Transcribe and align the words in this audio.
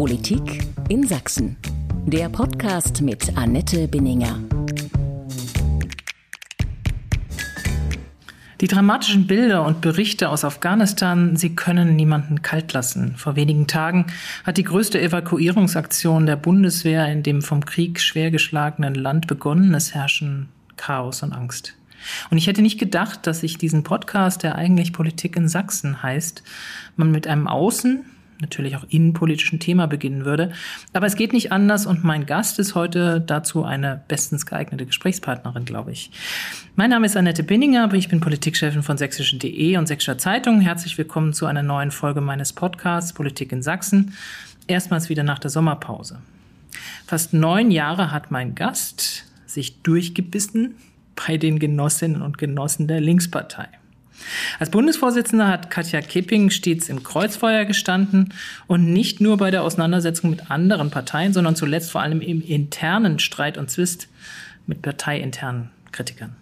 Politik 0.00 0.66
in 0.88 1.06
Sachsen. 1.06 1.58
Der 2.06 2.30
Podcast 2.30 3.02
mit 3.02 3.36
Annette 3.36 3.86
Binninger. 3.86 4.38
Die 8.62 8.66
dramatischen 8.66 9.26
Bilder 9.26 9.66
und 9.66 9.82
Berichte 9.82 10.30
aus 10.30 10.42
Afghanistan, 10.42 11.36
sie 11.36 11.54
können 11.54 11.96
niemanden 11.96 12.40
kalt 12.40 12.72
lassen. 12.72 13.14
Vor 13.18 13.36
wenigen 13.36 13.66
Tagen 13.66 14.06
hat 14.44 14.56
die 14.56 14.64
größte 14.64 14.98
Evakuierungsaktion 14.98 16.24
der 16.24 16.36
Bundeswehr 16.36 17.06
in 17.12 17.22
dem 17.22 17.42
vom 17.42 17.66
Krieg 17.66 18.00
schwer 18.00 18.30
geschlagenen 18.30 18.94
Land 18.94 19.26
begonnen. 19.26 19.74
Es 19.74 19.92
herrschen 19.94 20.48
Chaos 20.78 21.22
und 21.22 21.34
Angst. 21.34 21.74
Und 22.30 22.38
ich 22.38 22.46
hätte 22.46 22.62
nicht 22.62 22.80
gedacht, 22.80 23.26
dass 23.26 23.42
ich 23.42 23.58
diesen 23.58 23.82
Podcast, 23.82 24.44
der 24.44 24.54
eigentlich 24.54 24.94
Politik 24.94 25.36
in 25.36 25.46
Sachsen 25.46 26.02
heißt, 26.02 26.42
man 26.96 27.10
mit 27.10 27.26
einem 27.26 27.46
Außen, 27.46 28.06
natürlich 28.40 28.76
auch 28.76 28.84
innenpolitischen 28.88 29.60
Thema 29.60 29.86
beginnen 29.86 30.24
würde. 30.24 30.52
Aber 30.92 31.06
es 31.06 31.16
geht 31.16 31.32
nicht 31.32 31.52
anders 31.52 31.86
und 31.86 32.04
mein 32.04 32.26
Gast 32.26 32.58
ist 32.58 32.74
heute 32.74 33.20
dazu 33.20 33.64
eine 33.64 34.02
bestens 34.08 34.46
geeignete 34.46 34.86
Gesprächspartnerin, 34.86 35.64
glaube 35.64 35.92
ich. 35.92 36.10
Mein 36.76 36.90
Name 36.90 37.06
ist 37.06 37.16
Annette 37.16 37.42
Binninger, 37.42 37.92
ich 37.94 38.08
bin 38.08 38.20
Politikchefin 38.20 38.82
von 38.82 38.98
sächsischen.de 38.98 39.76
und 39.76 39.86
Sächsischer 39.86 40.18
Zeitung. 40.18 40.60
Herzlich 40.60 40.96
willkommen 40.98 41.32
zu 41.32 41.46
einer 41.46 41.62
neuen 41.62 41.90
Folge 41.90 42.20
meines 42.20 42.52
Podcasts 42.52 43.12
Politik 43.12 43.52
in 43.52 43.62
Sachsen. 43.62 44.14
Erstmals 44.66 45.08
wieder 45.08 45.22
nach 45.22 45.38
der 45.38 45.50
Sommerpause. 45.50 46.18
Fast 47.06 47.34
neun 47.34 47.70
Jahre 47.70 48.12
hat 48.12 48.30
mein 48.30 48.54
Gast 48.54 49.24
sich 49.46 49.82
durchgebissen 49.82 50.76
bei 51.26 51.36
den 51.36 51.58
Genossinnen 51.58 52.22
und 52.22 52.38
Genossen 52.38 52.86
der 52.86 53.00
Linkspartei. 53.00 53.68
Als 54.58 54.70
Bundesvorsitzende 54.70 55.46
hat 55.46 55.70
Katja 55.70 56.00
Kipping 56.00 56.50
stets 56.50 56.88
im 56.88 57.02
Kreuzfeuer 57.02 57.64
gestanden 57.64 58.32
und 58.66 58.92
nicht 58.92 59.20
nur 59.20 59.36
bei 59.36 59.50
der 59.50 59.62
Auseinandersetzung 59.62 60.30
mit 60.30 60.50
anderen 60.50 60.90
Parteien, 60.90 61.32
sondern 61.32 61.56
zuletzt 61.56 61.90
vor 61.90 62.00
allem 62.00 62.20
im 62.20 62.42
internen 62.42 63.18
Streit 63.18 63.58
und 63.58 63.70
Zwist 63.70 64.08
mit 64.66 64.82
parteiinternen 64.82 65.70
Kritikern. 65.92 66.36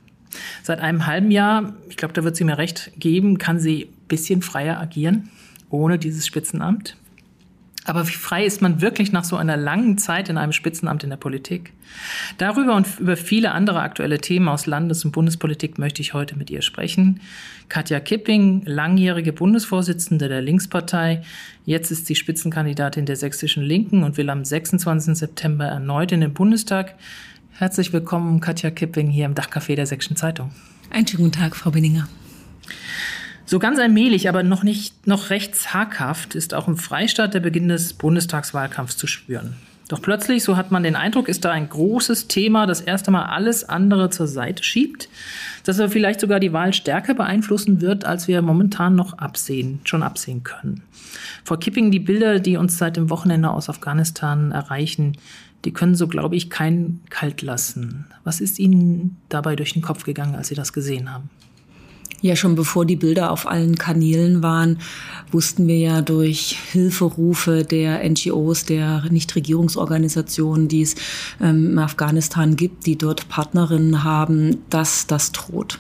Seit 0.63 0.81
einem 0.81 1.07
halben 1.07 1.31
Jahr, 1.31 1.75
ich 1.89 1.97
glaube, 1.97 2.15
da 2.15 2.25
wird 2.25 2.37
sie 2.37 2.45
mir 2.45 2.59
recht 2.59 2.93
geben, 2.97 3.39
kann 3.39 3.59
sie 3.59 3.85
ein 3.85 4.09
bisschen 4.09 4.43
freier 4.43 4.79
agieren, 4.79 5.31
ohne 5.71 5.99
dieses 5.99 6.27
Spitzenamt. 6.27 6.97
Aber 7.89 8.07
wie 8.07 8.13
frei 8.13 8.45
ist 8.45 8.61
man 8.61 8.83
wirklich 8.83 9.13
nach 9.13 9.25
so 9.25 9.37
einer 9.37 9.57
langen 9.57 9.97
Zeit 9.97 10.29
in 10.29 10.37
einem 10.37 10.53
Spitzenamt 10.53 11.05
in 11.05 11.11
der 11.11 11.17
Politik? 11.17 11.73
Darüber 12.37 12.77
und 12.77 12.87
über 13.01 13.17
viele 13.17 13.53
andere 13.53 13.81
aktuelle 13.81 14.19
Themen 14.19 14.49
aus 14.49 14.67
Landes- 14.67 15.07
und 15.07 15.13
Bundespolitik 15.13 15.79
möchte 15.79 16.03
ich 16.03 16.13
heute 16.13 16.37
mit 16.37 16.51
ihr 16.51 16.61
sprechen. 16.61 17.21
Katja 17.71 17.99
Kipping, 18.01 18.61
langjährige 18.67 19.33
Bundesvorsitzende 19.33 20.29
der 20.29 20.43
Linkspartei. 20.43 21.23
Jetzt 21.65 21.91
ist 21.91 22.05
sie 22.05 22.15
Spitzenkandidatin 22.15 23.07
der 23.07 23.17
Sächsischen 23.17 23.63
Linken 23.63 24.05
und 24.05 24.19
will 24.19 24.29
am 24.29 24.45
26. 24.45 25.17
September 25.17 25.65
erneut 25.65 26.13
in 26.13 26.21
den 26.21 26.35
Bundestag. 26.35 26.95
Herzlich 27.53 27.95
willkommen, 27.95 28.41
Katja 28.41 28.71
Kipping, 28.71 29.09
hier 29.09 29.25
im 29.25 29.35
Dachcafé 29.35 29.77
der 29.77 29.87
Sächsischen 29.87 30.17
Zeitung. 30.17 30.53
Einen 30.91 31.07
schönen 31.07 31.25
guten 31.25 31.41
Tag, 31.41 31.57
Frau 31.57 31.71
Benninger. 31.71 32.07
So 33.51 33.59
ganz 33.59 33.79
allmählich, 33.79 34.29
aber 34.29 34.43
noch 34.43 34.63
nicht, 34.63 35.07
noch 35.07 35.31
recht 35.31 35.57
zaghaft 35.57 36.35
ist 36.35 36.53
auch 36.53 36.69
im 36.69 36.77
Freistaat 36.77 37.33
der 37.33 37.41
Beginn 37.41 37.69
des 37.69 37.95
Bundestagswahlkampfs 37.95 38.99
zu 38.99 39.07
spüren. 39.07 39.57
Doch 39.89 40.03
plötzlich, 40.03 40.45
so 40.45 40.59
hat 40.59 40.71
man 40.71 40.83
den 40.83 40.97
Eindruck, 40.97 41.31
ist 41.31 41.47
da 41.47 41.51
ein 41.51 41.71
großes 41.71 42.29
Thema, 42.29 42.67
das 42.67 42.83
erst 42.83 43.09
einmal 43.09 43.25
alles 43.31 43.67
andere 43.67 44.11
zur 44.11 44.27
Seite 44.27 44.63
schiebt, 44.63 45.09
das 45.65 45.81
aber 45.81 45.89
vielleicht 45.89 46.21
sogar 46.21 46.41
die 46.41 46.53
Wahl 46.53 46.75
stärker 46.75 47.15
beeinflussen 47.15 47.81
wird, 47.81 48.05
als 48.05 48.29
wir 48.29 48.43
momentan 48.43 48.95
noch 48.95 49.17
absehen, 49.17 49.81
schon 49.85 50.03
absehen 50.03 50.43
können. 50.43 50.83
Vor 51.43 51.59
Kipping 51.59 51.91
die 51.91 52.01
Bilder, 52.01 52.41
die 52.41 52.59
uns 52.59 52.77
seit 52.77 52.99
dem 52.99 53.09
Wochenende 53.09 53.49
aus 53.49 53.71
Afghanistan 53.71 54.53
erreichen, 54.53 55.17
die 55.65 55.73
können 55.73 55.95
so, 55.95 56.07
glaube 56.07 56.37
ich, 56.37 56.51
keinen 56.51 57.01
kalt 57.09 57.41
lassen. 57.41 58.05
Was 58.25 58.43
ist 58.43 58.59
Ihnen 58.59 59.17
dabei 59.31 59.57
durch 59.57 59.73
den 59.73 59.81
Kopf 59.81 60.05
gegangen, 60.05 60.35
als 60.35 60.49
Sie 60.49 60.55
das 60.55 60.75
gesehen 60.75 61.11
haben? 61.15 61.31
Ja, 62.21 62.35
schon 62.35 62.57
bevor 62.57 62.85
die 62.85 62.97
Bilder 62.97 63.31
auf 63.31 63.47
allen 63.47 63.77
Kanälen 63.79 64.43
waren, 64.43 64.79
wussten 65.31 65.69
wir 65.69 65.79
ja 65.79 66.03
durch 66.03 66.59
Hilferufe 66.73 67.63
der 67.63 68.09
NGOs, 68.09 68.65
der 68.65 69.05
Nichtregierungsorganisationen, 69.09 70.67
die 70.67 70.83
es 70.83 70.97
ähm, 71.41 71.73
in 71.73 71.79
Afghanistan 71.79 72.57
gibt, 72.57 72.87
die 72.87 72.99
dort 72.99 73.29
Partnerinnen 73.29 74.03
haben, 74.03 74.59
dass 74.69 75.07
das 75.07 75.31
droht. 75.31 75.79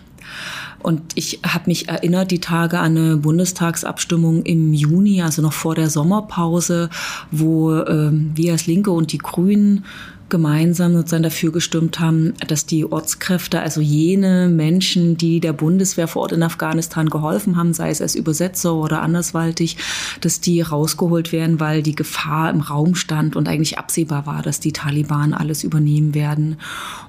Und 0.81 1.03
ich 1.16 1.41
habe 1.44 1.65
mich 1.66 1.88
erinnert, 1.88 2.31
die 2.31 2.41
Tage 2.41 2.78
an 2.78 2.97
eine 2.97 3.16
Bundestagsabstimmung 3.16 4.44
im 4.44 4.72
Juni, 4.72 5.22
also 5.22 5.43
noch 5.43 5.53
vor 5.53 5.75
der 5.75 5.91
Sommerpause, 5.91 6.88
wo 7.32 7.75
ähm, 7.75 8.31
wir 8.34 8.53
als 8.53 8.66
Linke 8.66 8.93
und 8.93 9.10
die 9.10 9.19
Grünen 9.19 9.84
gemeinsam 10.28 10.94
sozusagen 10.94 11.22
dafür 11.22 11.53
gestimmt 11.53 12.00
haben, 12.00 12.34
dass 12.47 12.66
die 12.66 12.84
Ortskräfte, 12.84 13.61
also 13.61 13.81
jene 13.81 14.49
Menschen, 14.49 15.16
die 15.16 15.41
der 15.41 15.53
Bundeswehr 15.53 16.09
vor 16.09 16.22
Ort 16.22 16.33
in 16.33 16.43
Afghanistan 16.43 17.09
geholfen 17.09 17.56
haben, 17.56 17.75
sei 17.75 17.91
es 17.91 18.03
als 18.03 18.15
Übersetzer 18.15 18.75
oder 18.75 19.03
anderswaltig, 19.03 19.77
dass 20.21 20.41
die 20.41 20.61
rausgeholt 20.61 21.33
werden, 21.33 21.61
weil 21.61 21.83
die 21.83 21.94
Gefahr 21.94 22.50
im 22.50 22.61
Raum 22.61 22.94
stand 22.94 23.37
und 23.37 23.49
eigentlich 23.49 23.78
absehbar 23.78 24.27
war, 24.27 24.43
dass 24.43 24.61
die 24.61 24.72
Taliban 24.72 25.34
alles 25.34 25.65
übernehmen 25.65 26.15
werden. 26.15 26.56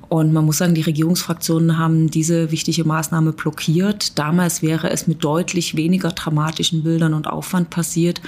Und 0.09 0.33
man 0.33 0.43
muss 0.43 0.57
sagen, 0.57 0.73
die 0.73 0.81
Regierungsfraktionen 0.81 1.77
haben 1.77 2.09
diese 2.09 2.49
wichtige 2.49 2.83
Maßnahme 2.83 3.31
blockiert. 3.31 4.17
Damals 4.17 4.63
wäre 4.63 4.89
es 4.89 5.05
mit 5.05 5.23
deutlich 5.23 5.75
weniger 5.75 6.09
dramatischen 6.09 6.81
Bildern 6.81 7.13
und 7.13 7.27
Aufwand 7.27 7.69
passiert. 7.69 8.19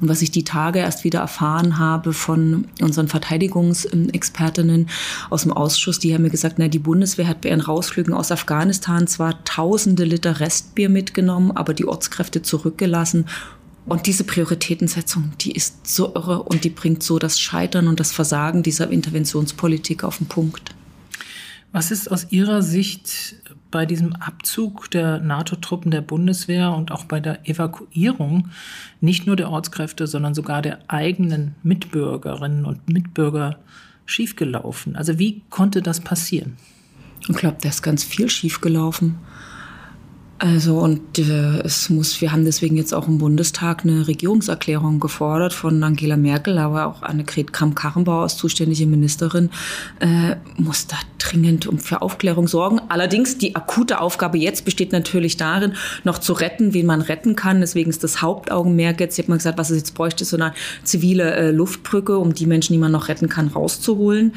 Und 0.00 0.08
was 0.08 0.20
ich 0.20 0.32
die 0.32 0.42
Tage 0.42 0.80
erst 0.80 1.04
wieder 1.04 1.20
erfahren 1.20 1.78
habe 1.78 2.12
von 2.12 2.66
unseren 2.80 3.06
Verteidigungsexpertinnen 3.06 4.88
aus 5.30 5.42
dem 5.42 5.52
Ausschuss, 5.52 6.00
die 6.00 6.12
haben 6.12 6.22
mir 6.22 6.30
gesagt, 6.30 6.56
na, 6.58 6.66
die 6.66 6.80
Bundeswehr 6.80 7.28
hat 7.28 7.42
bei 7.42 7.50
ihren 7.50 7.60
Rausflügen 7.60 8.14
aus 8.14 8.32
Afghanistan 8.32 9.06
zwar 9.06 9.44
tausende 9.44 10.02
Liter 10.02 10.40
Restbier 10.40 10.88
mitgenommen, 10.88 11.52
aber 11.52 11.72
die 11.72 11.86
Ortskräfte 11.86 12.42
zurückgelassen 12.42 13.26
und 13.86 14.06
diese 14.06 14.24
Prioritätensetzung, 14.24 15.32
die 15.40 15.52
ist 15.52 15.86
so 15.86 16.12
irre 16.14 16.42
und 16.42 16.64
die 16.64 16.70
bringt 16.70 17.02
so 17.02 17.18
das 17.18 17.40
Scheitern 17.40 17.88
und 17.88 18.00
das 18.00 18.12
Versagen 18.12 18.62
dieser 18.62 18.90
Interventionspolitik 18.90 20.04
auf 20.04 20.18
den 20.18 20.26
Punkt. 20.26 20.74
Was 21.72 21.90
ist 21.90 22.10
aus 22.10 22.30
Ihrer 22.30 22.62
Sicht 22.62 23.36
bei 23.70 23.84
diesem 23.84 24.14
Abzug 24.14 24.90
der 24.90 25.20
NATO-Truppen 25.20 25.90
der 25.90 26.00
Bundeswehr 26.00 26.72
und 26.72 26.90
auch 26.90 27.04
bei 27.04 27.20
der 27.20 27.46
Evakuierung 27.46 28.48
nicht 29.00 29.26
nur 29.26 29.36
der 29.36 29.50
Ortskräfte, 29.50 30.06
sondern 30.06 30.34
sogar 30.34 30.62
der 30.62 30.78
eigenen 30.88 31.54
Mitbürgerinnen 31.62 32.64
und 32.64 32.88
Mitbürger 32.88 33.58
schiefgelaufen? 34.06 34.96
Also 34.96 35.18
wie 35.18 35.42
konnte 35.50 35.82
das 35.82 36.00
passieren? 36.00 36.56
Ich 37.28 37.36
glaube, 37.36 37.58
da 37.60 37.68
ist 37.68 37.82
ganz 37.82 38.04
viel 38.04 38.30
schiefgelaufen. 38.30 39.16
Also 40.40 40.78
und 40.78 41.18
äh, 41.18 41.62
es 41.64 41.90
muss, 41.90 42.20
wir 42.20 42.30
haben 42.30 42.44
deswegen 42.44 42.76
jetzt 42.76 42.94
auch 42.94 43.08
im 43.08 43.18
Bundestag 43.18 43.82
eine 43.82 44.06
Regierungserklärung 44.06 45.00
gefordert 45.00 45.52
von 45.52 45.82
Angela 45.82 46.16
Merkel, 46.16 46.58
aber 46.58 46.86
auch 46.86 47.02
Annegret 47.02 47.52
Kramp-Karrenbauer 47.52 48.22
als 48.22 48.36
zuständige 48.36 48.86
Ministerin 48.86 49.50
äh, 49.98 50.36
muss 50.56 50.86
da 50.86 50.96
dringend 51.18 51.66
um 51.66 51.80
für 51.80 52.02
Aufklärung 52.02 52.46
sorgen. 52.46 52.80
Allerdings 52.88 53.38
die 53.38 53.56
akute 53.56 54.00
Aufgabe 54.00 54.38
jetzt 54.38 54.64
besteht 54.64 54.92
natürlich 54.92 55.36
darin, 55.36 55.74
noch 56.04 56.18
zu 56.18 56.34
retten, 56.34 56.72
wen 56.72 56.86
man 56.86 57.00
retten 57.00 57.34
kann. 57.34 57.60
Deswegen 57.60 57.90
ist 57.90 58.04
das 58.04 58.22
Hauptaugenmerk 58.22 59.00
jetzt, 59.00 59.18
ich 59.18 59.24
habe 59.24 59.32
mal 59.32 59.38
gesagt, 59.38 59.58
was 59.58 59.70
es 59.70 59.78
jetzt 59.78 59.94
bräuchte, 59.94 60.24
so 60.24 60.36
eine 60.36 60.54
zivile 60.84 61.34
äh, 61.34 61.50
Luftbrücke, 61.50 62.16
um 62.16 62.32
die 62.32 62.46
Menschen, 62.46 62.74
die 62.74 62.78
man 62.78 62.92
noch 62.92 63.08
retten 63.08 63.28
kann, 63.28 63.48
rauszuholen. 63.48 64.34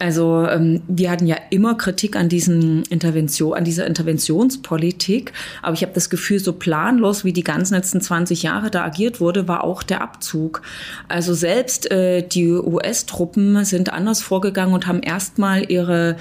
Also 0.00 0.46
ähm, 0.48 0.82
wir 0.88 1.10
hatten 1.10 1.26
ja 1.26 1.36
immer 1.50 1.76
Kritik 1.76 2.16
an 2.16 2.30
diesen 2.30 2.84
Intervention, 2.84 3.52
an 3.52 3.64
dieser 3.64 3.86
Interventionspolitik, 3.86 5.32
aber 5.60 5.74
ich 5.74 5.82
habe 5.82 5.92
das 5.92 6.08
Gefühl, 6.08 6.38
so 6.38 6.54
planlos 6.54 7.22
wie 7.24 7.34
die 7.34 7.44
ganzen 7.44 7.74
letzten 7.74 8.00
20 8.00 8.42
Jahre 8.42 8.70
da 8.70 8.82
agiert 8.82 9.20
wurde, 9.20 9.46
war 9.46 9.62
auch 9.62 9.82
der 9.82 10.00
Abzug. 10.00 10.62
Also 11.08 11.34
selbst 11.34 11.90
äh, 11.90 12.26
die 12.26 12.50
US-Truppen 12.50 13.62
sind 13.66 13.92
anders 13.92 14.22
vorgegangen 14.22 14.72
und 14.72 14.86
haben 14.86 15.02
erstmal 15.02 15.70
ihre 15.70 16.16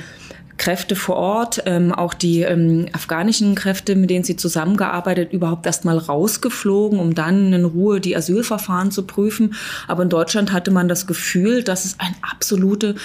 Kräfte 0.59 0.95
vor 0.95 1.15
Ort, 1.15 1.63
ähm, 1.65 1.91
auch 1.91 2.13
die 2.13 2.41
ähm, 2.41 2.85
afghanischen 2.91 3.56
Kräfte, 3.56 3.95
mit 3.95 4.09
denen 4.09 4.23
sie 4.23 4.35
zusammengearbeitet, 4.35 5.33
überhaupt 5.33 5.65
erst 5.65 5.85
mal 5.85 5.97
rausgeflogen, 5.97 7.00
um 7.00 7.15
dann 7.15 7.51
in 7.53 7.65
Ruhe 7.65 8.00
die 8.00 8.15
Asylverfahren 8.15 8.91
zu 8.91 9.07
prüfen. 9.07 9.56
Aber 9.88 10.03
in 10.03 10.09
Deutschland 10.09 10.51
hatte 10.51 10.69
man 10.69 10.88
das 10.88 11.07
Gefühl, 11.07 11.63
dass 11.63 11.85
es 11.85 11.95
eine 12.00 12.15
absolute 12.21 12.95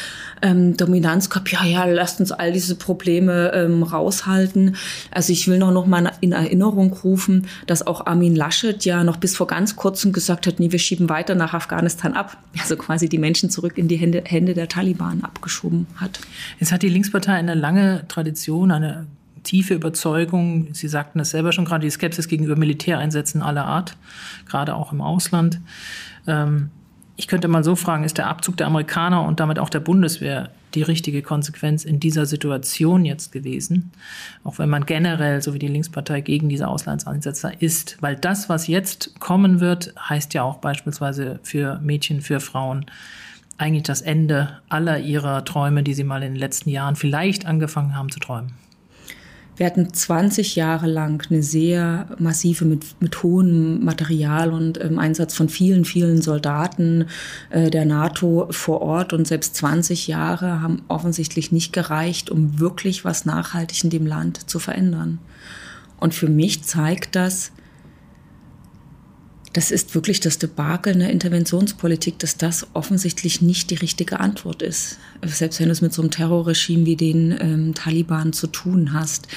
ähm, 0.42 0.76
Dominanz 0.76 1.30
gab. 1.30 1.50
Ja, 1.50 1.64
ja, 1.64 1.84
lasst 1.84 2.20
uns 2.20 2.32
all 2.32 2.52
diese 2.52 2.74
Probleme 2.74 3.52
ähm, 3.54 3.82
raushalten. 3.84 4.76
Also 5.12 5.32
ich 5.32 5.46
will 5.46 5.58
noch, 5.58 5.70
noch 5.70 5.86
mal 5.86 6.10
in 6.20 6.32
Erinnerung 6.32 6.92
rufen, 7.04 7.46
dass 7.66 7.86
auch 7.86 8.04
Armin 8.04 8.34
Laschet 8.34 8.84
ja 8.84 9.04
noch 9.04 9.16
bis 9.16 9.36
vor 9.36 9.46
ganz 9.46 9.76
kurzem 9.76 10.12
gesagt 10.12 10.48
hat, 10.48 10.58
nee, 10.58 10.72
wir 10.72 10.80
schieben 10.80 11.08
weiter 11.08 11.36
nach 11.36 11.54
Afghanistan 11.54 12.14
ab. 12.14 12.36
Also 12.60 12.76
quasi 12.76 13.08
die 13.08 13.18
Menschen 13.18 13.48
zurück 13.48 13.78
in 13.78 13.86
die 13.86 13.96
Hände, 13.96 14.24
Hände 14.26 14.54
der 14.54 14.68
Taliban 14.68 15.22
abgeschoben 15.22 15.86
hat. 15.96 16.18
Jetzt 16.58 16.72
hat 16.72 16.82
die 16.82 16.88
Linkspartei 16.88 17.43
eine 17.48 17.60
lange 17.60 18.06
Tradition, 18.08 18.70
eine 18.70 19.06
tiefe 19.42 19.74
Überzeugung. 19.74 20.74
Sie 20.74 20.88
sagten 20.88 21.20
es 21.20 21.30
selber 21.30 21.52
schon 21.52 21.64
gerade, 21.64 21.84
die 21.84 21.90
Skepsis 21.90 22.28
gegenüber 22.28 22.56
Militäreinsätzen 22.56 23.42
aller 23.42 23.64
Art, 23.64 23.96
gerade 24.46 24.74
auch 24.74 24.92
im 24.92 25.00
Ausland. 25.00 25.60
Ähm, 26.26 26.70
Ich 27.16 27.28
könnte 27.28 27.46
mal 27.46 27.62
so 27.62 27.76
fragen, 27.76 28.02
ist 28.02 28.18
der 28.18 28.26
Abzug 28.26 28.56
der 28.56 28.66
Amerikaner 28.66 29.22
und 29.22 29.38
damit 29.38 29.60
auch 29.60 29.70
der 29.70 29.78
Bundeswehr 29.78 30.50
die 30.74 30.82
richtige 30.82 31.22
Konsequenz 31.22 31.84
in 31.84 32.00
dieser 32.00 32.26
Situation 32.26 33.04
jetzt 33.04 33.30
gewesen? 33.30 33.92
Auch 34.42 34.58
wenn 34.58 34.68
man 34.68 34.84
generell, 34.84 35.40
so 35.40 35.54
wie 35.54 35.60
die 35.60 35.68
Linkspartei, 35.68 36.22
gegen 36.22 36.48
diese 36.48 36.66
Auslandseinsätze 36.66 37.52
ist. 37.60 37.98
Weil 38.00 38.16
das, 38.16 38.48
was 38.48 38.66
jetzt 38.66 39.20
kommen 39.20 39.60
wird, 39.60 39.94
heißt 39.96 40.34
ja 40.34 40.42
auch 40.42 40.58
beispielsweise 40.58 41.38
für 41.44 41.78
Mädchen, 41.78 42.20
für 42.20 42.40
Frauen, 42.40 42.86
eigentlich 43.58 43.84
das 43.84 44.02
Ende 44.02 44.60
aller 44.68 44.98
ihrer 44.98 45.44
Träume, 45.44 45.82
die 45.82 45.94
sie 45.94 46.04
mal 46.04 46.22
in 46.22 46.32
den 46.32 46.40
letzten 46.40 46.70
Jahren 46.70 46.96
vielleicht 46.96 47.46
angefangen 47.46 47.96
haben 47.96 48.10
zu 48.10 48.20
träumen. 48.20 48.52
Wir 49.56 49.66
hatten 49.66 49.92
20 49.92 50.56
Jahre 50.56 50.88
lang 50.88 51.24
eine 51.30 51.42
sehr 51.42 52.08
massive 52.18 52.64
mit, 52.64 53.00
mit 53.00 53.22
hohem 53.22 53.84
Material 53.84 54.52
und 54.52 54.82
ähm, 54.82 54.98
Einsatz 54.98 55.34
von 55.34 55.48
vielen, 55.48 55.84
vielen 55.84 56.22
Soldaten 56.22 57.06
äh, 57.50 57.70
der 57.70 57.84
NATO 57.84 58.48
vor 58.50 58.82
Ort. 58.82 59.12
Und 59.12 59.28
selbst 59.28 59.54
20 59.54 60.08
Jahre 60.08 60.60
haben 60.60 60.82
offensichtlich 60.88 61.52
nicht 61.52 61.72
gereicht, 61.72 62.30
um 62.30 62.58
wirklich 62.58 63.04
was 63.04 63.26
nachhaltig 63.26 63.84
in 63.84 63.90
dem 63.90 64.06
Land 64.06 64.50
zu 64.50 64.58
verändern. 64.58 65.20
Und 66.00 66.14
für 66.14 66.28
mich 66.28 66.64
zeigt 66.64 67.14
das, 67.14 67.52
das 69.54 69.70
ist 69.70 69.94
wirklich 69.94 70.18
das 70.18 70.38
Debakel 70.38 70.94
einer 70.94 71.10
Interventionspolitik, 71.10 72.18
dass 72.18 72.36
das 72.36 72.66
offensichtlich 72.74 73.40
nicht 73.40 73.70
die 73.70 73.76
richtige 73.76 74.18
Antwort 74.18 74.62
ist. 74.62 74.98
Selbst 75.24 75.60
wenn 75.60 75.66
du 75.66 75.72
es 75.72 75.80
mit 75.80 75.92
so 75.92 76.02
einem 76.02 76.10
Terrorregime 76.10 76.84
wie 76.86 76.96
den 76.96 77.36
ähm, 77.40 77.72
Taliban 77.72 78.32
zu 78.32 78.48
tun 78.48 78.92
hast. 78.92 79.28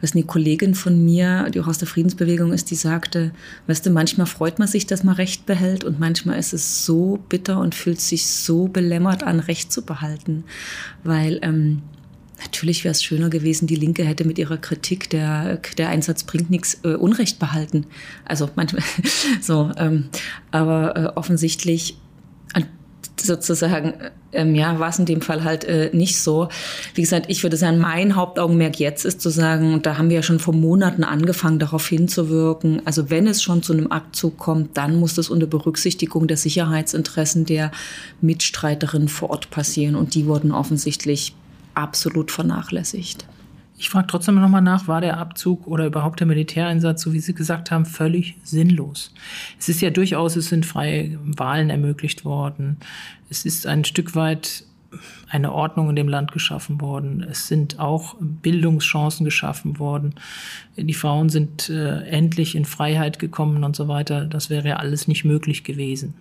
Was 0.00 0.12
eine 0.12 0.22
Kollegin 0.22 0.76
von 0.76 1.04
mir, 1.04 1.50
die 1.50 1.60
auch 1.60 1.66
aus 1.66 1.78
der 1.78 1.88
Friedensbewegung 1.88 2.52
ist, 2.52 2.70
die 2.70 2.76
sagte, 2.76 3.32
weißt 3.66 3.84
du, 3.84 3.90
manchmal 3.90 4.28
freut 4.28 4.60
man 4.60 4.68
sich, 4.68 4.86
dass 4.86 5.02
man 5.02 5.16
Recht 5.16 5.44
behält 5.44 5.82
und 5.82 5.98
manchmal 5.98 6.38
ist 6.38 6.52
es 6.52 6.86
so 6.86 7.18
bitter 7.28 7.58
und 7.58 7.74
fühlt 7.74 8.00
sich 8.00 8.26
so 8.26 8.68
belämmert 8.68 9.24
an, 9.24 9.40
Recht 9.40 9.72
zu 9.72 9.82
behalten. 9.82 10.44
Weil 11.02 11.40
ähm, 11.42 11.82
Natürlich 12.42 12.84
wäre 12.84 12.92
es 12.92 13.02
schöner 13.02 13.30
gewesen, 13.30 13.66
die 13.66 13.76
Linke 13.76 14.04
hätte 14.04 14.24
mit 14.24 14.38
ihrer 14.38 14.56
Kritik, 14.56 15.08
der, 15.10 15.58
der 15.78 15.88
Einsatz 15.88 16.24
bringt 16.24 16.50
nichts, 16.50 16.80
äh, 16.84 16.94
Unrecht 16.94 17.38
behalten. 17.38 17.86
Also 18.24 18.50
manchmal 18.56 18.82
so, 19.40 19.70
ähm, 19.76 20.08
aber 20.50 20.96
äh, 20.96 21.06
offensichtlich 21.18 21.96
sozusagen, 23.20 23.94
ähm, 24.32 24.54
ja, 24.54 24.78
war 24.78 24.88
es 24.88 24.98
in 24.98 25.06
dem 25.06 25.20
Fall 25.20 25.44
halt 25.44 25.64
äh, 25.64 25.90
nicht 25.92 26.20
so. 26.20 26.48
Wie 26.94 27.00
gesagt, 27.00 27.26
ich 27.28 27.42
würde 27.42 27.56
sagen, 27.56 27.78
mein 27.78 28.16
Hauptaugenmerk 28.16 28.78
jetzt 28.78 29.04
ist 29.04 29.20
zu 29.20 29.30
sagen, 29.30 29.80
da 29.82 29.98
haben 29.98 30.08
wir 30.08 30.16
ja 30.16 30.22
schon 30.22 30.40
vor 30.40 30.54
Monaten 30.54 31.04
angefangen, 31.04 31.58
darauf 31.58 31.86
hinzuwirken. 31.86 32.82
Also 32.84 33.10
wenn 33.10 33.26
es 33.26 33.42
schon 33.42 33.62
zu 33.62 33.72
einem 33.72 33.88
Abzug 33.88 34.38
kommt, 34.38 34.76
dann 34.76 34.96
muss 34.96 35.14
das 35.14 35.30
unter 35.30 35.46
Berücksichtigung 35.46 36.26
der 36.26 36.36
Sicherheitsinteressen 36.36 37.46
der 37.46 37.70
Mitstreiterinnen 38.20 39.08
vor 39.08 39.30
Ort 39.30 39.50
passieren. 39.50 39.94
Und 39.94 40.14
die 40.14 40.26
wurden 40.26 40.52
offensichtlich 40.52 41.34
absolut 41.74 42.30
vernachlässigt. 42.30 43.26
Ich 43.76 43.90
frage 43.90 44.06
trotzdem 44.06 44.36
nochmal 44.36 44.62
nach, 44.62 44.86
war 44.86 45.00
der 45.00 45.18
Abzug 45.18 45.66
oder 45.66 45.86
überhaupt 45.86 46.20
der 46.20 46.26
Militäreinsatz, 46.26 47.02
so 47.02 47.12
wie 47.12 47.18
Sie 47.18 47.34
gesagt 47.34 47.70
haben, 47.70 47.84
völlig 47.84 48.36
sinnlos? 48.44 49.12
Es 49.58 49.68
ist 49.68 49.80
ja 49.80 49.90
durchaus, 49.90 50.36
es 50.36 50.48
sind 50.48 50.64
freie 50.64 51.18
Wahlen 51.24 51.70
ermöglicht 51.70 52.24
worden. 52.24 52.76
Es 53.30 53.44
ist 53.44 53.66
ein 53.66 53.84
Stück 53.84 54.14
weit 54.14 54.64
eine 55.28 55.52
Ordnung 55.52 55.90
in 55.90 55.96
dem 55.96 56.08
Land 56.08 56.32
geschaffen 56.32 56.80
worden. 56.80 57.26
Es 57.28 57.48
sind 57.48 57.78
auch 57.80 58.14
Bildungschancen 58.20 59.24
geschaffen 59.24 59.78
worden. 59.78 60.14
Die 60.76 60.94
Frauen 60.94 61.28
sind 61.28 61.68
äh, 61.68 62.02
endlich 62.04 62.54
in 62.54 62.64
Freiheit 62.64 63.18
gekommen 63.18 63.64
und 63.64 63.74
so 63.74 63.88
weiter. 63.88 64.26
Das 64.26 64.50
wäre 64.50 64.68
ja 64.68 64.76
alles 64.76 65.08
nicht 65.08 65.24
möglich 65.24 65.64
gewesen. 65.64 66.14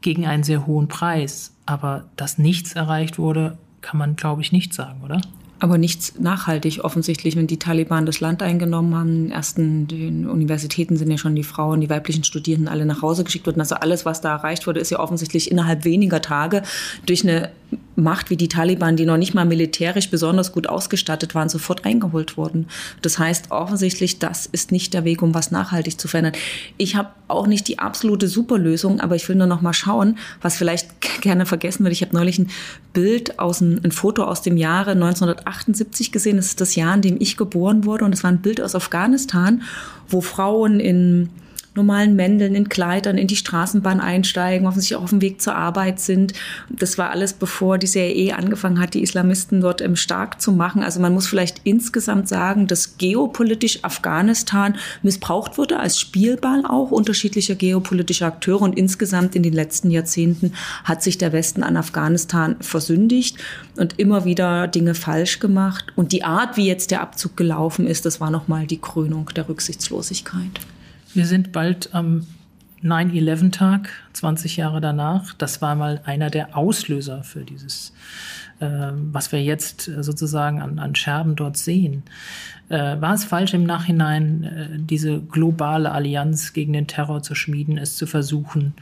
Gegen 0.00 0.26
einen 0.26 0.42
sehr 0.42 0.66
hohen 0.66 0.88
Preis. 0.88 1.54
Aber 1.66 2.04
dass 2.16 2.38
nichts 2.38 2.72
erreicht 2.72 3.18
wurde, 3.18 3.58
kann 3.82 3.98
man, 3.98 4.16
glaube 4.16 4.42
ich, 4.42 4.52
nicht 4.52 4.72
sagen, 4.72 5.00
oder? 5.04 5.20
Aber 5.58 5.78
nichts 5.78 6.18
nachhaltig 6.18 6.80
offensichtlich, 6.82 7.36
wenn 7.36 7.46
die 7.46 7.58
Taliban 7.58 8.04
das 8.04 8.18
Land 8.18 8.42
eingenommen 8.42 8.96
haben. 8.96 9.30
Ersten 9.30 9.86
den 9.86 10.28
Universitäten 10.28 10.96
sind 10.96 11.08
ja 11.08 11.18
schon 11.18 11.36
die 11.36 11.44
Frauen, 11.44 11.80
die 11.80 11.88
weiblichen 11.88 12.24
Studierenden 12.24 12.68
alle 12.68 12.84
nach 12.84 13.00
Hause 13.00 13.22
geschickt 13.22 13.46
worden. 13.46 13.60
Also 13.60 13.76
alles, 13.76 14.04
was 14.04 14.20
da 14.20 14.32
erreicht 14.32 14.66
wurde, 14.66 14.80
ist 14.80 14.90
ja 14.90 14.98
offensichtlich 14.98 15.52
innerhalb 15.52 15.84
weniger 15.84 16.20
Tage 16.20 16.62
durch 17.06 17.22
eine 17.22 17.50
Macht 18.02 18.30
wie 18.30 18.36
die 18.36 18.48
Taliban, 18.48 18.96
die 18.96 19.04
noch 19.04 19.16
nicht 19.16 19.34
mal 19.34 19.44
militärisch 19.44 20.10
besonders 20.10 20.52
gut 20.52 20.68
ausgestattet 20.68 21.34
waren, 21.34 21.48
sofort 21.48 21.84
eingeholt 21.84 22.36
wurden. 22.36 22.66
Das 23.00 23.18
heißt 23.18 23.50
offensichtlich, 23.50 24.18
das 24.18 24.46
ist 24.46 24.72
nicht 24.72 24.94
der 24.94 25.04
Weg, 25.04 25.22
um 25.22 25.34
was 25.34 25.50
nachhaltig 25.50 25.98
zu 25.98 26.08
verändern. 26.08 26.34
Ich 26.76 26.96
habe 26.96 27.10
auch 27.28 27.46
nicht 27.46 27.68
die 27.68 27.78
absolute 27.78 28.28
Superlösung, 28.28 29.00
aber 29.00 29.16
ich 29.16 29.28
will 29.28 29.36
nur 29.36 29.46
noch 29.46 29.62
mal 29.62 29.72
schauen, 29.72 30.18
was 30.40 30.56
vielleicht 30.56 30.88
gerne 31.20 31.46
vergessen 31.46 31.84
wird. 31.84 31.92
Ich 31.92 32.02
habe 32.02 32.14
neulich 32.14 32.38
ein 32.38 32.50
Bild 32.92 33.38
aus 33.38 33.60
ein, 33.60 33.80
ein 33.84 33.92
Foto 33.92 34.24
aus 34.24 34.42
dem 34.42 34.56
Jahre 34.56 34.92
1978 34.92 36.12
gesehen. 36.12 36.36
Das 36.36 36.46
ist 36.46 36.60
das 36.60 36.74
Jahr, 36.74 36.94
in 36.94 37.02
dem 37.02 37.16
ich 37.20 37.36
geboren 37.36 37.84
wurde 37.84 38.04
und 38.04 38.12
es 38.12 38.22
war 38.22 38.30
ein 38.30 38.42
Bild 38.42 38.60
aus 38.60 38.74
Afghanistan, 38.74 39.62
wo 40.08 40.20
Frauen 40.20 40.80
in 40.80 41.30
normalen 41.74 42.16
Mändeln, 42.16 42.54
in 42.54 42.68
Kleidern 42.68 43.16
in 43.16 43.26
die 43.26 43.36
Straßenbahn 43.36 44.00
einsteigen, 44.00 44.66
offensichtlich 44.66 44.98
auch 44.98 45.04
auf 45.04 45.10
dem 45.10 45.22
Weg 45.22 45.40
zur 45.40 45.54
Arbeit 45.54 46.00
sind. 46.00 46.34
Das 46.68 46.98
war 46.98 47.10
alles, 47.10 47.32
bevor 47.32 47.78
die 47.78 47.86
CIA 47.86 48.36
angefangen 48.36 48.78
hat, 48.78 48.94
die 48.94 49.02
Islamisten 49.02 49.60
dort 49.62 49.80
ähm, 49.80 49.96
stark 49.96 50.40
zu 50.40 50.52
machen. 50.52 50.82
Also 50.82 51.00
man 51.00 51.14
muss 51.14 51.26
vielleicht 51.26 51.62
insgesamt 51.64 52.28
sagen, 52.28 52.66
dass 52.66 52.98
geopolitisch 52.98 53.82
Afghanistan 53.84 54.76
missbraucht 55.02 55.56
wurde 55.56 55.78
als 55.78 55.98
Spielball 55.98 56.64
auch 56.66 56.90
unterschiedlicher 56.90 57.54
geopolitischer 57.54 58.26
Akteure 58.26 58.62
und 58.62 58.76
insgesamt 58.76 59.34
in 59.34 59.42
den 59.42 59.54
letzten 59.54 59.90
Jahrzehnten 59.90 60.52
hat 60.84 61.02
sich 61.02 61.16
der 61.16 61.32
Westen 61.32 61.62
an 61.62 61.76
Afghanistan 61.76 62.56
versündigt 62.60 63.38
und 63.76 63.98
immer 63.98 64.24
wieder 64.26 64.68
Dinge 64.68 64.94
falsch 64.94 65.38
gemacht. 65.38 65.86
Und 65.96 66.12
die 66.12 66.24
Art, 66.24 66.56
wie 66.58 66.66
jetzt 66.66 66.90
der 66.90 67.00
Abzug 67.00 67.36
gelaufen 67.36 67.86
ist, 67.86 68.04
das 68.04 68.20
war 68.20 68.30
nochmal 68.30 68.66
die 68.66 68.80
Krönung 68.80 69.30
der 69.34 69.48
Rücksichtslosigkeit. 69.48 70.60
Wir 71.14 71.26
sind 71.26 71.52
bald 71.52 71.94
am 71.94 72.26
9-11-Tag, 72.82 73.90
20 74.14 74.56
Jahre 74.56 74.80
danach. 74.80 75.34
Das 75.34 75.60
war 75.60 75.74
mal 75.74 76.00
einer 76.04 76.30
der 76.30 76.56
Auslöser 76.56 77.22
für 77.22 77.44
dieses, 77.44 77.92
äh, 78.60 78.90
was 78.94 79.30
wir 79.30 79.42
jetzt 79.42 79.82
sozusagen 79.82 80.62
an, 80.62 80.78
an 80.78 80.94
Scherben 80.94 81.36
dort 81.36 81.58
sehen. 81.58 82.02
Äh, 82.70 82.98
war 83.00 83.12
es 83.12 83.24
falsch 83.24 83.52
im 83.52 83.64
Nachhinein, 83.64 84.44
äh, 84.44 84.68
diese 84.78 85.20
globale 85.20 85.92
Allianz 85.92 86.54
gegen 86.54 86.72
den 86.72 86.86
Terror 86.86 87.22
zu 87.22 87.34
schmieden, 87.34 87.76
es 87.76 87.96
zu 87.96 88.06
versuchen, 88.06 88.72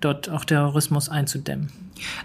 dort 0.00 0.28
auch 0.28 0.44
Terrorismus 0.44 1.08
einzudämmen? 1.08 1.68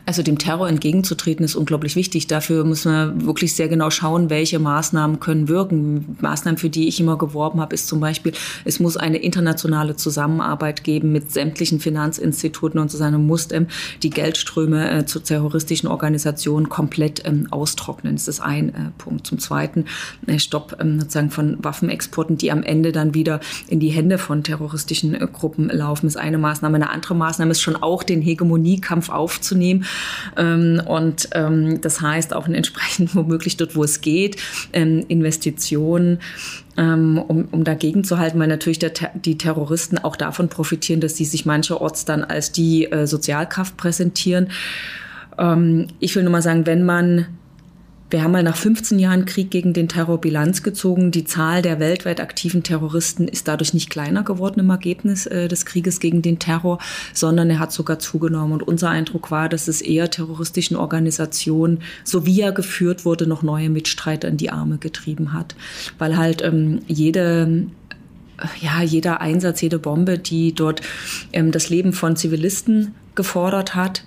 Also 0.06 0.24
dem 0.24 0.38
Terror 0.38 0.68
entgegenzutreten 0.68 1.46
ist 1.46 1.56
unglaublich 1.56 1.96
wichtig. 1.96 2.28
Dafür 2.28 2.64
muss 2.64 2.86
man 2.86 3.26
wirklich 3.26 3.56
sehr 3.56 3.68
genau 3.68 3.90
schauen, 3.90 4.30
welche 4.30 4.60
Maßnahmen 4.60 5.20
können 5.20 5.48
wirken. 5.48 6.18
Maßnahmen, 6.22 6.58
für 6.58 6.70
die 6.70 6.88
ich 6.88 7.00
immer 7.00 7.18
geworben 7.18 7.62
habe, 7.62 7.74
ist 7.74 7.88
zum 7.88 8.00
Beispiel, 8.00 8.34
es 8.66 8.80
muss 8.80 8.98
eine 8.98 9.18
internationale 9.18 9.96
Zusammenarbeit 9.96 10.84
geben 10.84 11.12
mit 11.12 11.32
sämtlichen 11.32 11.80
Finanzinstituten 11.80 12.80
und 12.80 12.92
seinem 12.92 13.26
muss 13.26 13.52
ähm, 13.52 13.68
die 14.04 14.10
Geldströme 14.10 14.92
äh, 14.92 15.06
zu 15.06 15.20
terroristischen 15.20 15.88
Organisationen 15.88 16.70
komplett 16.70 17.26
ähm, 17.26 17.48
austrocknen. 17.50 18.16
Das 18.16 18.28
ist 18.28 18.42
ein 18.42 18.70
äh, 18.70 18.92
Punkt. 18.98 19.26
Zum 19.26 19.40
Zweiten 19.40 19.86
äh, 20.28 20.40
Stopp 20.40 20.78
ähm, 20.80 21.00
sozusagen 21.00 21.32
von 21.32 21.64
Waffenexporten, 21.64 22.38
die 22.38 22.52
am 22.52 22.64
Ende 22.64 22.92
dann 22.92 23.14
wieder 23.14 23.40
in 23.68 23.80
die 23.80 23.90
Hände 23.90 24.18
von 24.18 24.44
terroristischen 24.44 25.16
äh, 25.16 25.28
Gruppen 25.32 25.70
laufen, 25.70 26.08
ist 26.08 26.18
eine 26.18 26.38
Maßnahme. 26.38 26.76
Eine 26.76 26.90
andere 26.90 27.16
Maßnahme 27.16 27.52
ist 27.52 27.62
schon 27.62 27.76
auch 27.76 28.04
den 28.04 28.22
Hegemoniekampf 28.22 29.10
aufzunehmen 29.10 29.63
aufnehmen. 29.64 29.86
Ähm, 30.38 30.82
und 30.86 31.30
ähm, 31.34 31.82
das 31.82 32.02
heißt 32.02 32.34
auch 32.34 32.48
entsprechend 32.48 33.16
womöglich 33.16 33.58
dort, 33.58 33.76
wo 33.76 33.84
es 33.84 34.02
geht, 34.02 34.38
ähm, 34.74 35.06
Investitionen 35.08 36.20
um, 36.76 37.20
um 37.52 37.64
dagegen 37.64 38.04
zu 38.04 38.18
halten, 38.18 38.40
weil 38.40 38.48
natürlich 38.48 38.80
der, 38.80 38.92
die 39.14 39.38
Terroristen 39.38 40.00
auch 40.00 40.16
davon 40.16 40.50
profitieren, 40.50 41.02
dass 41.02 41.16
sie 41.16 41.26
sich 41.26 41.46
mancherorts 41.46 42.04
dann 42.04 42.24
als 42.24 42.52
die 42.52 42.92
äh, 42.92 43.06
Sozialkraft 43.06 43.78
präsentieren. 43.78 44.48
Ähm, 45.38 45.90
ich 46.00 46.16
will 46.16 46.24
nur 46.24 46.32
mal 46.32 46.42
sagen, 46.42 46.66
wenn 46.66 46.84
man 46.84 47.28
wir 48.14 48.22
haben 48.22 48.32
mal 48.32 48.44
nach 48.44 48.56
15 48.56 49.00
Jahren 49.00 49.26
Krieg 49.26 49.50
gegen 49.50 49.74
den 49.74 49.90
Terror 49.90 50.22
Bilanz 50.22 50.62
gezogen. 50.62 51.10
Die 51.10 51.26
Zahl 51.26 51.64
der 51.64 51.80
weltweit 51.80 52.22
aktiven 52.22 52.62
Terroristen 52.62 53.28
ist 53.28 53.48
dadurch 53.48 53.74
nicht 53.74 53.90
kleiner 53.90 54.22
geworden 54.22 54.60
im 54.60 54.70
Ergebnis 54.70 55.26
äh, 55.26 55.48
des 55.48 55.66
Krieges 55.66 56.00
gegen 56.00 56.22
den 56.22 56.38
Terror, 56.38 56.78
sondern 57.12 57.50
er 57.50 57.58
hat 57.58 57.74
sogar 57.74 57.98
zugenommen. 57.98 58.54
Und 58.54 58.62
unser 58.62 58.92
Eindruck 58.92 59.32
war, 59.32 59.50
dass 59.50 59.68
es 59.68 59.82
eher 59.82 60.12
terroristischen 60.12 60.78
Organisationen, 60.78 61.80
so 62.04 62.28
wie 62.28 62.40
er 62.40 62.52
geführt 62.52 63.04
wurde, 63.04 63.26
noch 63.26 63.42
neue 63.42 63.72
Mitstreiter 63.72 64.28
in 64.28 64.38
die 64.38 64.52
Arme 64.52 64.78
getrieben 64.78 65.34
hat. 65.34 65.56
Weil 65.98 66.16
halt 66.16 66.44
ähm, 66.44 66.82
jede 66.88 67.66
ja, 68.62 68.84
jeder 68.84 69.22
Einsatz, 69.22 69.62
jede 69.62 69.80
Bombe, 69.80 70.20
die 70.20 70.54
dort 70.54 70.82
ähm, 71.32 71.52
das 71.52 71.70
Leben 71.70 71.94
von 71.94 72.16
Zivilisten 72.16 72.94
gefordert 73.16 73.74
hat, 73.74 74.04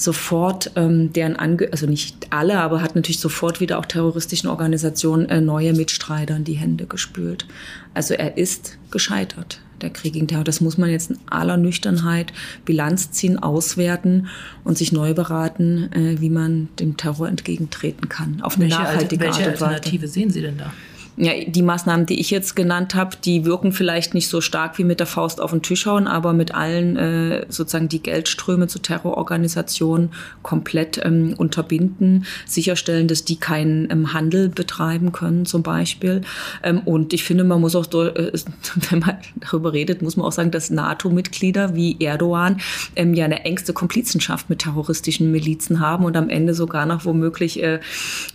sofort 0.00 0.72
ähm, 0.76 1.12
deren 1.12 1.36
Ange 1.36 1.68
also 1.72 1.86
nicht 1.86 2.28
alle, 2.30 2.58
aber 2.60 2.80
hat 2.80 2.96
natürlich 2.96 3.20
sofort 3.20 3.60
wieder 3.60 3.78
auch 3.78 3.84
terroristischen 3.84 4.48
Organisationen 4.48 5.28
äh, 5.28 5.40
neue 5.40 5.74
Mitstreiter 5.74 6.36
in 6.36 6.44
die 6.44 6.54
Hände 6.54 6.86
gespült. 6.86 7.46
Also 7.92 8.14
er 8.14 8.38
ist 8.38 8.78
gescheitert, 8.90 9.60
der 9.82 9.90
Krieg 9.90 10.14
gegen 10.14 10.26
Terror. 10.26 10.44
Das 10.44 10.62
muss 10.62 10.78
man 10.78 10.88
jetzt 10.88 11.10
in 11.10 11.18
aller 11.26 11.58
Nüchternheit 11.58 12.32
Bilanz 12.64 13.10
ziehen, 13.10 13.38
auswerten 13.38 14.28
und 14.64 14.78
sich 14.78 14.90
neu 14.90 15.12
beraten, 15.12 15.92
äh, 15.92 16.20
wie 16.20 16.30
man 16.30 16.68
dem 16.78 16.96
Terror 16.96 17.28
entgegentreten 17.28 18.08
kann. 18.08 18.40
Auf 18.40 18.56
eine 18.56 18.64
welche 18.64 18.78
nachhaltige 18.78 19.26
Art 19.26 19.34
und 19.34 19.38
Weise. 19.38 19.50
Welche 19.50 19.64
Alternative 19.64 20.08
sehen 20.08 20.30
Sie 20.30 20.40
denn 20.40 20.56
da? 20.56 20.72
Ja, 21.20 21.32
die 21.46 21.60
Maßnahmen, 21.60 22.06
die 22.06 22.18
ich 22.18 22.30
jetzt 22.30 22.56
genannt 22.56 22.94
habe, 22.94 23.16
die 23.22 23.44
wirken 23.44 23.72
vielleicht 23.72 24.14
nicht 24.14 24.28
so 24.28 24.40
stark 24.40 24.78
wie 24.78 24.84
mit 24.84 25.00
der 25.00 25.06
Faust 25.06 25.40
auf 25.42 25.50
den 25.50 25.60
Tisch 25.60 25.84
hauen, 25.84 26.06
aber 26.06 26.32
mit 26.32 26.54
allen 26.54 26.96
äh, 26.96 27.44
sozusagen 27.50 27.88
die 27.88 28.02
Geldströme 28.02 28.68
zu 28.68 28.78
Terrororganisationen 28.78 30.12
komplett 30.42 30.98
ähm, 31.04 31.34
unterbinden, 31.36 32.24
sicherstellen, 32.46 33.06
dass 33.06 33.26
die 33.26 33.36
keinen 33.36 33.90
ähm, 33.90 34.14
Handel 34.14 34.48
betreiben 34.48 35.12
können 35.12 35.44
zum 35.44 35.62
Beispiel. 35.62 36.22
Ähm, 36.62 36.80
und 36.86 37.12
ich 37.12 37.22
finde, 37.22 37.44
man 37.44 37.60
muss 37.60 37.76
auch, 37.76 37.86
äh, 37.92 38.32
wenn 38.90 39.00
man 39.00 39.18
darüber 39.36 39.74
redet, 39.74 40.00
muss 40.00 40.16
man 40.16 40.24
auch 40.24 40.32
sagen, 40.32 40.50
dass 40.50 40.70
NATO-Mitglieder 40.70 41.74
wie 41.74 42.00
Erdogan 42.00 42.62
ähm, 42.96 43.12
ja 43.12 43.26
eine 43.26 43.44
engste 43.44 43.74
Komplizenschaft 43.74 44.48
mit 44.48 44.60
terroristischen 44.60 45.30
Milizen 45.30 45.80
haben 45.80 46.06
und 46.06 46.16
am 46.16 46.30
Ende 46.30 46.54
sogar 46.54 46.86
noch 46.86 47.04
womöglich 47.04 47.62
äh, 47.62 47.80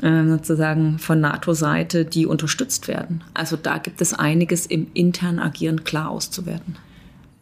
äh, 0.03 0.27
sozusagen 0.27 0.99
von 0.99 1.19
NATO-Seite 1.19 2.05
die 2.05 2.27
unterstützen 2.27 2.74
unterstützt 2.75 2.87
werden. 2.87 3.23
Also 3.33 3.57
da 3.57 3.77
gibt 3.77 4.01
es 4.01 4.13
einiges 4.13 4.65
im 4.65 4.87
internen 4.93 5.39
Agieren 5.39 5.83
klar 5.83 6.09
auszuwerten. 6.09 6.77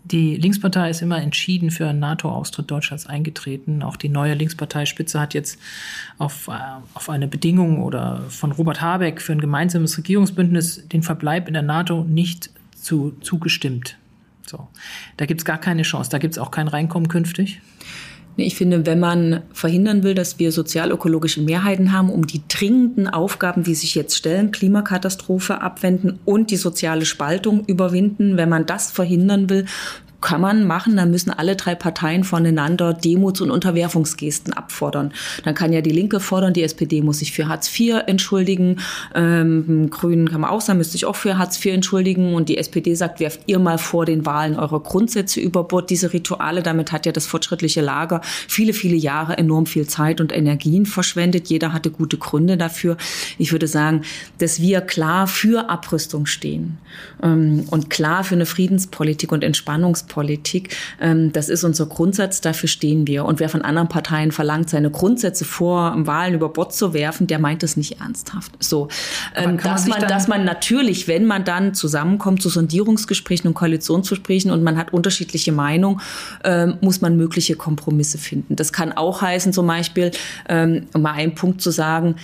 Die 0.05 0.35
Linkspartei 0.35 0.89
ist 0.89 1.01
immer 1.01 1.21
entschieden 1.21 1.71
für 1.71 1.87
einen 1.87 1.99
NATO-Austritt 1.99 2.69
Deutschlands 2.69 3.07
eingetreten. 3.07 3.81
Auch 3.81 3.95
die 3.95 4.09
neue 4.09 4.33
Linksparteispitze 4.33 5.17
hat 5.17 5.33
jetzt 5.33 5.57
auf, 6.17 6.49
äh, 6.49 6.51
auf 6.93 7.09
eine 7.09 7.27
Bedingung 7.27 7.81
oder 7.81 8.21
von 8.27 8.51
Robert 8.51 8.81
Habeck 8.81 9.21
für 9.21 9.31
ein 9.31 9.39
gemeinsames 9.39 9.97
Regierungsbündnis 9.97 10.89
den 10.89 11.03
Verbleib 11.03 11.47
in 11.47 11.53
der 11.53 11.63
NATO 11.63 12.03
nicht 12.03 12.49
zu, 12.75 13.13
zugestimmt. 13.21 13.97
So. 14.45 14.67
Da 15.15 15.25
gibt 15.25 15.39
es 15.39 15.45
gar 15.45 15.57
keine 15.57 15.83
Chance. 15.83 16.09
Da 16.09 16.17
gibt 16.17 16.33
es 16.33 16.37
auch 16.37 16.51
kein 16.51 16.67
Reinkommen 16.67 17.07
künftig. 17.07 17.61
Ich 18.35 18.55
finde, 18.55 18.85
wenn 18.87 18.99
man 18.99 19.43
verhindern 19.51 20.01
will, 20.01 20.15
dass 20.15 20.39
wir 20.39 20.51
sozialökologische 20.51 21.41
Mehrheiten 21.41 21.91
haben, 21.91 22.09
um 22.09 22.25
die 22.25 22.41
dringenden 22.47 23.07
Aufgaben, 23.07 23.63
die 23.63 23.75
sich 23.75 23.93
jetzt 23.93 24.17
stellen, 24.17 24.51
Klimakatastrophe 24.51 25.61
abwenden 25.61 26.19
und 26.25 26.49
die 26.49 26.57
soziale 26.57 27.05
Spaltung 27.05 27.63
überwinden, 27.65 28.35
wenn 28.35 28.49
man 28.49 28.65
das 28.65 28.91
verhindern 28.91 29.49
will, 29.49 29.65
kann 30.23 30.39
man 30.39 30.65
machen, 30.65 30.95
dann 30.95 31.11
müssen 31.11 31.31
alle 31.31 31.57
drei 31.57 31.75
Parteien 31.75 32.23
voneinander 32.23 32.93
Demuts- 32.93 33.41
und 33.41 33.51
Unterwerfungsgesten 33.51 34.53
abfordern. 34.53 35.11
Dann 35.43 35.53
kann 35.53 35.73
ja 35.73 35.81
die 35.81 35.91
Linke 35.91 36.21
fordern, 36.21 36.53
die 36.53 36.63
SPD 36.63 37.01
muss 37.01 37.19
sich 37.19 37.33
für 37.33 37.49
Hartz 37.49 37.69
IV 37.77 38.03
entschuldigen, 38.07 38.77
ähm, 39.13 39.89
Grünen 39.89 40.29
kann 40.29 40.41
man 40.41 40.49
auch 40.49 40.61
sagen, 40.61 40.77
müsste 40.77 40.93
sich 40.93 41.05
auch 41.05 41.17
für 41.17 41.37
Hartz 41.37 41.63
IV 41.63 41.73
entschuldigen 41.73 42.33
und 42.33 42.47
die 42.47 42.57
SPD 42.57 42.95
sagt, 42.95 43.19
werft 43.19 43.41
ihr 43.47 43.59
mal 43.59 43.77
vor 43.77 44.05
den 44.05 44.25
Wahlen 44.25 44.57
eure 44.57 44.79
Grundsätze 44.79 45.41
über 45.41 45.65
Bord. 45.65 45.89
Diese 45.89 46.13
Rituale, 46.13 46.63
damit 46.63 46.93
hat 46.93 47.05
ja 47.05 47.11
das 47.11 47.25
fortschrittliche 47.25 47.81
Lager 47.81 48.21
viele, 48.23 48.71
viele 48.71 48.95
Jahre 48.95 49.37
enorm 49.37 49.65
viel 49.65 49.87
Zeit 49.87 50.21
und 50.21 50.31
Energien 50.31 50.85
verschwendet. 50.85 51.49
Jeder 51.49 51.73
hatte 51.73 51.91
gute 51.91 52.17
Gründe 52.17 52.55
dafür. 52.55 52.95
Ich 53.37 53.51
würde 53.51 53.67
sagen, 53.67 54.03
dass 54.37 54.61
wir 54.61 54.79
klar 54.79 55.27
für 55.27 55.69
Abrüstung 55.69 56.25
stehen 56.27 56.77
ähm, 57.21 57.65
und 57.69 57.89
klar 57.89 58.23
für 58.23 58.35
eine 58.35 58.45
Friedenspolitik 58.45 59.33
und 59.33 59.43
Entspannungspolitik 59.43 60.12
Politik. 60.13 60.75
Ähm, 61.01 61.31
das 61.33 61.49
ist 61.49 61.63
unser 61.63 61.87
Grundsatz, 61.87 62.39
dafür 62.39 62.69
stehen 62.69 63.07
wir. 63.07 63.25
Und 63.25 63.39
wer 63.39 63.49
von 63.49 63.63
anderen 63.63 63.87
Parteien 63.87 64.31
verlangt, 64.31 64.69
seine 64.69 64.91
Grundsätze 64.91 65.43
vor 65.43 65.93
Wahlen 65.97 66.35
über 66.35 66.49
Bord 66.49 66.73
zu 66.73 66.93
werfen, 66.93 67.25
der 67.25 67.39
meint 67.39 67.63
das 67.63 67.77
nicht 67.77 67.99
ernsthaft. 67.99 68.51
So, 68.59 68.89
ähm, 69.35 69.57
dass 69.57 69.87
man, 69.87 70.01
dass 70.01 70.27
man 70.27 70.45
natürlich, 70.45 71.07
wenn 71.07 71.25
man 71.25 71.43
dann 71.43 71.73
zusammenkommt 71.73 72.41
zu 72.41 72.49
Sondierungsgesprächen 72.49 73.47
und 73.47 73.55
Koalitionsgesprächen 73.55 74.51
und 74.51 74.61
man 74.61 74.77
hat 74.77 74.93
unterschiedliche 74.93 75.51
Meinungen, 75.51 75.99
ähm, 76.43 76.77
muss 76.81 77.01
man 77.01 77.17
mögliche 77.17 77.55
Kompromisse 77.55 78.19
finden. 78.19 78.55
Das 78.55 78.71
kann 78.71 78.91
auch 78.91 79.21
heißen, 79.21 79.51
zum 79.51 79.67
Beispiel, 79.67 80.11
um 80.49 81.01
mal 81.01 81.13
einen 81.13 81.35
Punkt 81.35 81.61
zu 81.61 81.71
sagen, 81.71 82.15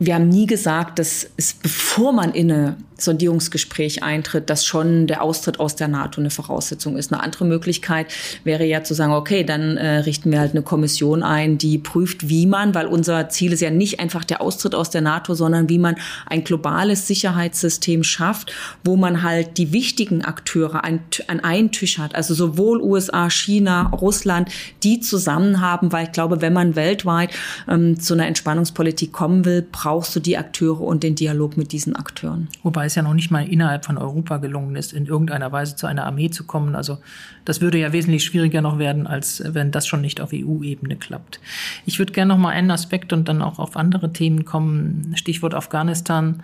wir 0.00 0.14
haben 0.14 0.28
nie 0.28 0.46
gesagt, 0.46 0.98
dass 0.98 1.28
es, 1.36 1.54
bevor 1.54 2.12
man 2.12 2.32
in 2.32 2.50
eine 2.50 2.76
Sondierungsgespräch 3.02 4.02
eintritt, 4.02 4.50
dass 4.50 4.64
schon 4.64 5.06
der 5.06 5.22
Austritt 5.22 5.60
aus 5.60 5.76
der 5.76 5.88
NATO 5.88 6.20
eine 6.20 6.30
Voraussetzung 6.30 6.96
ist. 6.96 7.12
Eine 7.12 7.22
andere 7.22 7.44
Möglichkeit 7.44 8.06
wäre 8.44 8.64
ja 8.64 8.82
zu 8.82 8.94
sagen, 8.94 9.12
okay, 9.12 9.44
dann 9.44 9.76
äh, 9.76 9.98
richten 9.98 10.30
wir 10.30 10.40
halt 10.40 10.52
eine 10.52 10.62
Kommission 10.62 11.22
ein, 11.22 11.58
die 11.58 11.78
prüft, 11.78 12.28
wie 12.28 12.46
man, 12.46 12.74
weil 12.74 12.86
unser 12.86 13.28
Ziel 13.28 13.52
ist 13.52 13.60
ja 13.60 13.70
nicht 13.70 14.00
einfach 14.00 14.24
der 14.24 14.40
Austritt 14.40 14.74
aus 14.74 14.90
der 14.90 15.00
NATO, 15.00 15.34
sondern 15.34 15.68
wie 15.68 15.78
man 15.78 15.96
ein 16.26 16.44
globales 16.44 17.06
Sicherheitssystem 17.06 18.04
schafft, 18.04 18.52
wo 18.84 18.96
man 18.96 19.22
halt 19.22 19.58
die 19.58 19.72
wichtigen 19.72 20.24
Akteure 20.24 20.84
an, 20.84 21.00
an 21.26 21.40
einen 21.40 21.72
Tisch 21.72 21.98
hat, 21.98 22.14
also 22.14 22.34
sowohl 22.34 22.80
USA, 22.80 23.30
China, 23.30 23.88
Russland, 23.88 24.50
die 24.82 25.00
zusammen 25.00 25.60
haben, 25.60 25.92
weil 25.92 26.06
ich 26.06 26.12
glaube, 26.12 26.40
wenn 26.40 26.52
man 26.52 26.76
weltweit 26.76 27.30
ähm, 27.68 27.98
zu 27.98 28.14
einer 28.14 28.26
Entspannungspolitik 28.26 29.12
kommen 29.12 29.44
will, 29.44 29.66
brauchst 29.70 30.14
du 30.14 30.20
die 30.20 30.36
Akteure 30.36 30.80
und 30.80 31.02
den 31.02 31.14
Dialog 31.14 31.56
mit 31.56 31.72
diesen 31.72 31.96
Akteuren. 31.96 32.48
Wobei 32.62 32.88
es 32.90 32.94
ja 32.96 33.02
noch 33.02 33.14
nicht 33.14 33.30
mal 33.30 33.46
innerhalb 33.46 33.84
von 33.84 33.98
Europa 33.98 34.36
gelungen 34.36 34.76
ist, 34.76 34.92
in 34.92 35.06
irgendeiner 35.06 35.50
Weise 35.52 35.76
zu 35.76 35.86
einer 35.86 36.04
Armee 36.04 36.30
zu 36.30 36.44
kommen. 36.44 36.74
Also 36.74 36.98
das 37.44 37.60
würde 37.60 37.78
ja 37.78 37.92
wesentlich 37.92 38.24
schwieriger 38.24 38.60
noch 38.60 38.78
werden, 38.78 39.06
als 39.06 39.42
wenn 39.46 39.70
das 39.70 39.86
schon 39.86 40.00
nicht 40.00 40.20
auf 40.20 40.30
EU-Ebene 40.32 40.96
klappt. 40.96 41.40
Ich 41.86 41.98
würde 41.98 42.12
gerne 42.12 42.34
noch 42.34 42.38
mal 42.38 42.50
einen 42.50 42.70
Aspekt 42.70 43.12
und 43.12 43.28
dann 43.28 43.42
auch 43.42 43.58
auf 43.58 43.76
andere 43.76 44.12
Themen 44.12 44.44
kommen. 44.44 45.12
Stichwort 45.16 45.54
Afghanistan, 45.54 46.42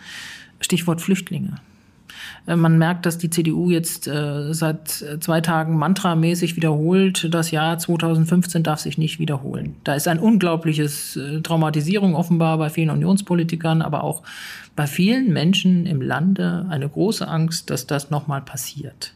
Stichwort 0.61 1.01
Flüchtlinge. 1.01 1.57
Äh, 2.47 2.57
man 2.57 2.79
merkt, 2.79 3.07
dass 3.07 3.19
die 3.19 3.31
CDU 3.31 3.71
jetzt 3.71 4.07
äh, 4.07 4.53
seit 4.53 5.05
zwei 5.21 5.41
Tagen 5.41 5.77
mantramäßig 5.77 6.57
wiederholt, 6.57 7.29
das 7.33 7.51
Jahr 7.51 7.79
2015 7.79 8.63
darf 8.63 8.81
sich 8.81 8.99
nicht 8.99 9.19
wiederholen. 9.19 9.77
Da 9.85 9.95
ist 9.95 10.09
ein 10.09 10.19
unglaubliches 10.19 11.17
äh, 11.17 11.41
Traumatisierung 11.41 12.15
offenbar 12.15 12.59
bei 12.59 12.71
vielen 12.71 12.91
Unionspolitikern, 12.91 13.83
aber 13.83 14.05
auch 14.05 14.23
bei 14.75 14.87
vielen 14.87 15.33
Menschen 15.33 15.87
im 15.87 16.03
Lande 16.03 16.67
eine 16.69 16.89
große 16.89 17.27
Angst, 17.27 17.71
dass 17.71 17.87
das 17.87 18.11
nochmal 18.11 18.43
passiert. 18.43 19.15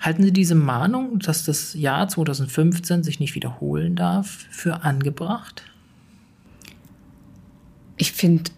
Halten 0.00 0.22
Sie 0.22 0.32
diese 0.32 0.54
Mahnung, 0.54 1.18
dass 1.18 1.44
das 1.44 1.74
Jahr 1.74 2.08
2015 2.08 3.02
sich 3.02 3.20
nicht 3.20 3.34
wiederholen 3.34 3.96
darf, 3.96 4.46
für 4.50 4.82
angebracht? 4.82 5.62
Ich 7.98 8.12
finde 8.12 8.50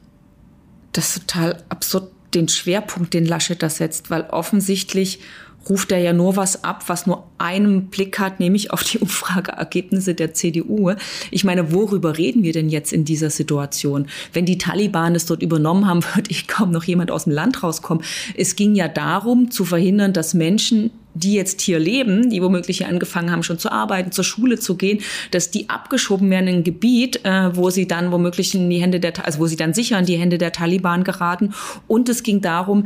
das 0.93 1.15
total 1.15 1.63
absurd 1.69 2.13
den 2.35 2.49
Schwerpunkt, 2.49 3.15
den 3.15 3.27
Laschet 3.27 3.63
da 3.63 3.69
setzt, 3.69 4.11
weil 4.11 4.23
offensichtlich 4.31 5.21
ruft 5.69 5.93
er 5.93 5.99
ja 5.99 6.13
nur 6.13 6.37
was 6.37 6.65
ab, 6.65 6.85
was 6.89 7.07
nur 7.07 7.25
einen 7.39 7.87
Blick 7.87 8.19
hat, 8.19 8.41
nämlich 8.41 8.71
auf 8.71 8.83
die 8.83 8.99
Umfrageergebnisse 9.01 10.15
der 10.15 10.35
CDU. 10.35 10.93
Ich 11.31 11.45
meine, 11.45 11.73
worüber 11.73 12.19
reden 12.19 12.43
wir 12.43 12.53
denn 12.53 12.69
jetzt 12.69 12.93
in 12.93 13.05
dieser 13.05 13.31
Situation? 13.31 14.07
Wenn 14.33 14.47
die 14.47 14.59
Taliban 14.59 15.15
es 15.15 15.27
dort 15.27 15.43
übernommen 15.43 15.87
haben, 15.87 16.05
würde 16.15 16.31
ich 16.31 16.49
kaum 16.49 16.71
noch 16.71 16.85
jemand 16.85 17.11
aus 17.11 17.25
dem 17.25 17.33
Land 17.33 17.63
rauskommen. 17.63 18.05
Es 18.37 18.57
ging 18.57 18.75
ja 18.75 18.89
darum, 18.89 19.51
zu 19.51 19.65
verhindern, 19.65 20.13
dass 20.13 20.35
Menschen 20.35 20.91
die 21.15 21.35
jetzt 21.35 21.61
hier 21.61 21.79
leben, 21.79 22.31
die 22.31 22.43
womöglich 22.43 22.79
hier 22.79 22.89
angefangen 22.89 23.31
haben, 23.31 23.43
schon 23.43 23.59
zu 23.59 23.71
arbeiten, 23.71 24.13
zur 24.13 24.25
Schule 24.25 24.59
zu 24.59 24.77
gehen, 24.77 25.01
dass 25.31 25.51
die 25.51 25.69
abgeschoben 25.69 26.31
werden 26.31 26.49
in 26.49 26.57
ein 26.57 26.65
Gebiet, 26.65 27.25
äh, 27.25 27.55
wo 27.55 27.71
sie 27.71 27.87
dann 27.87 28.13
womöglich 28.13 28.55
in 28.55 28.71
die 28.71 28.81
Hände 28.81 28.99
der, 28.99 29.13
also 29.25 29.39
wo 29.39 29.47
sie 29.47 29.57
dann 29.57 29.75
sicher 29.75 29.99
in 29.99 30.07
die 30.07 30.17
Hände 30.17 30.39
der 30.39 30.53
Taliban 30.53 31.05
geraten. 31.05 31.53
Und 31.87 32.09
es 32.09 32.23
ging 32.23 32.41
darum, 32.41 32.85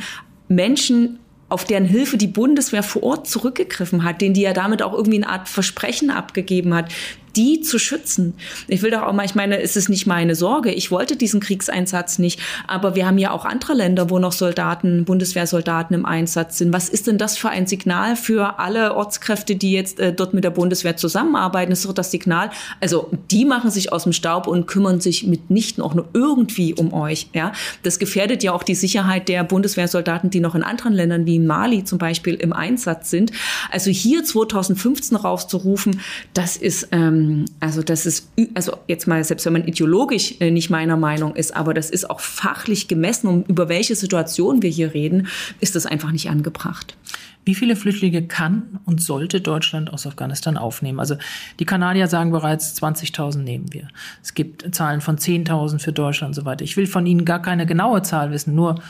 Menschen 0.49 1.19
auf 1.49 1.65
deren 1.65 1.85
Hilfe 1.85 2.17
die 2.17 2.27
Bundeswehr 2.27 2.83
vor 2.83 3.03
Ort 3.03 3.29
zurückgegriffen 3.29 4.05
hat, 4.05 4.21
denen 4.21 4.35
die 4.35 4.43
ja 4.43 4.53
damit 4.53 4.83
auch 4.83 4.93
irgendwie 4.93 5.23
eine 5.23 5.29
Art 5.29 5.49
Versprechen 5.49 6.11
abgegeben 6.11 6.75
hat, 6.75 6.93
die 7.37 7.61
zu 7.61 7.79
schützen. 7.79 8.35
Ich 8.67 8.83
will 8.83 8.91
doch 8.91 9.03
auch 9.03 9.13
mal, 9.13 9.25
ich 9.25 9.35
meine, 9.35 9.61
es 9.61 9.77
ist 9.77 9.89
nicht 9.89 10.07
meine 10.07 10.35
Sorge. 10.35 10.73
Ich 10.73 10.91
wollte 10.91 11.17
diesen 11.17 11.41
Kriegseinsatz 11.41 12.19
nicht. 12.19 12.41
Aber 12.67 12.95
wir 12.95 13.07
haben 13.07 13.19
ja 13.19 13.31
auch 13.31 13.45
andere 13.45 13.75
Länder, 13.75 14.11
wo 14.11 14.19
noch 14.19 14.33
Soldaten, 14.33 15.05
Bundeswehrsoldaten 15.05 15.95
im 15.95 16.07
Einsatz 16.07 16.59
sind. 16.59 16.73
Was 16.73 16.89
ist 16.89 17.07
denn 17.07 17.19
das 17.19 17.37
für 17.37 17.51
ein 17.51 17.67
Signal 17.67 18.17
für 18.17 18.59
alle 18.59 18.95
Ortskräfte, 18.95 19.55
die 19.57 19.73
jetzt 19.73 20.01
äh, 20.01 20.13
dort 20.13 20.33
mit 20.33 20.45
der 20.45 20.51
Bundeswehr 20.51 20.97
zusammenarbeiten? 20.97 21.71
Das 21.71 21.81
ist 21.81 21.89
doch 21.89 21.93
das 21.93 22.11
Signal. 22.11 22.51
Also, 22.81 23.11
die 23.31 23.45
machen 23.45 23.71
sich 23.71 23.93
aus 23.93 24.05
dem 24.05 24.13
Staub 24.13 24.47
und 24.47 24.67
kümmern 24.67 25.01
sich 25.01 25.27
mitnichten 25.27 25.83
auch 25.83 25.95
nur 25.95 26.09
irgendwie 26.15 26.75
um 26.75 26.93
euch. 26.95 27.29
Ja, 27.35 27.53
das 27.83 27.99
gefährdet 27.99 28.43
ja 28.43 28.53
auch 28.53 28.63
die 28.63 28.75
Sicherheit 28.75 29.29
der 29.29 29.45
Bundeswehrsoldaten, 29.45 30.31
die 30.31 30.41
noch 30.41 30.55
in 30.55 30.63
anderen 30.63 30.95
Ländern 30.95 31.27
wie 31.27 31.39
Mali 31.39 31.85
zum 31.85 31.99
Beispiel 31.99 32.35
im 32.35 32.53
Einsatz 32.53 33.11
sind. 33.11 33.33
Also 33.71 33.91
hier 33.91 34.25
2015 34.25 35.17
rauszurufen, 35.17 36.01
das 36.33 36.57
ist 36.57 36.89
ähm, 36.93 37.26
also 37.61 37.83
das 37.83 38.07
ist, 38.07 38.31
also 38.55 38.77
jetzt 38.89 39.07
mal, 39.07 39.23
selbst 39.25 39.47
wenn 39.47 39.53
man 39.53 39.67
ideologisch 39.67 40.35
äh, 40.41 40.51
nicht 40.51 40.71
meiner 40.71 40.97
Meinung 40.97 41.35
ist, 41.37 41.55
aber 41.55 41.75
das 41.75 41.91
ist 41.91 42.09
auch 42.11 42.21
fachlich 42.21 42.89
gemessen, 42.89 43.29
um 43.29 43.43
über 43.45 43.69
welche 43.69 43.95
Situation 43.95 44.63
wir 44.63 44.71
hier 44.71 44.95
reden, 44.95 45.29
ist 45.61 45.75
das 45.75 45.87
einfach 45.87 46.13
nicht 46.13 46.29
angebracht. 46.31 46.97
Wie 47.45 47.55
viele 47.55 47.77
Flüchtlinge 47.77 48.27
kann 48.27 48.81
und 48.87 49.01
sollte 49.01 49.41
Deutschland 49.41 49.93
aus 49.93 50.07
Afghanistan 50.07 50.57
aufnehmen? 50.57 50.99
Also 50.99 51.17
die 51.61 51.65
Kanadier 51.65 52.09
sagen 52.09 52.33
bereits, 52.33 52.83
20.000 52.83 53.39
nehmen 53.39 53.73
wir. 53.73 53.89
Es 54.23 54.35
gibt 54.35 54.75
Zahlen 54.75 55.01
von 55.01 55.17
10.000 55.17 55.79
für 55.79 55.93
Deutschland 55.93 56.31
und 56.31 56.35
so 56.35 56.45
weiter. 56.45 56.65
Ich 56.65 56.77
will 56.77 56.89
von 56.89 57.07
Ihnen 57.07 57.25
gar 57.25 57.41
keine 57.41 57.65
genaue 57.65 58.03
Zahl 58.03 58.33
wissen, 58.33 58.57
nur 58.57 58.83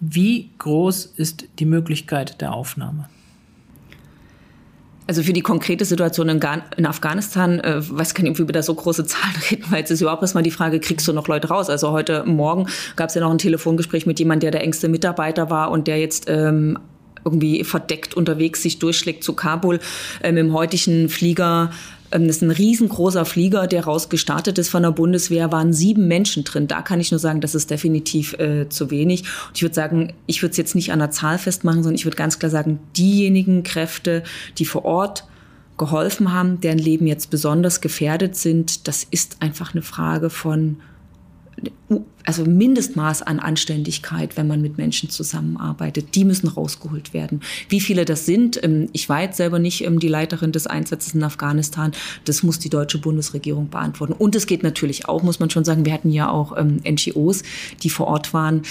wie 0.00 0.50
groß 0.58 1.06
ist 1.16 1.46
die 1.60 1.64
Möglichkeit 1.64 2.40
der 2.40 2.52
Aufnahme? 2.52 3.08
Also 5.06 5.22
für 5.22 5.32
die 5.32 5.40
konkrete 5.40 5.84
Situation 5.84 6.28
in, 6.28 6.40
in 6.76 6.86
Afghanistan, 6.86 7.60
äh, 7.60 7.76
weiß 7.78 8.14
gar 8.14 8.22
nicht, 8.22 8.32
ob 8.32 8.38
wir 8.38 8.44
über 8.44 8.62
so 8.62 8.74
große 8.74 9.04
Zahlen 9.06 9.34
reden, 9.50 9.64
weil 9.70 9.80
jetzt 9.80 9.90
ist 9.90 10.00
überhaupt 10.00 10.22
erstmal 10.22 10.44
die 10.44 10.50
Frage, 10.50 10.80
kriegst 10.80 11.06
du 11.08 11.12
noch 11.12 11.28
Leute 11.28 11.48
raus? 11.48 11.68
Also 11.68 11.90
heute 11.90 12.24
Morgen 12.24 12.66
gab 12.96 13.08
es 13.08 13.14
ja 13.14 13.20
noch 13.20 13.30
ein 13.30 13.38
Telefongespräch 13.38 14.06
mit 14.06 14.18
jemandem, 14.18 14.40
der 14.40 14.50
der 14.52 14.62
engste 14.62 14.88
Mitarbeiter 14.88 15.50
war 15.50 15.70
und 15.70 15.88
der 15.88 15.98
jetzt 15.98 16.26
ähm, 16.28 16.78
irgendwie 17.24 17.64
verdeckt 17.64 18.14
unterwegs 18.14 18.62
sich 18.62 18.78
durchschlägt 18.78 19.24
zu 19.24 19.34
Kabul 19.34 19.80
ähm, 20.22 20.36
im 20.36 20.52
heutigen 20.52 21.08
Flieger. 21.08 21.70
Ähm, 22.12 22.26
das 22.26 22.36
ist 22.36 22.42
ein 22.42 22.50
riesengroßer 22.50 23.24
Flieger, 23.24 23.66
der 23.66 23.84
rausgestartet 23.84 24.58
ist 24.58 24.68
von 24.68 24.82
der 24.82 24.92
Bundeswehr, 24.92 25.50
waren 25.50 25.72
sieben 25.72 26.06
Menschen 26.06 26.44
drin. 26.44 26.68
Da 26.68 26.82
kann 26.82 27.00
ich 27.00 27.10
nur 27.10 27.18
sagen, 27.18 27.40
das 27.40 27.54
ist 27.54 27.70
definitiv 27.70 28.34
äh, 28.34 28.68
zu 28.68 28.90
wenig. 28.90 29.22
Und 29.48 29.56
ich 29.56 29.62
würde 29.62 29.74
sagen, 29.74 30.12
ich 30.26 30.42
würde 30.42 30.52
es 30.52 30.56
jetzt 30.56 30.74
nicht 30.74 30.92
an 30.92 30.98
der 30.98 31.10
Zahl 31.10 31.38
festmachen, 31.38 31.82
sondern 31.82 31.96
ich 31.96 32.04
würde 32.04 32.16
ganz 32.16 32.38
klar 32.38 32.50
sagen, 32.50 32.78
diejenigen 32.96 33.62
Kräfte, 33.62 34.22
die 34.58 34.64
vor 34.64 34.84
Ort 34.84 35.24
geholfen 35.78 36.32
haben, 36.32 36.60
deren 36.60 36.78
Leben 36.78 37.06
jetzt 37.06 37.30
besonders 37.30 37.80
gefährdet 37.80 38.36
sind, 38.36 38.86
das 38.86 39.04
ist 39.10 39.38
einfach 39.40 39.72
eine 39.74 39.82
Frage 39.82 40.30
von 40.30 40.76
also 42.24 42.44
Mindestmaß 42.44 43.22
an 43.22 43.40
Anständigkeit, 43.40 44.36
wenn 44.36 44.46
man 44.46 44.62
mit 44.62 44.78
Menschen 44.78 45.10
zusammenarbeitet. 45.10 46.14
Die 46.14 46.24
müssen 46.24 46.48
rausgeholt 46.48 47.12
werden. 47.12 47.40
Wie 47.68 47.80
viele 47.80 48.04
das 48.04 48.26
sind, 48.26 48.62
ähm, 48.62 48.88
ich 48.92 49.08
war 49.08 49.22
jetzt 49.22 49.36
selber 49.36 49.58
nicht 49.58 49.84
ähm, 49.84 49.98
die 49.98 50.08
Leiterin 50.08 50.52
des 50.52 50.66
Einsatzes 50.66 51.14
in 51.14 51.22
Afghanistan. 51.22 51.92
Das 52.24 52.42
muss 52.42 52.58
die 52.58 52.68
deutsche 52.68 52.98
Bundesregierung 52.98 53.70
beantworten. 53.70 54.12
Und 54.12 54.34
es 54.34 54.46
geht 54.46 54.62
natürlich 54.62 55.08
auch, 55.08 55.22
muss 55.22 55.40
man 55.40 55.50
schon 55.50 55.64
sagen, 55.64 55.84
wir 55.84 55.92
hatten 55.92 56.10
ja 56.10 56.30
auch 56.30 56.56
ähm, 56.56 56.80
NGOs, 56.88 57.42
die 57.82 57.90
vor 57.90 58.06
Ort 58.06 58.32
waren, 58.32 58.62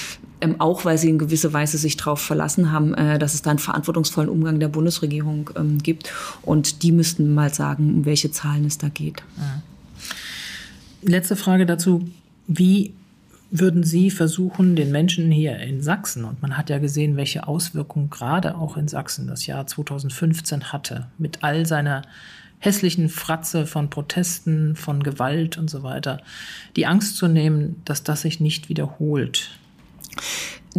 auch 0.57 0.85
weil 0.85 0.97
sie 0.97 1.09
in 1.09 1.19
gewisser 1.19 1.53
Weise 1.53 1.77
sich 1.77 1.97
darauf 1.97 2.19
verlassen 2.19 2.71
haben, 2.71 2.93
äh, 2.93 3.19
dass 3.19 3.33
es 3.33 3.41
da 3.41 3.51
einen 3.51 3.59
verantwortungsvollen 3.59 4.29
Umgang 4.29 4.59
der 4.59 4.69
Bundesregierung 4.69 5.49
gibt. 5.83 6.11
Und 6.41 6.83
die 6.83 6.91
müssten 6.91 7.33
mal 7.33 7.53
sagen, 7.53 7.95
um 7.95 8.05
welche 8.05 8.31
Zahlen 8.31 8.65
es 8.65 8.77
da 8.77 8.89
geht. 8.89 9.23
Letzte 11.03 11.35
Frage 11.35 11.65
dazu. 11.65 12.07
Wie 12.47 12.93
würden 13.51 13.83
Sie 13.83 14.09
versuchen, 14.09 14.75
den 14.75 14.91
Menschen 14.91 15.29
hier 15.29 15.57
in 15.57 15.81
Sachsen, 15.81 16.23
und 16.23 16.41
man 16.41 16.57
hat 16.57 16.69
ja 16.69 16.79
gesehen, 16.79 17.17
welche 17.17 17.47
Auswirkungen 17.47 18.09
gerade 18.09 18.55
auch 18.55 18.77
in 18.77 18.87
Sachsen 18.87 19.27
das 19.27 19.45
Jahr 19.45 19.67
2015 19.67 20.71
hatte, 20.71 21.07
mit 21.17 21.43
all 21.43 21.65
seiner 21.65 22.03
hässlichen 22.59 23.09
Fratze 23.09 23.65
von 23.65 23.89
Protesten, 23.89 24.75
von 24.75 25.03
Gewalt 25.03 25.57
und 25.57 25.69
so 25.69 25.83
weiter, 25.83 26.21
die 26.75 26.85
Angst 26.85 27.17
zu 27.17 27.27
nehmen, 27.27 27.81
dass 27.85 28.03
das 28.03 28.21
sich 28.21 28.39
nicht 28.39 28.69
wiederholt? 28.69 29.49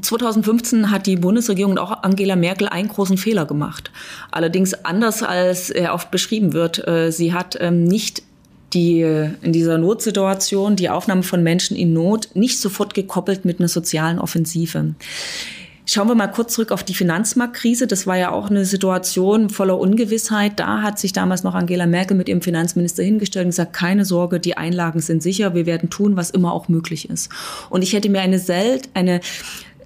2015 0.00 0.90
hat 0.90 1.06
die 1.06 1.16
Bundesregierung 1.16 1.72
und 1.72 1.78
auch 1.78 2.02
Angela 2.02 2.36
Merkel 2.36 2.68
einen 2.68 2.88
großen 2.88 3.18
Fehler 3.18 3.44
gemacht. 3.44 3.90
Allerdings 4.30 4.72
anders 4.72 5.22
als 5.22 5.68
er 5.68 5.92
oft 5.92 6.10
beschrieben 6.10 6.54
wird. 6.54 6.86
Äh, 6.88 7.10
sie 7.10 7.34
hat 7.34 7.58
ähm, 7.60 7.84
nicht 7.84 8.22
die 8.72 9.02
in 9.02 9.52
dieser 9.52 9.78
Notsituation 9.78 10.76
die 10.76 10.88
Aufnahme 10.88 11.22
von 11.22 11.42
Menschen 11.42 11.76
in 11.76 11.92
Not 11.92 12.30
nicht 12.34 12.60
sofort 12.60 12.94
gekoppelt 12.94 13.44
mit 13.44 13.60
einer 13.60 13.68
sozialen 13.68 14.18
Offensive. 14.18 14.94
Schauen 15.84 16.06
wir 16.06 16.14
mal 16.14 16.28
kurz 16.28 16.54
zurück 16.54 16.70
auf 16.70 16.84
die 16.84 16.94
Finanzmarktkrise. 16.94 17.88
Das 17.88 18.06
war 18.06 18.16
ja 18.16 18.30
auch 18.30 18.50
eine 18.50 18.64
Situation 18.64 19.50
voller 19.50 19.78
Ungewissheit. 19.78 20.60
Da 20.60 20.80
hat 20.80 20.98
sich 21.00 21.12
damals 21.12 21.42
noch 21.42 21.56
Angela 21.56 21.86
Merkel 21.86 22.16
mit 22.16 22.28
ihrem 22.28 22.40
Finanzminister 22.40 23.02
hingestellt 23.02 23.46
und 23.46 23.50
gesagt, 23.50 23.72
keine 23.72 24.04
Sorge, 24.04 24.38
die 24.38 24.56
Einlagen 24.56 25.00
sind 25.00 25.24
sicher. 25.24 25.54
Wir 25.56 25.66
werden 25.66 25.90
tun, 25.90 26.16
was 26.16 26.30
immer 26.30 26.52
auch 26.52 26.68
möglich 26.68 27.10
ist. 27.10 27.30
Und 27.68 27.82
ich 27.82 27.94
hätte 27.94 28.08
mir 28.10 28.20
eine 28.20 28.38
Sel 28.38 28.80
eine 28.94 29.20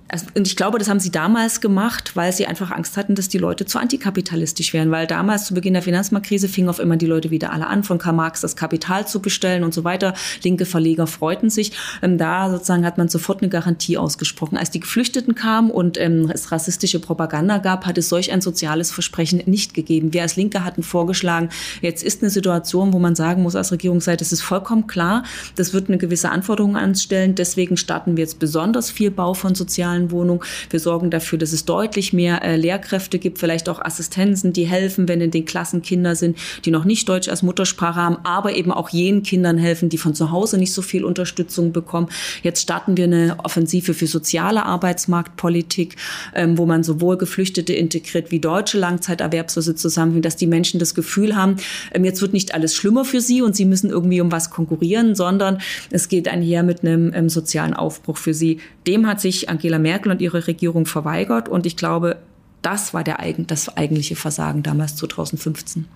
also, 0.09 0.27
und 0.37 0.47
ich 0.47 0.55
glaube, 0.55 0.79
das 0.79 0.89
haben 0.89 1.01
sie 1.01 1.11
damals 1.11 1.61
gemacht, 1.61 2.13
weil 2.15 2.33
sie 2.33 2.47
einfach 2.47 2.71
Angst 2.71 2.97
hatten, 2.97 3.17
dass 3.17 3.29
die 3.29 3.39
Leute 3.39 3.67
zu 3.67 3.79
antikapitalistisch 3.79 4.73
wären. 4.73 4.93
Weil 4.93 5.07
damals 5.09 5.47
zu 5.47 5.55
Beginn 5.55 5.73
der 5.73 5.83
Finanzmarktkrise 5.83 6.49
fingen 6.49 6.69
auf 6.69 6.79
immer 6.79 6.97
die 6.97 7.07
Leute 7.07 7.31
wieder 7.31 7.53
alle 7.53 7.67
an, 7.67 7.83
von 7.83 7.99
Karl 7.99 8.15
Marx 8.15 8.41
das 8.41 8.55
Kapital 8.55 9.09
zu 9.09 9.21
bestellen 9.21 9.65
und 9.65 9.75
so 9.75 9.83
weiter. 9.83 10.15
Linke 10.45 10.65
Verleger 10.65 11.09
freuten 11.09 11.51
sich. 11.51 11.73
Ähm, 12.03 12.19
da 12.19 12.51
sozusagen 12.51 12.87
hat 12.87 12.99
man 12.99 13.09
sofort 13.09 13.43
eine 13.43 13.49
Garantie 13.49 13.99
ausgesprochen. 13.99 14.57
Als 14.57 14.71
die 14.71 14.79
Geflüchteten 14.79 15.35
kamen 15.35 15.73
und 15.73 15.99
ähm, 15.99 16.31
es 16.33 16.53
rassistische 16.53 17.01
Propaganda 17.01 17.59
gab, 17.59 17.85
hat 17.85 17.99
es 17.99 18.09
solch 18.09 18.31
ein 18.31 18.41
soziales 18.41 18.93
Versprechen 18.93 19.43
nicht 19.47 19.75
gegeben. 19.75 20.13
Wir 20.13 20.23
als 20.23 20.37
Linke 20.37 20.63
hatten 20.63 20.85
vorgeschlagen, 20.85 21.49
jetzt 21.83 22.05
ist 22.05 22.23
eine 22.23 22.31
Situation, 22.31 22.93
wo 22.93 23.01
man 23.01 23.17
sagen 23.17 23.43
muss 23.43 23.57
als 23.57 23.73
Regierungsseite, 23.73 24.23
es 24.23 24.33
ist 24.33 24.43
vollkommen 24.43 24.87
klar, 24.87 25.25
das 25.57 25.73
wird 25.73 25.89
eine 25.89 25.99
gewisse 25.99 26.31
Anforderung 26.31 26.77
anstellen. 26.77 27.35
Deswegen 27.35 27.77
starten 27.77 28.17
wir 28.17 28.23
jetzt 28.23 28.39
besonders 28.39 28.91
viel 28.91 29.11
Bau 29.11 29.35
von 29.35 29.57
sozialen 29.57 29.96
sozialen 29.97 30.11
Wohnung. 30.11 30.45
Wir 30.71 30.81
sorgen 30.81 31.11
dafür, 31.11 31.39
dass 31.39 31.53
es 31.53 31.65
deutlich 31.65 32.13
mehr 32.13 32.43
äh, 32.43 32.57
Lehrkräfte 32.57 33.19
gibt, 33.19 33.39
vielleicht 33.39 33.69
auch 33.69 33.81
Assistenzen, 33.81 34.53
die 34.53 34.67
helfen, 34.67 35.09
wenn 35.09 35.21
in 35.21 35.31
den 35.31 35.45
Klassen 35.45 35.83
Kinder 35.83 36.15
sind, 36.15 36.37
die 36.65 36.71
noch 36.71 36.85
nicht 36.85 37.09
Deutsch 37.09 37.29
als 37.29 37.43
Muttersprache 37.43 38.01
haben, 38.01 38.19
aber 38.25 38.55
eben 38.55 38.73
auch 38.73 38.91
jenen 38.91 39.23
Kindern 39.23 39.59
helfen, 39.59 39.89
die 39.89 39.99
von 39.99 40.15
zu 40.15 40.31
Hause 40.31 40.59
nicht 40.59 40.73
so 40.73 40.83
viel 40.83 41.05
Unterstützung 41.05 41.73
bekommen. 41.73 42.09
Jetzt 42.43 42.63
starten 42.63 42.97
wir 42.97 43.05
eine 43.05 43.37
Offensive 43.43 43.95
für 43.95 44.07
soziale 44.07 44.65
Arbeitsmarktpolitik, 44.65 45.97
ähm, 46.35 46.59
wo 46.59 46.67
man 46.67 46.83
sowohl 46.83 47.17
Geflüchtete 47.17 47.73
integriert 47.73 48.31
wie 48.31 48.41
deutsche 48.41 48.79
Langzeiterwerbslose 48.79 49.75
zusammenbringt, 49.75 50.25
dass 50.25 50.37
die 50.37 50.47
Menschen 50.47 50.81
das 50.81 50.95
Gefühl 50.95 51.37
haben, 51.37 51.57
ähm, 51.93 52.05
jetzt 52.05 52.21
wird 52.23 52.33
nicht 52.33 52.55
alles 52.55 52.75
schlimmer 52.75 53.05
für 53.05 53.21
sie 53.21 53.43
und 53.43 53.57
sie 53.57 53.65
müssen 53.65 53.91
irgendwie 53.91 54.21
um 54.21 54.33
was 54.33 54.51
konkurrieren, 54.51 55.15
sondern 55.15 55.59
es 55.91 56.09
geht 56.09 56.29
einher 56.29 56.63
mit 56.63 56.83
einem 56.83 57.13
ähm, 57.15 57.29
sozialen 57.29 57.75
Aufbruch 57.75 58.17
für 58.17 58.35
sie. 58.35 58.59
Dem 58.87 59.07
hat 59.07 59.21
sich 59.21 59.49
Angela 59.49 59.79
Merkel 59.79 59.86
und 59.95 60.21
ihre 60.21 60.47
Regierung 60.47 60.87
verweigert. 60.87 61.49
Und 61.49 61.67
ich 61.67 61.77
glaube, 61.77 62.17
das 62.63 62.95
war 62.95 63.05
der, 63.05 63.19
das 63.39 63.77
eigentliche 63.77 64.17
Versagen 64.17 64.63
damals 64.63 64.97
2015. 64.97 65.87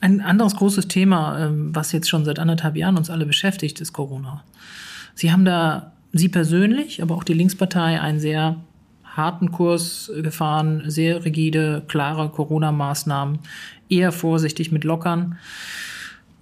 Ein 0.00 0.20
anderes 0.20 0.56
großes 0.56 0.88
Thema, 0.88 1.46
ähm, 1.46 1.74
was 1.74 1.92
jetzt 1.92 2.08
schon 2.08 2.24
seit 2.24 2.38
anderthalb 2.38 2.76
Jahren 2.76 2.96
uns 2.96 3.10
alle 3.10 3.26
beschäftigt, 3.26 3.80
ist 3.80 3.92
Corona. 3.92 4.44
Sie 5.14 5.32
haben 5.32 5.44
da, 5.44 5.92
Sie 6.12 6.28
persönlich, 6.28 7.02
aber 7.02 7.14
auch 7.14 7.24
die 7.24 7.34
Linkspartei, 7.34 8.00
einen 8.00 8.20
sehr 8.20 8.56
harten 9.04 9.52
Kurs 9.52 10.10
gefahren, 10.22 10.82
sehr 10.86 11.24
rigide, 11.24 11.82
klare 11.88 12.28
Corona-Maßnahmen, 12.28 13.38
eher 13.88 14.12
vorsichtig 14.12 14.72
mit 14.72 14.84
Lockern. 14.84 15.38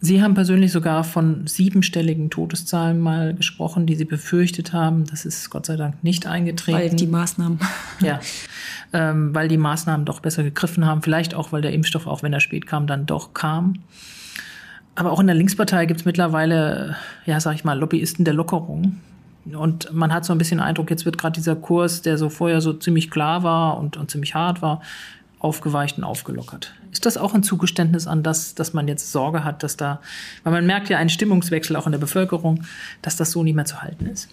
Sie 0.04 0.20
haben 0.20 0.34
persönlich 0.34 0.72
sogar 0.72 1.04
von 1.04 1.46
siebenstelligen 1.46 2.28
Todeszahlen 2.28 2.98
mal 2.98 3.34
gesprochen, 3.34 3.86
die 3.86 3.94
Sie 3.94 4.04
befürchtet 4.04 4.72
haben. 4.72 5.04
Das 5.04 5.24
ist 5.24 5.48
Gott 5.48 5.64
sei 5.64 5.76
Dank 5.76 6.02
nicht 6.02 6.26
eingetreten. 6.26 6.76
Weil 6.76 6.90
die 6.90 7.06
Maßnahmen. 7.06 7.60
Ja, 8.00 8.18
ähm, 8.92 9.32
weil 9.32 9.46
die 9.46 9.58
Maßnahmen 9.58 10.04
doch 10.04 10.18
besser 10.18 10.42
gegriffen 10.42 10.86
haben. 10.86 11.02
Vielleicht 11.02 11.36
auch, 11.36 11.52
weil 11.52 11.62
der 11.62 11.72
Impfstoff, 11.72 12.08
auch 12.08 12.24
wenn 12.24 12.32
er 12.32 12.40
spät 12.40 12.66
kam, 12.66 12.88
dann 12.88 13.06
doch 13.06 13.32
kam. 13.32 13.74
Aber 14.96 15.12
auch 15.12 15.20
in 15.20 15.28
der 15.28 15.36
Linkspartei 15.36 15.86
gibt 15.86 16.00
es 16.00 16.04
mittlerweile, 16.04 16.96
ja, 17.24 17.38
sag 17.38 17.54
ich 17.54 17.62
mal, 17.62 17.78
Lobbyisten 17.78 18.24
der 18.24 18.34
Lockerung. 18.34 18.96
Und 19.44 19.92
man 19.92 20.12
hat 20.12 20.24
so 20.24 20.32
ein 20.32 20.38
bisschen 20.38 20.58
den 20.58 20.66
Eindruck, 20.66 20.90
jetzt 20.90 21.04
wird 21.04 21.16
gerade 21.16 21.34
dieser 21.34 21.54
Kurs, 21.54 22.02
der 22.02 22.18
so 22.18 22.28
vorher 22.28 22.60
so 22.60 22.72
ziemlich 22.72 23.08
klar 23.08 23.44
war 23.44 23.78
und, 23.78 23.96
und 23.96 24.10
ziemlich 24.10 24.34
hart 24.34 24.62
war, 24.62 24.82
aufgeweicht 25.42 25.98
und 25.98 26.04
aufgelockert. 26.04 26.72
Ist 26.92 27.04
das 27.04 27.16
auch 27.16 27.34
ein 27.34 27.42
Zugeständnis 27.42 28.06
an 28.06 28.22
das, 28.22 28.54
dass 28.54 28.72
man 28.72 28.86
jetzt 28.86 29.10
Sorge 29.10 29.44
hat, 29.44 29.62
dass 29.62 29.76
da, 29.76 30.00
weil 30.44 30.52
man 30.52 30.66
merkt 30.66 30.88
ja 30.88 30.98
einen 30.98 31.10
Stimmungswechsel 31.10 31.74
auch 31.76 31.86
in 31.86 31.92
der 31.92 31.98
Bevölkerung, 31.98 32.64
dass 33.02 33.16
das 33.16 33.32
so 33.32 33.42
nicht 33.42 33.54
mehr 33.54 33.64
zu 33.64 33.82
halten 33.82 34.06
ist? 34.06 34.28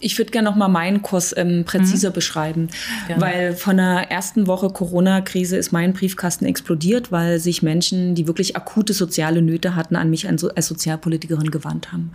Ich 0.00 0.18
würde 0.18 0.30
gerne 0.30 0.48
noch 0.48 0.56
mal 0.56 0.68
meinen 0.68 1.02
Kurs 1.02 1.34
ähm, 1.36 1.64
präziser 1.64 2.08
mhm. 2.08 2.14
beschreiben, 2.14 2.68
gerne. 3.06 3.22
weil 3.22 3.52
von 3.54 3.76
der 3.76 4.10
ersten 4.10 4.46
Woche 4.46 4.70
Corona-Krise 4.70 5.56
ist 5.56 5.72
mein 5.72 5.92
Briefkasten 5.92 6.46
explodiert, 6.46 7.12
weil 7.12 7.38
sich 7.38 7.62
Menschen, 7.62 8.14
die 8.14 8.26
wirklich 8.26 8.56
akute 8.56 8.92
soziale 8.92 9.42
Nöte 9.42 9.76
hatten, 9.76 9.96
an 9.96 10.10
mich 10.10 10.26
als 10.26 10.66
Sozialpolitikerin 10.66 11.50
gewandt 11.50 11.92
haben. 11.92 12.12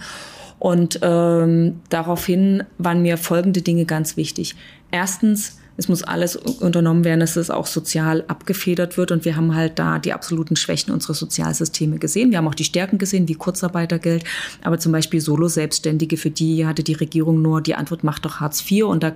Und 0.58 1.00
ähm, 1.04 1.82
daraufhin 1.90 2.64
waren 2.80 3.02
mir 3.02 3.18
folgende 3.18 3.62
Dinge 3.62 3.86
ganz 3.86 4.18
wichtig. 4.18 4.56
Erstens, 4.92 5.60
es 5.78 5.88
muss 5.90 6.04
alles 6.04 6.36
unternommen 6.36 7.04
werden, 7.04 7.20
dass 7.20 7.36
es 7.36 7.50
auch 7.50 7.68
sozial 7.68 8.24
abgefedert 8.28 8.98
wird. 8.98 9.12
Und 9.12 9.26
wir 9.26 9.36
haben 9.36 9.56
halt 9.56 9.78
da 9.78 10.00
die 10.00 10.14
absoluten 10.14 10.56
Schwächen 10.56 10.94
unserer 10.94 11.14
Sozialsysteme 11.14 11.98
gesehen. 11.98 12.32
Wir 12.32 12.38
haben 12.38 12.48
auch 12.48 12.56
die 12.56 12.64
Stärken 12.64 12.98
gesehen, 12.98 13.28
wie 13.28 13.36
Kurzarbeitergeld. 13.36 14.24
Aber 14.64 14.80
zum 14.80 14.92
Beispiel 14.92 15.20
Solo-Selbstständige, 15.20 16.18
für 16.18 16.30
die 16.32 16.66
hatte 16.66 16.84
die 16.84 16.94
Regierung 16.94 17.42
nur 17.42 17.62
die 17.62 17.76
Antwort, 17.76 18.04
macht 18.04 18.26
doch 18.26 18.40
Hartz 18.40 18.64
IV. 18.70 18.86
Und 18.86 19.04
da 19.04 19.14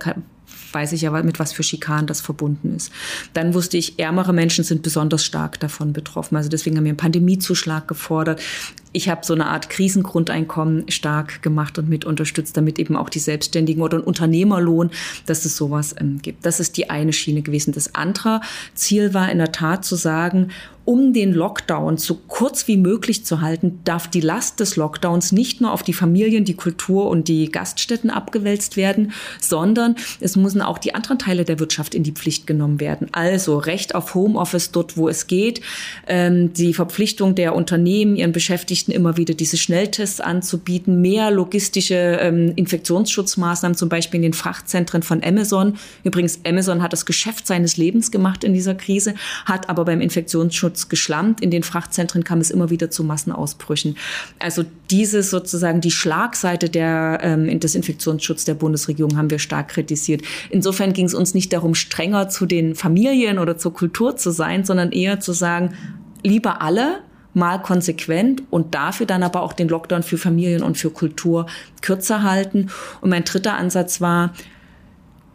weiß 0.72 0.92
ich 0.92 1.02
ja, 1.02 1.10
mit 1.22 1.38
was 1.38 1.52
für 1.52 1.62
Schikanen 1.62 2.06
das 2.06 2.20
verbunden 2.20 2.76
ist. 2.76 2.92
Dann 3.32 3.54
wusste 3.54 3.76
ich, 3.76 3.98
ärmere 3.98 4.32
Menschen 4.32 4.64
sind 4.64 4.82
besonders 4.82 5.24
stark 5.24 5.58
davon 5.60 5.92
betroffen. 5.92 6.36
Also 6.36 6.48
deswegen 6.48 6.76
haben 6.76 6.84
wir 6.84 6.90
einen 6.90 6.96
Pandemiezuschlag 6.96 7.88
gefordert. 7.88 8.40
Ich 8.92 9.08
habe 9.08 9.24
so 9.24 9.34
eine 9.34 9.46
Art 9.46 9.70
Krisengrundeinkommen 9.70 10.90
stark 10.90 11.42
gemacht 11.42 11.78
und 11.78 11.88
mit 11.88 12.04
unterstützt, 12.04 12.56
damit 12.56 12.78
eben 12.78 12.96
auch 12.96 13.08
die 13.08 13.18
Selbstständigen 13.18 13.82
oder 13.82 13.98
ein 13.98 14.04
Unternehmerlohn, 14.04 14.90
dass 15.26 15.44
es 15.44 15.56
sowas 15.56 15.94
ähm, 15.98 16.18
gibt. 16.22 16.44
Das 16.44 16.60
ist 16.60 16.76
die 16.76 16.90
eine 16.90 17.12
Schiene 17.12 17.42
gewesen. 17.42 17.72
Das 17.72 17.94
andere 17.94 18.40
Ziel 18.74 19.14
war 19.14 19.30
in 19.30 19.38
der 19.38 19.52
Tat 19.52 19.84
zu 19.84 19.96
sagen, 19.96 20.48
um 20.84 21.12
den 21.12 21.32
Lockdown 21.32 21.98
so 21.98 22.18
kurz 22.26 22.66
wie 22.66 22.76
möglich 22.76 23.24
zu 23.24 23.40
halten, 23.40 23.80
darf 23.84 24.08
die 24.08 24.20
Last 24.20 24.60
des 24.60 24.76
Lockdowns 24.76 25.30
nicht 25.30 25.60
nur 25.60 25.72
auf 25.72 25.82
die 25.82 25.92
Familien, 25.92 26.44
die 26.44 26.54
Kultur 26.54 27.08
und 27.08 27.28
die 27.28 27.50
Gaststätten 27.50 28.10
abgewälzt 28.10 28.76
werden, 28.76 29.12
sondern 29.40 29.96
es 30.20 30.36
müssen 30.36 30.62
auch 30.62 30.78
die 30.78 30.94
anderen 30.94 31.18
Teile 31.18 31.44
der 31.44 31.60
Wirtschaft 31.60 31.94
in 31.94 32.02
die 32.02 32.12
Pflicht 32.12 32.46
genommen 32.46 32.80
werden. 32.80 33.08
Also 33.12 33.58
Recht 33.58 33.94
auf 33.94 34.14
Homeoffice 34.14 34.72
dort, 34.72 34.96
wo 34.96 35.08
es 35.08 35.26
geht, 35.26 35.60
ähm, 36.06 36.52
die 36.54 36.74
Verpflichtung 36.74 37.34
der 37.34 37.54
Unternehmen, 37.54 38.16
ihren 38.16 38.32
Beschäftigten 38.32 38.90
immer 38.90 39.16
wieder 39.16 39.34
diese 39.34 39.58
Schnelltests 39.58 40.20
anzubieten, 40.20 41.00
mehr 41.00 41.30
logistische 41.30 42.18
ähm, 42.20 42.52
Infektionsschutzmaßnahmen, 42.56 43.76
zum 43.76 43.88
Beispiel 43.88 44.18
in 44.18 44.22
den 44.22 44.32
Frachtzentren 44.32 45.02
von 45.02 45.22
Amazon. 45.22 45.74
Übrigens, 46.04 46.40
Amazon 46.44 46.82
hat 46.82 46.92
das 46.92 47.06
Geschäft 47.06 47.46
seines 47.46 47.76
Lebens 47.76 48.10
gemacht 48.10 48.44
in 48.44 48.54
dieser 48.54 48.74
Krise, 48.74 49.14
hat 49.44 49.68
aber 49.68 49.84
beim 49.84 50.00
Infektionsschutz 50.00 50.69
Schutz 50.70 50.88
geschlampt. 50.88 51.40
In 51.40 51.50
den 51.50 51.64
Frachtzentren 51.64 52.22
kam 52.22 52.38
es 52.38 52.50
immer 52.50 52.70
wieder 52.70 52.90
zu 52.90 53.02
Massenausbrüchen. 53.02 53.96
Also 54.38 54.64
diese 54.90 55.22
sozusagen 55.24 55.80
die 55.80 55.90
Schlagseite 55.90 56.68
der, 56.68 57.18
ähm, 57.22 57.58
des 57.58 57.74
Infektionsschutzes 57.74 58.44
der 58.44 58.54
Bundesregierung 58.54 59.16
haben 59.16 59.30
wir 59.30 59.40
stark 59.40 59.68
kritisiert. 59.68 60.22
Insofern 60.48 60.92
ging 60.92 61.06
es 61.06 61.14
uns 61.14 61.34
nicht 61.34 61.52
darum, 61.52 61.74
strenger 61.74 62.28
zu 62.28 62.46
den 62.46 62.76
Familien 62.76 63.40
oder 63.40 63.58
zur 63.58 63.74
Kultur 63.74 64.16
zu 64.16 64.30
sein, 64.30 64.64
sondern 64.64 64.92
eher 64.92 65.18
zu 65.18 65.32
sagen, 65.32 65.74
lieber 66.22 66.62
alle, 66.62 67.00
mal 67.32 67.58
konsequent 67.62 68.42
und 68.50 68.74
dafür 68.74 69.06
dann 69.06 69.22
aber 69.22 69.42
auch 69.42 69.52
den 69.52 69.68
Lockdown 69.68 70.02
für 70.02 70.18
Familien 70.18 70.62
und 70.62 70.78
für 70.78 70.90
Kultur 70.90 71.46
kürzer 71.80 72.22
halten. 72.22 72.70
Und 73.00 73.10
mein 73.10 73.24
dritter 73.24 73.54
Ansatz 73.54 74.00
war, 74.00 74.32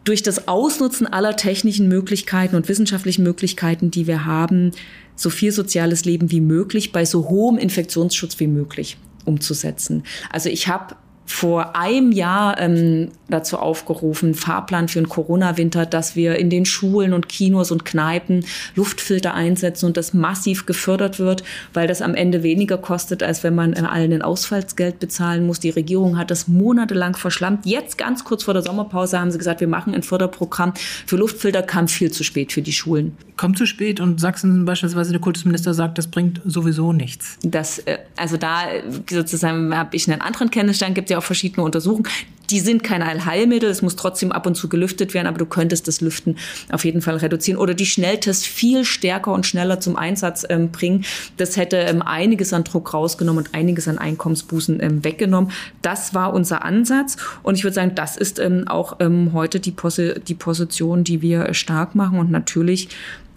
durch 0.06 0.22
das 0.22 0.46
Ausnutzen 0.46 1.06
aller 1.06 1.36
technischen 1.36 1.88
Möglichkeiten 1.88 2.54
und 2.54 2.68
wissenschaftlichen 2.68 3.24
Möglichkeiten, 3.24 3.90
die 3.90 4.06
wir 4.06 4.24
haben, 4.24 4.70
so 5.16 5.30
viel 5.30 5.50
soziales 5.50 6.04
Leben 6.04 6.30
wie 6.30 6.40
möglich 6.40 6.92
bei 6.92 7.04
so 7.04 7.28
hohem 7.28 7.58
Infektionsschutz 7.58 8.38
wie 8.38 8.46
möglich 8.46 8.96
umzusetzen. 9.24 10.04
Also 10.30 10.48
ich 10.48 10.68
habe 10.68 10.94
vor 11.26 11.76
einem 11.76 12.12
Jahr 12.12 12.58
ähm, 12.60 13.10
dazu 13.28 13.58
aufgerufen, 13.58 14.34
Fahrplan 14.34 14.88
für 14.88 15.00
den 15.00 15.08
Corona-Winter, 15.08 15.84
dass 15.84 16.14
wir 16.14 16.36
in 16.36 16.50
den 16.50 16.64
Schulen 16.64 17.12
und 17.12 17.28
Kinos 17.28 17.70
und 17.70 17.84
Kneipen 17.84 18.44
Luftfilter 18.76 19.34
einsetzen 19.34 19.86
und 19.86 19.96
das 19.96 20.14
massiv 20.14 20.66
gefördert 20.66 21.18
wird, 21.18 21.42
weil 21.74 21.88
das 21.88 22.02
am 22.02 22.14
Ende 22.14 22.42
weniger 22.42 22.78
kostet, 22.78 23.22
als 23.22 23.42
wenn 23.42 23.54
man 23.54 23.74
allen 23.74 24.12
ein 24.12 24.22
Ausfallsgeld 24.22 25.00
bezahlen 25.00 25.46
muss. 25.46 25.58
Die 25.58 25.70
Regierung 25.70 26.16
hat 26.16 26.30
das 26.30 26.46
monatelang 26.46 27.16
verschlammt. 27.16 27.66
Jetzt 27.66 27.98
ganz 27.98 28.24
kurz 28.24 28.44
vor 28.44 28.54
der 28.54 28.62
Sommerpause 28.62 29.18
haben 29.18 29.30
sie 29.30 29.38
gesagt, 29.38 29.60
wir 29.60 29.68
machen 29.68 29.94
ein 29.94 30.04
Förderprogramm 30.04 30.74
für 31.06 31.16
Luftfilter, 31.16 31.62
kam 31.62 31.88
viel 31.88 32.12
zu 32.12 32.22
spät 32.22 32.52
für 32.52 32.62
die 32.62 32.72
Schulen. 32.72 33.16
Kommt 33.36 33.58
zu 33.58 33.66
spät 33.66 34.00
und 34.00 34.20
Sachsen 34.20 34.64
beispielsweise 34.64 35.10
der 35.10 35.20
Kultusminister 35.20 35.74
sagt, 35.74 35.98
das 35.98 36.06
bringt 36.06 36.40
sowieso 36.44 36.92
nichts. 36.92 37.36
Das, 37.42 37.80
äh, 37.80 37.98
also 38.16 38.36
da 38.36 38.70
äh, 38.70 38.82
sozusagen 39.10 39.76
habe 39.76 39.94
ich 39.94 40.10
einen 40.10 40.22
anderen 40.22 40.50
Kenntnisstand, 40.50 40.94
gibt 40.94 41.10
ja 41.10 41.15
auch 41.16 41.22
verschiedene 41.22 41.64
Untersuchungen. 41.64 42.08
Die 42.50 42.60
sind 42.60 42.84
kein 42.84 43.02
Allheilmittel, 43.02 43.68
es 43.68 43.82
muss 43.82 43.96
trotzdem 43.96 44.30
ab 44.30 44.46
und 44.46 44.54
zu 44.54 44.68
gelüftet 44.68 45.14
werden, 45.14 45.26
aber 45.26 45.38
du 45.38 45.46
könntest 45.46 45.88
das 45.88 46.00
Lüften 46.00 46.36
auf 46.70 46.84
jeden 46.84 47.02
Fall 47.02 47.16
reduzieren. 47.16 47.58
Oder 47.58 47.74
die 47.74 47.86
Schnelltests 47.86 48.46
viel 48.46 48.84
stärker 48.84 49.32
und 49.32 49.46
schneller 49.46 49.80
zum 49.80 49.96
Einsatz 49.96 50.46
ähm, 50.48 50.70
bringen. 50.70 51.04
Das 51.38 51.56
hätte 51.56 51.76
ähm, 51.76 52.02
einiges 52.02 52.52
an 52.52 52.62
Druck 52.62 52.94
rausgenommen 52.94 53.44
und 53.44 53.54
einiges 53.54 53.88
an 53.88 53.98
Einkommensbußen 53.98 54.80
ähm, 54.80 55.04
weggenommen. 55.04 55.50
Das 55.82 56.14
war 56.14 56.32
unser 56.32 56.64
Ansatz. 56.64 57.16
Und 57.42 57.56
ich 57.56 57.64
würde 57.64 57.74
sagen, 57.74 57.92
das 57.94 58.16
ist 58.16 58.38
ähm, 58.38 58.68
auch 58.68 58.96
ähm, 59.00 59.32
heute 59.32 59.58
die, 59.58 59.72
Posi 59.72 60.14
die 60.20 60.34
Position, 60.34 61.02
die 61.02 61.22
wir 61.22 61.52
stark 61.52 61.96
machen. 61.96 62.18
Und 62.18 62.30
natürlich 62.30 62.88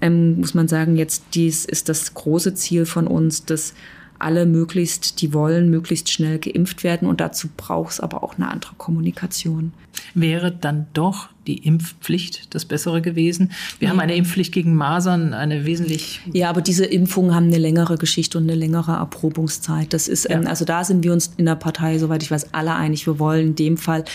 ähm, 0.01 0.39
muss 0.39 0.53
man 0.53 0.67
sagen, 0.67 0.95
jetzt 0.95 1.23
dies 1.33 1.65
ist 1.65 1.89
das 1.89 2.13
große 2.13 2.53
Ziel 2.53 2.85
von 2.85 3.07
uns, 3.07 3.45
dass 3.45 3.73
alle 4.19 4.45
möglichst, 4.45 5.21
die 5.21 5.33
wollen, 5.33 5.69
möglichst 5.69 6.11
schnell 6.11 6.39
geimpft 6.39 6.83
werden. 6.83 7.07
Und 7.07 7.21
dazu 7.21 7.47
braucht 7.55 7.93
es 7.93 7.99
aber 7.99 8.23
auch 8.23 8.35
eine 8.35 8.49
andere 8.49 8.73
Kommunikation. 8.77 9.73
Wäre 10.13 10.51
dann 10.51 10.87
doch 10.93 11.29
die 11.47 11.57
Impfpflicht 11.57 12.53
das 12.53 12.65
Bessere 12.65 13.01
gewesen? 13.01 13.51
Wir 13.79 13.87
ja. 13.87 13.91
haben 13.91 13.99
eine 13.99 14.15
Impfpflicht 14.15 14.53
gegen 14.53 14.75
Masern, 14.75 15.33
eine 15.33 15.65
wesentlich. 15.65 16.21
Ja, 16.33 16.49
aber 16.49 16.61
diese 16.61 16.85
Impfungen 16.85 17.33
haben 17.33 17.47
eine 17.47 17.57
längere 17.57 17.97
Geschichte 17.97 18.37
und 18.37 18.43
eine 18.43 18.55
längere 18.55 18.93
Erprobungszeit. 18.93 19.93
Das 19.93 20.07
ist, 20.07 20.29
ja. 20.29 20.37
ähm, 20.37 20.47
also 20.47 20.65
da 20.65 20.83
sind 20.83 21.03
wir 21.03 21.13
uns 21.13 21.31
in 21.37 21.45
der 21.45 21.55
Partei, 21.55 21.97
soweit 21.97 22.21
ich 22.21 22.31
weiß, 22.31 22.53
alle 22.53 22.75
einig. 22.75 23.05
Wir 23.07 23.19
wollen 23.19 23.47
in 23.47 23.55
dem 23.55 23.77
Fall, 23.77 24.05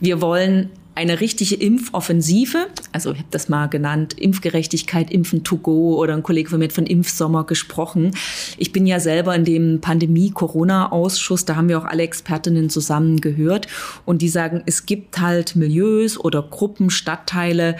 wir 0.00 0.20
wollen 0.20 0.70
eine 0.98 1.20
richtige 1.20 1.54
Impfoffensive, 1.54 2.66
also 2.90 3.12
ich 3.12 3.18
habe 3.18 3.28
das 3.30 3.48
mal 3.48 3.68
genannt, 3.68 4.14
Impfgerechtigkeit, 4.18 5.12
Impfen 5.12 5.44
to 5.44 5.56
go 5.56 5.96
oder 5.96 6.12
ein 6.12 6.24
Kollege 6.24 6.50
von 6.50 6.58
mir 6.58 6.64
hat 6.64 6.72
von 6.72 6.86
Impfsommer 6.86 7.44
gesprochen. 7.44 8.10
Ich 8.56 8.72
bin 8.72 8.84
ja 8.84 8.98
selber 8.98 9.32
in 9.36 9.44
dem 9.44 9.80
Pandemie-Corona-Ausschuss, 9.80 11.44
da 11.44 11.54
haben 11.54 11.68
wir 11.68 11.78
auch 11.78 11.84
alle 11.84 12.02
Expertinnen 12.02 12.68
zusammen 12.68 13.20
gehört 13.20 13.68
und 14.06 14.22
die 14.22 14.28
sagen, 14.28 14.64
es 14.66 14.86
gibt 14.86 15.20
halt 15.20 15.54
Milieus 15.54 16.18
oder 16.18 16.42
Gruppen, 16.42 16.90
Stadtteile, 16.90 17.76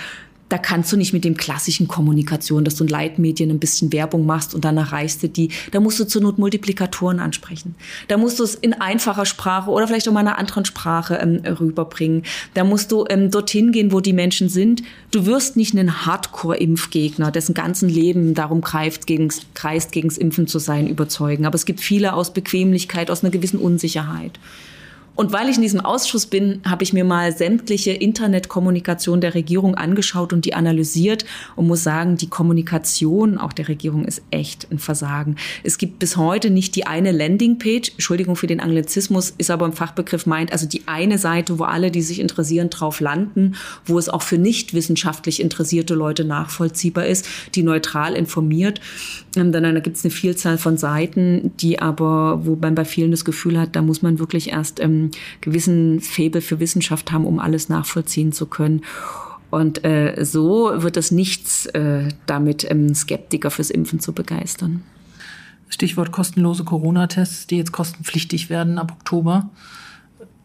da 0.48 0.58
kannst 0.58 0.92
du 0.92 0.96
nicht 0.96 1.12
mit 1.12 1.24
dem 1.24 1.36
klassischen 1.36 1.88
Kommunikation, 1.88 2.64
dass 2.64 2.76
du 2.76 2.84
in 2.84 2.90
Leitmedien 2.90 3.50
ein 3.50 3.58
bisschen 3.58 3.92
Werbung 3.92 4.24
machst 4.26 4.54
und 4.54 4.64
dann 4.64 4.76
erreichst 4.76 5.22
du 5.22 5.28
die. 5.28 5.50
Da 5.72 5.80
musst 5.80 6.00
du 6.00 6.04
zur 6.04 6.22
Not 6.22 6.38
Multiplikatoren 6.38 7.20
ansprechen. 7.20 7.74
Da 8.08 8.16
musst 8.16 8.38
du 8.38 8.44
es 8.44 8.54
in 8.54 8.72
einfacher 8.72 9.26
Sprache 9.26 9.70
oder 9.70 9.86
vielleicht 9.86 10.08
auch 10.08 10.12
mal 10.12 10.20
einer 10.20 10.38
anderen 10.38 10.64
Sprache 10.64 11.16
ähm, 11.16 11.42
rüberbringen. 11.44 12.22
Da 12.54 12.64
musst 12.64 12.92
du 12.92 13.04
ähm, 13.08 13.30
dorthin 13.30 13.72
gehen, 13.72 13.92
wo 13.92 14.00
die 14.00 14.12
Menschen 14.12 14.48
sind. 14.48 14.82
Du 15.10 15.26
wirst 15.26 15.56
nicht 15.56 15.76
einen 15.76 16.06
Hardcore-Impfgegner, 16.06 17.30
dessen 17.30 17.54
ganzen 17.54 17.88
Leben 17.88 18.34
darum 18.34 18.60
greift, 18.60 19.06
gegens, 19.06 19.42
kreist, 19.54 19.92
gegens 19.92 20.16
Impfen 20.16 20.46
zu 20.46 20.58
sein, 20.58 20.88
überzeugen. 20.88 21.44
Aber 21.46 21.56
es 21.56 21.66
gibt 21.66 21.80
viele 21.80 22.14
aus 22.14 22.32
Bequemlichkeit, 22.32 23.10
aus 23.10 23.22
einer 23.22 23.30
gewissen 23.30 23.58
Unsicherheit. 23.58 24.38
Und 25.18 25.32
weil 25.32 25.48
ich 25.48 25.56
in 25.56 25.62
diesem 25.62 25.80
Ausschuss 25.80 26.26
bin, 26.26 26.60
habe 26.64 26.84
ich 26.84 26.92
mir 26.92 27.02
mal 27.02 27.36
sämtliche 27.36 27.90
Internetkommunikation 27.90 29.20
der 29.20 29.34
Regierung 29.34 29.74
angeschaut 29.74 30.32
und 30.32 30.44
die 30.44 30.54
analysiert 30.54 31.24
und 31.56 31.66
muss 31.66 31.82
sagen, 31.82 32.16
die 32.16 32.28
Kommunikation 32.28 33.36
auch 33.36 33.52
der 33.52 33.66
Regierung 33.66 34.04
ist 34.04 34.22
echt 34.30 34.70
ein 34.70 34.78
Versagen. 34.78 35.34
Es 35.64 35.76
gibt 35.76 35.98
bis 35.98 36.16
heute 36.16 36.50
nicht 36.50 36.76
die 36.76 36.86
eine 36.86 37.10
Landingpage, 37.10 37.94
Entschuldigung 37.94 38.36
für 38.36 38.46
den 38.46 38.60
Anglizismus, 38.60 39.34
ist 39.36 39.50
aber 39.50 39.66
im 39.66 39.72
Fachbegriff 39.72 40.24
meint, 40.24 40.52
also 40.52 40.68
die 40.68 40.86
eine 40.86 41.18
Seite, 41.18 41.58
wo 41.58 41.64
alle, 41.64 41.90
die 41.90 42.02
sich 42.02 42.20
interessieren, 42.20 42.70
drauf 42.70 43.00
landen, 43.00 43.56
wo 43.86 43.98
es 43.98 44.08
auch 44.08 44.22
für 44.22 44.38
nicht 44.38 44.72
wissenschaftlich 44.72 45.42
interessierte 45.42 45.94
Leute 45.94 46.24
nachvollziehbar 46.24 47.06
ist, 47.06 47.26
die 47.56 47.64
neutral 47.64 48.14
informiert. 48.14 48.80
Ähm, 49.34 49.50
dann 49.50 49.82
gibt 49.82 49.96
es 49.96 50.04
eine 50.04 50.12
Vielzahl 50.12 50.58
von 50.58 50.76
Seiten, 50.76 51.50
die 51.56 51.80
aber, 51.80 52.46
wo 52.46 52.54
man 52.54 52.76
bei 52.76 52.84
vielen 52.84 53.10
das 53.10 53.24
Gefühl 53.24 53.58
hat, 53.58 53.74
da 53.74 53.82
muss 53.82 54.00
man 54.00 54.20
wirklich 54.20 54.50
erst 54.50 54.78
ähm, 54.78 55.07
gewissen 55.40 56.00
Faible 56.00 56.40
für 56.40 56.60
Wissenschaft 56.60 57.12
haben, 57.12 57.24
um 57.24 57.38
alles 57.38 57.68
nachvollziehen 57.68 58.32
zu 58.32 58.46
können. 58.46 58.82
Und 59.50 59.84
äh, 59.84 60.24
so 60.24 60.70
wird 60.74 60.96
es 60.96 61.10
nichts 61.10 61.66
äh, 61.66 62.08
damit, 62.26 62.70
ähm, 62.70 62.94
Skeptiker 62.94 63.50
fürs 63.50 63.70
Impfen 63.70 64.00
zu 64.00 64.12
begeistern. 64.12 64.82
Stichwort 65.68 66.12
kostenlose 66.12 66.64
Corona-Tests, 66.64 67.46
die 67.46 67.56
jetzt 67.56 67.72
kostenpflichtig 67.72 68.50
werden 68.50 68.78
ab 68.78 68.92
Oktober. 68.92 69.50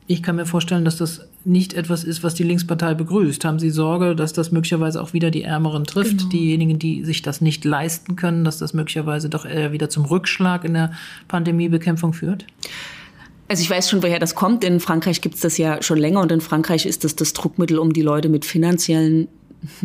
Ich 0.06 0.22
kann 0.22 0.36
mir 0.36 0.46
vorstellen, 0.46 0.84
dass 0.84 0.98
das 0.98 1.28
nicht 1.46 1.74
etwas 1.74 2.04
ist, 2.04 2.24
was 2.24 2.36
die 2.36 2.44
Linkspartei 2.44 2.94
begrüßt. 2.94 3.44
Haben 3.46 3.60
Sie 3.60 3.70
Sorge, 3.70 4.16
dass 4.16 4.34
das 4.34 4.52
möglicherweise 4.52 5.02
auch 5.02 5.14
wieder 5.14 5.32
die 5.32 5.44
Ärmeren 5.44 5.86
trifft, 5.86 6.18
genau. 6.18 6.30
diejenigen, 6.30 6.80
die 6.80 7.04
sich 7.04 7.22
das 7.22 7.42
nicht 7.42 7.64
leisten 7.66 8.16
können, 8.16 8.44
dass 8.44 8.58
das 8.58 8.74
möglicherweise 8.74 9.30
doch 9.30 9.46
eher 9.46 9.72
wieder 9.72 9.90
zum 9.90 10.06
Rückschlag 10.06 10.66
in 10.66 10.74
der 10.74 10.92
Pandemiebekämpfung 11.28 12.14
führt? 12.14 12.46
Also 13.54 13.62
ich 13.62 13.70
weiß 13.70 13.88
schon, 13.88 14.02
woher 14.02 14.18
das 14.18 14.34
kommt. 14.34 14.64
In 14.64 14.80
Frankreich 14.80 15.22
gibt 15.22 15.36
es 15.36 15.42
das 15.42 15.60
ja 15.60 15.80
schon 15.84 16.00
länger 16.00 16.22
und 16.22 16.32
in 16.32 16.42
Frankreich 16.42 16.88
ist 16.88 17.04
das 17.04 17.16
das 17.16 17.34
Druckmittel, 17.34 17.78
um 17.78 17.94
die 17.94 18.02
Leute 18.02 18.28
mit 18.28 18.46
finanziellen 18.46 19.28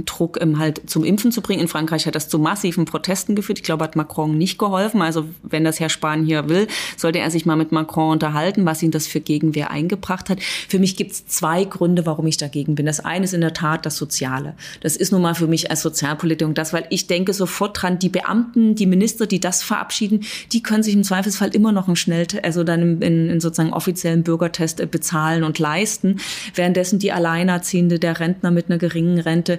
Druck 0.04 0.38
ähm, 0.40 0.58
halt 0.58 0.88
zum 0.88 1.04
Impfen 1.04 1.32
zu 1.32 1.42
bringen. 1.42 1.62
In 1.62 1.68
Frankreich 1.68 2.06
hat 2.06 2.14
das 2.14 2.28
zu 2.28 2.38
massiven 2.38 2.84
Protesten 2.84 3.34
geführt. 3.34 3.58
Ich 3.58 3.64
glaube, 3.64 3.84
hat 3.84 3.96
Macron 3.96 4.38
nicht 4.38 4.58
geholfen. 4.58 5.02
Also 5.02 5.26
wenn 5.42 5.64
das 5.64 5.80
Herr 5.80 5.88
Spahn 5.88 6.24
hier 6.24 6.48
will, 6.48 6.66
sollte 6.96 7.18
er 7.18 7.30
sich 7.30 7.46
mal 7.46 7.56
mit 7.56 7.72
Macron 7.72 8.12
unterhalten, 8.12 8.64
was 8.64 8.82
ihn 8.82 8.90
das 8.90 9.06
für 9.06 9.20
Gegenwehr 9.20 9.70
eingebracht 9.70 10.30
hat. 10.30 10.40
Für 10.40 10.78
mich 10.78 10.96
gibt 10.96 11.12
es 11.12 11.26
zwei 11.26 11.64
Gründe, 11.64 12.06
warum 12.06 12.26
ich 12.26 12.36
dagegen 12.36 12.74
bin. 12.74 12.86
Das 12.86 13.00
eine 13.00 13.24
ist 13.24 13.34
in 13.34 13.40
der 13.40 13.54
Tat 13.54 13.86
das 13.86 13.96
Soziale. 13.96 14.54
Das 14.80 14.96
ist 14.96 15.12
nun 15.12 15.22
mal 15.22 15.34
für 15.34 15.46
mich 15.46 15.70
als 15.70 15.82
Sozialpolitiker 15.82 16.38
das, 16.58 16.72
weil 16.72 16.86
ich 16.90 17.06
denke 17.06 17.32
sofort 17.32 17.82
dran, 17.82 17.98
die 17.98 18.08
Beamten, 18.08 18.74
die 18.74 18.86
Minister, 18.86 19.26
die 19.26 19.40
das 19.40 19.62
verabschieden, 19.62 20.24
die 20.52 20.62
können 20.62 20.82
sich 20.82 20.94
im 20.94 21.04
Zweifelsfall 21.04 21.54
immer 21.54 21.72
noch 21.72 21.86
einen 21.86 21.96
Schnell, 21.96 22.26
also 22.42 22.64
dann 22.64 23.00
in, 23.02 23.30
in 23.30 23.40
sozusagen 23.40 23.72
offiziellen 23.72 24.22
Bürgertest 24.22 24.80
äh, 24.80 24.86
bezahlen 24.86 25.44
und 25.44 25.58
leisten, 25.58 26.20
währenddessen 26.54 26.98
die 26.98 27.12
Alleinerziehende, 27.12 27.98
der 27.98 28.20
Rentner 28.20 28.50
mit 28.50 28.66
einer 28.66 28.78
geringen 28.78 29.18
Rente, 29.18 29.58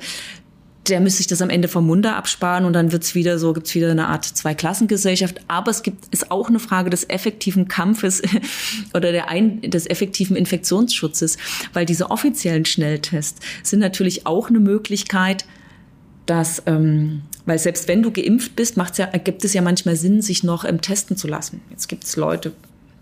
der 0.89 1.00
müsste 1.00 1.17
sich 1.17 1.28
das 1.28 1.41
am 1.41 1.50
Ende 1.50 1.67
vom 1.67 1.86
Munde 1.86 2.13
absparen 2.13 2.65
und 2.65 2.74
dann 2.74 2.91
wird's 2.91 3.15
wieder 3.15 3.38
so, 3.38 3.54
gibt's 3.54 3.76
wieder 3.76 3.91
eine 3.91 4.08
Art 4.08 4.26
Zweiklassengesellschaft. 4.26 5.41
Aber 5.48 5.72
es 5.72 5.84
gibt, 5.84 6.06
ist 6.13 6.32
auch 6.32 6.50
eine 6.50 6.60
Frage 6.60 6.89
des 6.89 7.08
effektiven 7.10 7.67
Kampfes 7.67 8.22
oder 8.93 9.12
der 9.12 9.30
ein, 9.30 9.62
des 9.62 9.88
effektiven 9.88 10.36
Infektionsschutzes, 10.36 11.38
weil 11.74 11.86
diese 11.86 12.12
offiziellen 12.12 12.65
Schnelltests 12.65 13.39
sind 13.63 13.80
natürlich 13.80 14.26
auch 14.26 14.50
eine 14.50 14.60
Möglichkeit, 14.60 15.45
dass, 16.26 16.63
ähm, 16.65 17.22
weil 17.45 17.60
selbst 17.60 17.88
wenn 17.88 18.04
du 18.04 18.12
geimpft 18.12 18.56
bist, 18.56 18.78
macht's 18.78 19.00
ja, 19.00 19.08
gibt 19.08 19.43
es 19.43 19.54
ja 19.54 19.62
manchmal 19.62 19.95
Sinn, 19.95 20.22
sich 20.22 20.43
noch 20.43 20.63
ähm, 20.63 20.82
testen 20.82 21.17
zu 21.17 21.28
lassen. 21.28 21.62
Jetzt 21.72 21.88
gibt 21.88 22.04
es 22.04 22.15
Leute, 22.15 22.54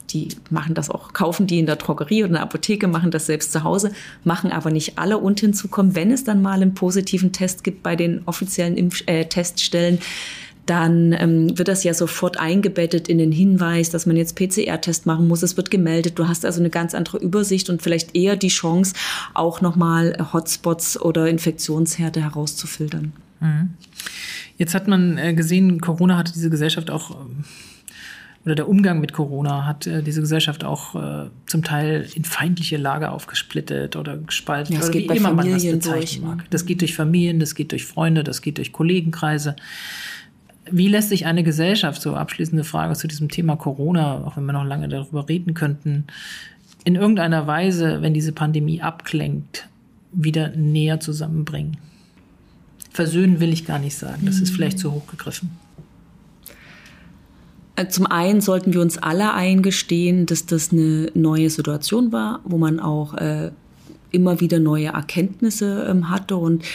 die 0.10 0.30
machen 0.50 0.74
das 0.74 0.90
auch, 0.90 1.14
kaufen 1.14 1.48
die 1.48 1.60
in 1.60 1.66
der 1.66 1.76
Drogerie 1.76 2.24
oder 2.24 2.28
in 2.28 2.34
der 2.34 2.44
Apotheke, 2.44 2.88
machen 2.88 3.12
das 3.12 3.26
selbst 3.26 3.52
zu 3.52 3.64
Hause, 3.64 3.92
machen 4.24 4.52
aber 4.52 4.72
nicht 4.72 4.98
alle. 4.98 5.18
Und 5.18 5.40
hinzukommen, 5.40 5.96
wenn 5.96 6.12
es 6.12 6.24
dann 6.24 6.42
mal 6.42 6.62
einen 6.62 6.74
positiven 6.74 7.32
Test 7.32 7.64
gibt 7.64 7.84
bei 7.84 7.96
den 7.96 8.22
offiziellen 8.26 8.78
Impf 8.78 9.04
äh, 9.08 9.26
Teststellen, 9.26 10.00
dann 10.66 11.14
ähm, 11.14 11.58
wird 11.58 11.70
das 11.70 11.84
ja 11.84 11.94
sofort 11.94 12.40
eingebettet 12.40 13.08
in 13.08 13.18
den 13.18 13.32
Hinweis, 13.32 13.90
dass 13.90 14.06
man 14.06 14.18
jetzt 14.18 14.36
PCR-Test 14.36 15.06
machen 15.06 15.28
muss. 15.28 15.42
Es 15.42 15.56
wird 15.56 15.72
gemeldet. 15.72 16.20
Du 16.20 16.28
hast 16.28 16.46
also 16.46 16.60
eine 16.60 16.70
ganz 16.70 16.94
andere 16.94 17.18
Übersicht 17.20 17.70
und 17.70 17.82
vielleicht 17.82 18.16
eher 18.16 18.36
die 18.36 18.50
Chance, 18.50 18.94
auch 19.34 19.62
nochmal 19.62 20.18
Hotspots 20.34 21.00
oder 21.00 21.30
Infektionsherde 21.30 22.22
herauszufiltern. 22.22 23.14
Mhm. 23.40 23.70
Jetzt 24.58 24.74
hat 24.74 24.88
man 24.88 25.18
äh, 25.18 25.34
gesehen, 25.34 25.80
Corona 25.80 26.18
hat 26.18 26.36
diese 26.36 26.50
Gesellschaft 26.50 26.90
auch 26.90 27.12
ähm, 27.12 27.46
oder 28.46 28.56
der 28.56 28.70
Umgang 28.70 29.02
mit 29.02 29.14
Corona 29.14 29.66
hat 29.66 29.88
äh, 29.88 30.02
diese 30.02 30.22
Gesellschaft 30.22 30.64
auch 30.64 30.96
äh, 30.96 31.30
zum 31.48 31.64
Teil 31.64 32.08
in 32.16 32.24
feindliche 32.24 32.78
Lager 32.78 33.12
aufgesplittet 33.12 33.96
oder 33.96 34.18
gespalten. 34.18 34.74
Ja, 34.74 34.80
das 34.80 34.92
geht 34.92 35.12
immer 35.12 35.30
Familien 35.30 35.36
man 35.36 35.52
das 35.52 35.64
bezeichnen 35.64 36.00
durch, 36.00 36.20
ne? 36.22 36.26
mag. 36.28 36.50
Das 36.52 36.66
geht 36.66 36.82
durch 36.82 36.96
Familien, 36.96 37.40
das 37.40 37.56
geht 37.56 37.72
durch 37.72 37.86
Freunde, 37.86 38.24
das 38.24 38.42
geht 38.42 38.58
durch 38.58 38.72
Kollegenkreise. 38.72 39.56
Wie 40.70 40.88
lässt 40.88 41.10
sich 41.10 41.26
eine 41.26 41.44
Gesellschaft, 41.44 42.02
so 42.02 42.16
abschließende 42.16 42.64
Frage 42.64 42.94
zu 42.96 43.08
diesem 43.08 43.30
Thema 43.30 43.56
Corona, 43.56 44.26
auch 44.26 44.38
wenn 44.38 44.46
wir 44.46 44.54
noch 44.54 44.66
lange 44.66 44.88
darüber 44.90 45.28
reden 45.28 45.54
könnten, 45.54 46.06
in 46.84 46.96
irgendeiner 46.96 47.48
Weise, 47.48 48.02
wenn 48.02 48.14
diese 48.14 48.32
Pandemie 48.32 48.82
abklingt, 48.82 49.68
wieder 50.14 50.50
näher 50.50 51.00
zusammenbringen? 51.00 51.78
Versöhnen 52.92 53.40
will 53.40 53.54
ich 53.54 53.66
gar 53.66 53.80
nicht 53.80 53.96
sagen, 53.96 54.26
das 54.26 54.40
ist 54.40 54.52
vielleicht 54.52 54.80
zu 54.80 54.92
hoch 54.92 55.06
gegriffen. 55.08 55.52
Äh, 57.78 57.88
zum 57.88 58.08
einen 58.08 58.42
sollten 58.42 58.74
wir 58.74 58.82
uns 58.82 58.98
alle 58.98 59.34
eingestehen, 59.34 60.26
dass 60.26 60.46
das 60.46 60.74
eine 60.74 61.10
neue 61.14 61.50
Situation 61.50 62.12
war, 62.12 62.42
wo 62.44 62.58
man 62.58 62.82
auch 62.82 63.14
äh, 63.14 63.52
immer 64.12 64.42
wieder 64.42 64.60
neue 64.60 64.88
Erkenntnisse 64.88 65.88
ähm, 65.90 66.10
hatte 66.10 66.36
und 66.36 66.66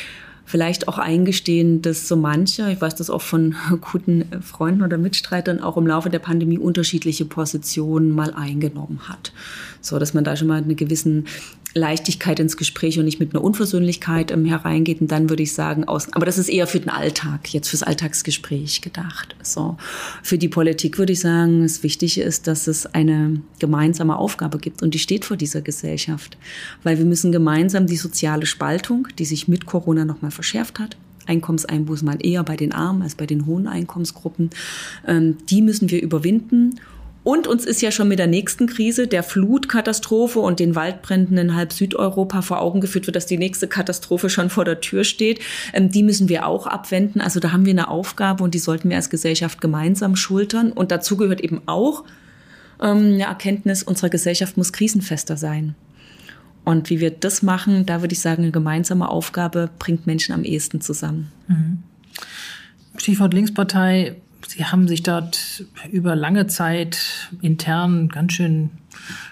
vielleicht 0.44 0.86
auch 0.86 0.98
eingestehen, 0.98 1.82
dass 1.82 2.08
so 2.08 2.16
mancher, 2.16 2.70
ich 2.70 2.80
weiß 2.80 2.94
das 2.94 3.10
auch 3.10 3.22
von 3.22 3.54
guten 3.92 4.24
Freunden 4.42 4.82
oder 4.82 4.96
Mitstreitern, 4.96 5.60
auch 5.60 5.76
im 5.76 5.86
Laufe 5.86 6.08
der 6.08 6.18
Pandemie 6.20 6.58
unterschiedliche 6.58 7.24
Positionen 7.24 8.12
mal 8.12 8.32
eingenommen 8.34 9.00
hat. 9.08 9.32
So, 9.80 9.98
dass 9.98 10.14
man 10.14 10.24
da 10.24 10.36
schon 10.36 10.48
mal 10.48 10.58
einen 10.58 10.76
gewissen 10.76 11.26
Leichtigkeit 11.74 12.38
ins 12.38 12.56
Gespräch 12.56 12.98
und 12.98 13.04
nicht 13.04 13.20
mit 13.20 13.34
einer 13.34 13.42
Unversöhnlichkeit 13.42 14.30
ähm, 14.30 14.44
hereingeht. 14.44 15.00
Und 15.00 15.10
dann 15.10 15.30
würde 15.30 15.42
ich 15.42 15.54
sagen, 15.54 15.84
aus, 15.84 16.12
aber 16.12 16.26
das 16.26 16.38
ist 16.38 16.48
eher 16.48 16.66
für 16.66 16.80
den 16.80 16.90
Alltag, 16.90 17.52
jetzt 17.52 17.68
fürs 17.68 17.82
Alltagsgespräch 17.82 18.82
gedacht. 18.82 19.34
So. 19.42 19.76
Für 20.22 20.38
die 20.38 20.48
Politik 20.48 20.98
würde 20.98 21.12
ich 21.12 21.20
sagen, 21.20 21.62
das 21.62 21.82
Wichtige 21.82 22.22
ist, 22.22 22.46
dass 22.46 22.66
es 22.66 22.86
eine 22.86 23.40
gemeinsame 23.58 24.16
Aufgabe 24.16 24.58
gibt 24.58 24.82
und 24.82 24.94
die 24.94 24.98
steht 24.98 25.24
vor 25.24 25.36
dieser 25.36 25.62
Gesellschaft. 25.62 26.36
Weil 26.82 26.98
wir 26.98 27.04
müssen 27.04 27.32
gemeinsam 27.32 27.86
die 27.86 27.96
soziale 27.96 28.46
Spaltung, 28.46 29.08
die 29.18 29.24
sich 29.24 29.48
mit 29.48 29.66
Corona 29.66 30.04
nochmal 30.04 30.30
verschärft 30.30 30.78
hat, 30.78 30.96
Einkommenseinbußen 31.26 32.04
mal 32.04 32.18
eher 32.20 32.42
bei 32.42 32.56
den 32.56 32.72
Armen 32.72 33.02
als 33.02 33.14
bei 33.14 33.26
den 33.26 33.46
hohen 33.46 33.66
Einkommensgruppen, 33.66 34.50
ähm, 35.06 35.36
die 35.48 35.62
müssen 35.62 35.90
wir 35.90 36.02
überwinden 36.02 36.80
und 37.24 37.46
uns 37.46 37.64
ist 37.64 37.80
ja 37.82 37.92
schon 37.92 38.08
mit 38.08 38.18
der 38.18 38.26
nächsten 38.26 38.66
Krise, 38.66 39.06
der 39.06 39.22
Flutkatastrophe 39.22 40.40
und 40.40 40.58
den 40.58 40.74
Waldbränden 40.74 41.38
in 41.38 41.54
halb 41.54 41.72
Südeuropa 41.72 42.42
vor 42.42 42.60
Augen 42.60 42.80
geführt 42.80 43.06
wird, 43.06 43.14
dass 43.14 43.26
die 43.26 43.38
nächste 43.38 43.68
Katastrophe 43.68 44.28
schon 44.28 44.50
vor 44.50 44.64
der 44.64 44.80
Tür 44.80 45.04
steht. 45.04 45.40
Ähm, 45.72 45.90
die 45.90 46.02
müssen 46.02 46.28
wir 46.28 46.46
auch 46.46 46.66
abwenden. 46.66 47.20
Also 47.20 47.38
da 47.38 47.52
haben 47.52 47.64
wir 47.64 47.72
eine 47.72 47.88
Aufgabe 47.88 48.42
und 48.42 48.54
die 48.54 48.58
sollten 48.58 48.90
wir 48.90 48.96
als 48.96 49.08
Gesellschaft 49.08 49.60
gemeinsam 49.60 50.16
schultern. 50.16 50.72
Und 50.72 50.90
dazu 50.90 51.16
gehört 51.16 51.40
eben 51.40 51.62
auch 51.66 52.02
ähm, 52.80 53.14
eine 53.14 53.24
Erkenntnis, 53.24 53.84
unsere 53.84 54.10
Gesellschaft 54.10 54.56
muss 54.56 54.72
krisenfester 54.72 55.36
sein. 55.36 55.76
Und 56.64 56.90
wie 56.90 57.00
wir 57.00 57.10
das 57.10 57.42
machen, 57.42 57.86
da 57.86 58.00
würde 58.00 58.14
ich 58.14 58.20
sagen, 58.20 58.42
eine 58.42 58.52
gemeinsame 58.52 59.08
Aufgabe 59.08 59.70
bringt 59.78 60.06
Menschen 60.06 60.32
am 60.32 60.42
ehesten 60.42 60.80
zusammen. 60.80 61.30
Mhm. 61.46 61.82
Stichwort 62.96 63.32
Linkspartei 63.32 64.16
Sie 64.46 64.64
haben 64.64 64.88
sich 64.88 65.02
dort 65.02 65.64
über 65.90 66.16
lange 66.16 66.46
Zeit 66.46 67.30
intern 67.40 68.08
ganz 68.08 68.32
schön 68.32 68.70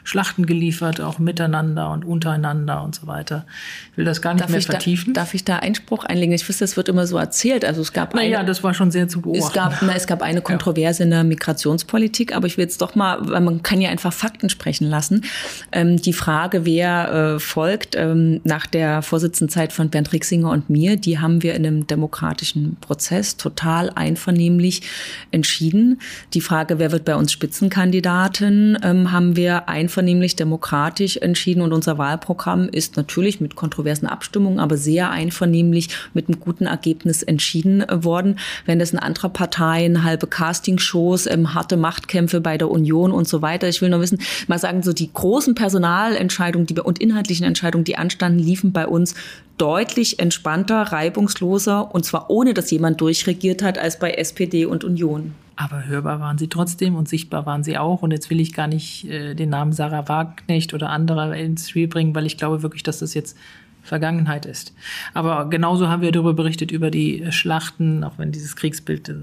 Schlachten 0.04 0.46
geliefert, 0.46 1.00
auch 1.00 1.18
miteinander 1.18 1.90
und 1.90 2.04
untereinander 2.04 2.83
und 2.83 2.94
so 2.94 3.06
weiter. 3.06 3.46
Ich 3.92 3.98
will 3.98 4.04
das 4.04 4.22
gar 4.22 4.35
nicht 4.35 4.42
darf 4.42 4.50
mehr 4.50 4.62
vertiefen. 4.62 5.14
Da, 5.14 5.22
darf 5.22 5.35
ich 5.35 5.44
da 5.44 5.56
Einspruch 5.56 6.04
einlegen? 6.04 6.35
Ich 6.35 6.48
wüsste, 6.48 6.64
das 6.64 6.76
wird 6.76 6.88
immer 6.88 7.06
so 7.06 7.16
erzählt. 7.16 7.64
Also 7.64 7.80
es 7.80 7.92
gab 7.92 8.14
naja, 8.14 8.38
eine, 8.38 8.48
das 8.48 8.62
war 8.62 8.74
schon 8.74 8.90
sehr 8.90 9.09
zu 9.09 9.20
beobachten. 9.20 9.46
Es 9.46 9.52
gab, 9.52 9.83
na, 9.83 9.94
es 9.94 10.06
gab 10.06 10.22
eine 10.22 10.42
Kontroverse 10.42 11.00
ja. 11.00 11.04
in 11.04 11.11
der 11.11 11.24
Migrationspolitik, 11.24 12.35
aber 12.35 12.46
ich 12.46 12.56
will 12.56 12.64
jetzt 12.64 12.80
doch 12.80 12.94
mal, 12.94 13.18
weil 13.28 13.40
man 13.40 13.62
kann 13.62 13.80
ja 13.80 13.90
einfach 13.90 14.12
Fakten 14.12 14.48
sprechen 14.48 14.88
lassen. 14.88 15.24
Ähm, 15.72 16.00
die 16.00 16.12
Frage, 16.12 16.64
wer 16.64 17.35
äh, 17.37 17.40
folgt 17.40 17.96
ähm, 17.96 18.40
nach 18.44 18.66
der 18.66 19.02
Vorsitzendenzeit 19.02 19.72
von 19.72 19.90
Bernd 19.90 20.12
Rixinger 20.12 20.50
und 20.50 20.70
mir, 20.70 20.96
die 20.96 21.18
haben 21.18 21.42
wir 21.42 21.54
in 21.54 21.66
einem 21.66 21.87
demokratischen 21.87 22.76
Prozess 22.80 23.37
total 23.37 23.90
einvernehmlich 23.90 24.83
entschieden. 25.30 26.00
Die 26.35 26.40
Frage, 26.40 26.78
wer 26.78 26.92
wird 26.92 27.04
bei 27.04 27.16
uns 27.16 27.33
Spitzenkandidatin, 27.33 28.78
ähm, 28.83 29.12
haben 29.12 29.37
wir 29.37 29.59
einvernehmlich 29.68 30.36
demokratisch 30.36 31.16
entschieden 31.16 31.62
und 31.62 31.72
unser 31.72 31.98
Wahlprogramm 31.98 32.68
ist 32.68 32.96
natürlich 32.96 33.40
mit 33.40 33.56
kontroversen 33.56 34.06
Abstimmungen, 34.06 34.58
aber 34.58 34.76
sehr 34.76 35.10
einvernehmlich 35.10 35.88
mit 36.14 36.28
einem 36.28 36.40
guten 36.40 36.66
Ergebnis 36.66 37.22
entschieden 37.22 37.84
worden. 37.90 38.38
Wenn 38.66 38.78
das 38.78 38.92
in 38.92 38.98
anderen 38.98 39.32
Parteien 39.32 40.04
halbe 40.04 40.26
Castingshows, 40.26 41.26
ähm, 41.26 41.54
harte 41.54 41.76
Machtkämpfe 41.76 42.40
bei 42.40 42.58
der 42.58 42.70
Union 42.70 43.12
und 43.12 43.28
so 43.28 43.42
weiter. 43.42 43.68
Ich 43.68 43.82
will 43.82 43.90
nur 43.90 44.00
wissen, 44.00 44.20
mal 44.48 44.58
sagen, 44.58 44.82
so 44.82 44.92
die 44.92 45.12
großen 45.12 45.54
Personalentscheidungen 45.54 46.66
die, 46.66 46.78
und 46.80 46.98
inhaltlichen 46.98 47.46
Entscheidungen, 47.46 47.84
die 47.84 47.96
anstanden, 47.96 48.38
liefen 48.38 48.72
bei 48.72 48.86
uns 48.86 49.14
deutlich 49.58 50.18
entspannter, 50.18 50.80
reibungsloser 50.80 51.94
und 51.94 52.04
zwar 52.04 52.30
ohne, 52.30 52.54
dass 52.54 52.70
jemand 52.70 53.00
durchregiert 53.00 53.62
hat 53.62 53.78
als 53.78 53.98
bei 53.98 54.12
SPD 54.12 54.64
und 54.64 54.84
Union. 54.84 55.34
Aber 55.56 55.86
hörbar 55.86 56.20
waren 56.20 56.38
sie 56.38 56.48
trotzdem 56.48 56.94
und 56.94 57.08
sichtbar 57.08 57.46
waren 57.46 57.62
sie 57.62 57.76
auch. 57.78 58.02
Und 58.02 58.12
jetzt 58.12 58.30
will 58.30 58.40
ich 58.40 58.52
gar 58.52 58.66
nicht 58.66 59.04
äh, 59.08 59.34
den 59.34 59.50
Namen 59.50 59.72
Sarah 59.72 60.08
Wagenknecht 60.08 60.74
oder 60.74 60.90
anderer 60.90 61.34
ins 61.36 61.68
Spiel 61.68 61.88
bringen, 61.88 62.14
weil 62.14 62.26
ich 62.26 62.38
glaube 62.38 62.62
wirklich, 62.62 62.82
dass 62.82 63.00
das 63.00 63.14
jetzt 63.14 63.36
Vergangenheit 63.82 64.46
ist. 64.46 64.74
Aber 65.14 65.48
genauso 65.48 65.88
haben 65.88 66.02
wir 66.02 66.12
darüber 66.12 66.34
berichtet, 66.34 66.70
über 66.70 66.90
die 66.90 67.26
Schlachten, 67.30 68.04
auch 68.04 68.18
wenn 68.18 68.30
dieses 68.30 68.56
Kriegsbild 68.56 69.08
äh, 69.08 69.14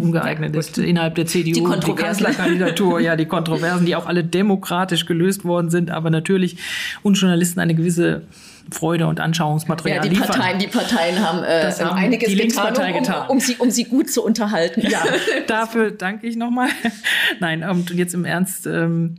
ungeeignet 0.00 0.54
ja, 0.54 0.60
ist, 0.60 0.78
innerhalb 0.78 1.14
der 1.16 1.26
CDU, 1.26 1.70
die, 1.70 1.86
die 1.86 1.94
Kanzlerkandidatur, 1.94 3.00
ja, 3.00 3.16
die 3.16 3.26
Kontroversen, 3.26 3.86
die 3.86 3.94
auch 3.94 4.06
alle 4.06 4.24
demokratisch 4.24 5.06
gelöst 5.06 5.44
worden 5.44 5.70
sind, 5.70 5.90
aber 5.90 6.10
natürlich 6.10 6.56
uns 7.02 7.20
Journalisten 7.20 7.60
eine 7.60 7.74
gewisse 7.74 8.22
Freude 8.70 9.06
und 9.06 9.20
Anschauungsmaterial 9.20 9.96
ja, 9.96 10.02
die 10.02 10.08
liefern. 10.10 10.28
Parteien, 10.28 10.58
die 10.58 10.66
Parteien 10.66 11.20
haben, 11.20 11.42
äh, 11.42 11.62
das 11.62 11.82
haben 11.82 11.96
einiges 11.96 12.28
die 12.28 12.36
getan, 12.36 12.76
um, 12.76 12.92
getan. 12.92 13.28
Um, 13.28 13.40
sie, 13.40 13.56
um 13.56 13.70
sie 13.70 13.84
gut 13.84 14.10
zu 14.10 14.24
unterhalten. 14.24 14.80
Ja, 14.80 15.04
dafür 15.46 15.90
danke 15.90 16.26
ich 16.26 16.36
nochmal. 16.36 16.68
Nein, 17.40 17.62
und 17.62 17.90
jetzt 17.90 18.14
im 18.14 18.24
Ernst, 18.24 18.66
ähm, 18.66 19.16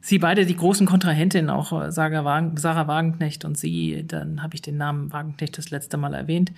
Sie 0.00 0.18
beide, 0.18 0.46
die 0.46 0.56
großen 0.56 0.86
Kontrahentinnen, 0.86 1.50
auch 1.50 1.70
äh, 1.70 1.92
Sarah, 1.92 2.24
Wagenknecht 2.24 3.44
und 3.44 3.58
Sie, 3.58 4.04
dann 4.06 4.42
habe 4.42 4.54
ich 4.54 4.62
den 4.62 4.78
Namen 4.78 5.12
Wagenknecht 5.12 5.58
das 5.58 5.68
letzte 5.68 5.98
Mal 5.98 6.14
erwähnt, 6.14 6.50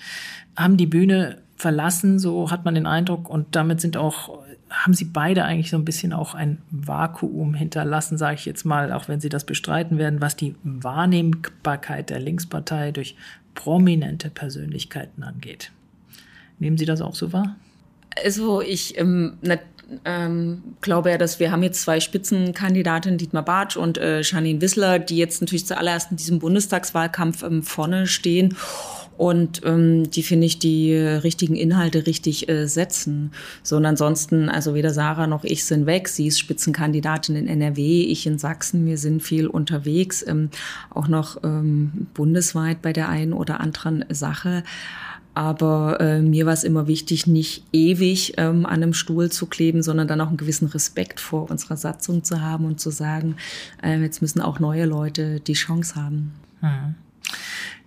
haben 0.57 0.77
die 0.77 0.87
Bühne 0.87 1.39
verlassen, 1.57 2.21
so 2.21 2.53
hat 2.53 2.65
man 2.65 2.77
den 2.77 2.87
Eindruck, 2.87 3.29
und 3.29 3.57
damit 3.57 3.81
sind 3.81 3.97
auch 3.97 4.39
haben 4.71 4.95
Sie 4.95 5.05
beide 5.05 5.45
eigentlich 5.45 5.71
so 5.71 5.77
ein 5.77 5.85
bisschen 5.85 6.13
auch 6.13 6.35
ein 6.35 6.63
Vakuum 6.71 7.55
hinterlassen, 7.55 8.17
sage 8.17 8.37
ich 8.37 8.47
jetzt 8.47 8.65
mal, 8.65 8.93
auch 8.93 9.09
wenn 9.09 9.21
Sie 9.21 9.29
das 9.29 9.45
bestreiten 9.45 9.99
werden, 9.99 10.21
was 10.21 10.37
die 10.37 10.55
Wahrnehmbarkeit 10.63 12.09
der 12.11 12.21
Linkspartei 12.21 12.93
durch 12.93 13.17
prominente 13.55 14.31
Persönlichkeiten 14.31 15.25
angeht. 15.25 15.73
Nehmen 16.61 16.79
Sie 16.79 16.85
das 16.85 17.01
auch 17.01 17.17
so 17.17 17.33
wahr? 17.33 17.57
Also 18.25 18.61
ich 18.61 18.97
ähm, 18.97 19.39
na, 19.43 19.59
ähm, 20.05 20.63
glaube 20.81 21.11
ja, 21.11 21.19
dass 21.19 21.41
wir 21.41 21.51
haben 21.51 21.65
jetzt 21.65 21.83
zwei 21.83 21.99
Spitzenkandidatinnen, 21.99 23.19
Dietmar 23.19 23.45
Bartsch 23.45 23.77
und 23.77 23.99
äh, 23.99 24.21
Janine 24.23 24.61
Wissler, 24.61 25.01
die 25.01 25.17
jetzt 25.17 25.41
natürlich 25.41 25.67
zuallererst 25.67 26.13
in 26.13 26.17
diesem 26.17 26.39
Bundestagswahlkampf 26.39 27.43
ähm, 27.43 27.63
vorne 27.63 28.07
stehen 28.07 28.57
und 29.21 29.61
ähm, 29.67 30.11
die 30.11 30.23
finde 30.23 30.47
ich 30.47 30.61
die 30.61 30.97
richtigen 30.97 31.55
Inhalte 31.55 32.07
richtig 32.07 32.49
äh, 32.49 32.67
setzen. 32.67 33.33
So 33.63 33.77
und 33.77 33.85
ansonsten, 33.85 34.49
also 34.49 34.75
weder 34.75 34.95
Sarah 34.95 35.27
noch 35.27 35.45
ich 35.45 35.67
sind 35.67 35.85
weg. 35.85 36.09
Sie 36.09 36.27
ist 36.27 36.39
Spitzenkandidatin 36.39 37.37
in 37.37 37.47
NRW, 37.47 38.05
ich 38.05 38.27
in 38.27 38.39
Sachsen. 38.39 38.87
Wir 38.87 38.97
sind 38.97 39.23
viel 39.23 39.47
unterwegs, 39.47 40.25
ähm, 40.27 40.49
auch 40.89 41.07
noch 41.07 41.45
ähm, 41.45 42.07
bundesweit 42.15 42.81
bei 42.81 42.95
der 42.95 43.11
einen 43.11 43.35
oder 43.35 43.61
anderen 43.61 44.07
Sache. 44.09 44.65
Aber 45.35 46.01
äh, 46.01 46.23
mir 46.23 46.47
war 46.47 46.55
es 46.55 46.65
immer 46.65 46.87
wichtig, 46.87 47.27
nicht 47.27 47.65
ewig 47.75 48.39
ähm, 48.39 48.65
an 48.65 48.83
einem 48.83 48.95
Stuhl 48.95 49.31
zu 49.31 49.45
kleben, 49.45 49.83
sondern 49.83 50.09
dann 50.09 50.23
auch 50.23 50.29
einen 50.29 50.39
gewissen 50.39 50.69
Respekt 50.69 51.21
vor 51.21 51.51
unserer 51.51 51.77
Satzung 51.77 52.25
zu 52.25 52.41
haben 52.41 52.65
und 52.65 52.81
zu 52.81 52.89
sagen, 52.89 53.37
äh, 53.83 54.01
jetzt 54.01 54.23
müssen 54.23 54.41
auch 54.41 54.61
neue 54.61 54.87
Leute 54.87 55.41
die 55.41 55.53
Chance 55.53 55.95
haben. 55.97 56.33
Hm. 56.61 56.95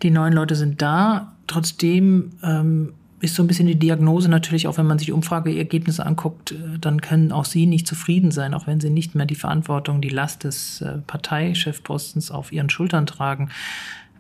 Die 0.04 0.12
neuen 0.12 0.34
Leute 0.34 0.56
sind 0.56 0.82
da. 0.82 1.34
Trotzdem 1.48 2.32
ähm, 2.44 2.94
ist 3.22 3.36
so 3.36 3.44
ein 3.44 3.48
bisschen 3.48 3.68
die 3.68 3.80
Diagnose 3.80 4.30
natürlich, 4.30 4.68
auch 4.68 4.78
wenn 4.78 4.86
man 4.86 5.00
sich 5.00 5.14
Umfrageergebnisse 5.14 6.06
anguckt, 6.06 6.52
äh, 6.52 6.78
dann 6.80 7.02
können 7.02 7.32
auch 7.32 7.46
Sie 7.46 7.66
nicht 7.66 7.88
zufrieden 7.88 8.32
sein, 8.32 8.54
auch 8.54 8.68
wenn 8.68 8.82
Sie 8.82 8.90
nicht 8.90 9.16
mehr 9.16 9.26
die 9.26 9.36
Verantwortung, 9.36 10.02
die 10.02 10.10
Last 10.10 10.44
des 10.44 10.82
äh, 10.82 10.98
Parteichefpostens 11.08 12.32
auf 12.32 12.52
Ihren 12.52 12.70
Schultern 12.70 13.06
tragen. 13.06 13.50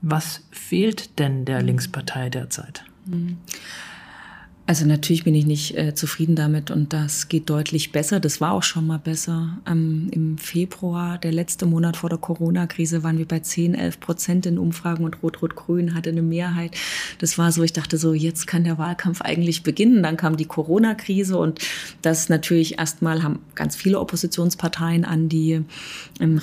Was 0.02 0.41
fehlt 0.52 1.19
denn 1.19 1.46
der 1.46 1.62
Linkspartei 1.62 2.30
derzeit? 2.30 2.86
Mhm. 3.06 3.38
Also 4.65 4.86
natürlich 4.86 5.26
bin 5.26 5.36
ich 5.36 5.45
nicht 5.45 5.78
äh, 5.78 5.93
zufrieden 5.93 6.38
damit 6.38 6.71
und 6.71 6.93
das 6.93 7.28
geht 7.28 7.49
deutlich 7.49 7.91
besser. 7.91 8.21
Das 8.21 8.39
war 8.39 8.54
auch 8.54 8.63
schon 8.63 8.88
mal 8.88 8.97
besser. 8.97 9.58
Ähm, 9.69 10.08
Im 10.12 10.38
Februar, 10.38 11.17
der 11.17 11.34
letzte 11.34 11.65
Monat 11.65 11.97
vor 11.97 12.10
der 12.10 12.17
Corona-Krise, 12.17 13.04
waren 13.04 13.17
wir 13.17 13.28
bei 13.28 13.39
10, 13.39 13.76
11 13.76 13.99
Prozent 13.99 14.45
in 14.45 14.58
Umfragen 14.58 15.04
und 15.04 15.21
Rot-Rot-Grün 15.21 15.93
hatte 15.93 16.12
eine 16.12 16.21
Mehrheit. 16.21 16.78
Das 17.19 17.38
war 17.38 17.52
so, 17.52 17.62
ich 17.62 17.73
dachte 17.73 17.97
so, 17.97 18.13
jetzt 18.13 18.47
kann 18.47 18.63
der 18.63 18.78
Wahlkampf 18.78 19.21
eigentlich 19.21 19.63
beginnen. 19.63 20.02
Dann 20.02 20.15
kam 20.15 20.38
die 20.38 20.45
Corona-Krise 20.45 21.38
und 21.38 21.60
das 22.02 22.30
natürlich 22.30 22.80
erstmal 22.80 23.21
haben 23.21 23.39
ganz 23.56 23.76
viele 23.76 23.99
Oppositionsparteien 23.99 25.04
an 25.04 25.28
die 25.28 25.62
ähm, 26.21 26.39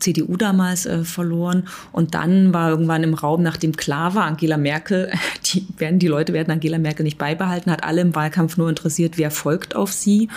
CDU 0.00 0.36
damals 0.36 0.86
äh, 0.86 1.04
verloren. 1.04 1.68
Und 1.92 2.14
dann 2.16 2.52
war 2.52 2.68
irgendwann 2.68 3.04
im 3.04 3.14
Raum, 3.14 3.44
nachdem 3.44 3.76
klar 3.76 4.16
war, 4.16 4.24
Angela 4.24 4.56
Merkel, 4.56 5.12
die 5.54 5.64
werden, 5.78 6.00
die 6.00 6.08
Leute 6.08 6.32
werden 6.32 6.50
Angela 6.50 6.78
Merkel 6.78 7.04
nicht 7.04 7.16
beibehalten 7.16 7.59
gehalten, 7.60 7.70
hat 7.70 7.84
alle 7.84 8.00
im 8.00 8.14
Wahlkampf 8.14 8.56
nur 8.56 8.68
interessiert, 8.68 9.18
wer 9.18 9.30
folgt 9.30 9.76
auf 9.76 9.92
sie. 9.92 10.28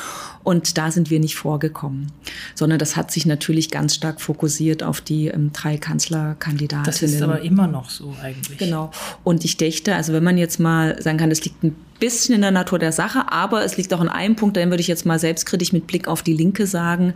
Und 0.43 0.77
da 0.77 0.91
sind 0.91 1.09
wir 1.09 1.19
nicht 1.19 1.35
vorgekommen, 1.35 2.11
sondern 2.55 2.79
das 2.79 2.95
hat 2.95 3.11
sich 3.11 3.25
natürlich 3.25 3.71
ganz 3.71 3.95
stark 3.95 4.19
fokussiert 4.21 4.83
auf 4.83 5.01
die 5.01 5.27
ähm, 5.27 5.51
drei 5.53 5.77
Kanzlerkandidatinnen. 5.77 6.85
Das 6.85 7.01
ist 7.01 7.21
aber 7.21 7.41
immer 7.41 7.67
noch 7.67 7.89
so 7.89 8.15
eigentlich. 8.21 8.57
Genau. 8.57 8.91
Und 9.23 9.45
ich 9.45 9.57
dächte, 9.57 9.95
also 9.95 10.13
wenn 10.13 10.23
man 10.23 10.37
jetzt 10.37 10.59
mal 10.59 11.01
sagen 11.01 11.17
kann, 11.17 11.29
das 11.29 11.43
liegt 11.43 11.63
ein 11.63 11.75
bisschen 11.99 12.35
in 12.35 12.41
der 12.41 12.51
Natur 12.51 12.79
der 12.79 12.91
Sache, 12.91 13.31
aber 13.31 13.63
es 13.63 13.77
liegt 13.77 13.93
auch 13.93 14.01
in 14.01 14.09
einem 14.09 14.35
Punkt, 14.35 14.57
den 14.57 14.69
würde 14.69 14.81
ich 14.81 14.87
jetzt 14.87 15.05
mal 15.05 15.19
selbstkritisch 15.19 15.71
mit 15.71 15.87
Blick 15.87 16.07
auf 16.07 16.21
die 16.21 16.33
Linke 16.33 16.67
sagen. 16.67 17.13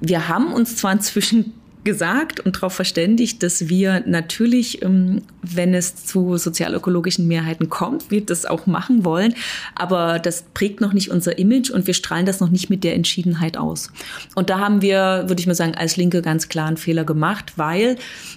Wir 0.00 0.28
haben 0.28 0.52
uns 0.52 0.76
zwar 0.76 0.92
inzwischen 0.92 1.52
gesagt 1.84 2.40
und 2.40 2.56
darauf 2.56 2.74
verständigt, 2.74 3.42
dass 3.42 3.68
wir 3.68 4.04
natürlich, 4.06 4.82
ähm, 4.82 5.22
wenn 5.42 5.74
es 5.74 6.06
zu 6.06 6.36
sozialökologischen 6.36 7.26
Mehrheiten 7.26 7.68
kommt, 7.68 8.10
wir 8.10 8.24
das 8.24 8.46
auch 8.46 8.66
machen 8.66 9.04
wollen. 9.04 9.34
Aber 9.74 10.18
das 10.20 10.44
prägt 10.54 10.80
noch 10.80 10.92
nicht 10.92 11.10
unser 11.10 11.38
Image 11.38 11.70
und 11.70 11.86
wir 11.86 11.94
strahlen 11.94 12.24
das 12.24 12.40
noch 12.40 12.50
nicht 12.50 12.70
mit 12.70 12.84
der 12.84 12.94
Entschiedenheit 12.94 13.56
aus. 13.56 13.90
Und 14.34 14.48
da 14.50 14.60
haben 14.60 14.80
wir, 14.80 15.24
würde 15.26 15.40
ich 15.40 15.46
mal 15.46 15.54
sagen, 15.54 15.74
als 15.74 15.96
Linke 15.96 16.22
ganz 16.22 16.48
klar 16.48 16.68
einen 16.68 16.76
Fehler 16.76 17.04
gemacht, 17.04 17.54
weil 17.56 17.96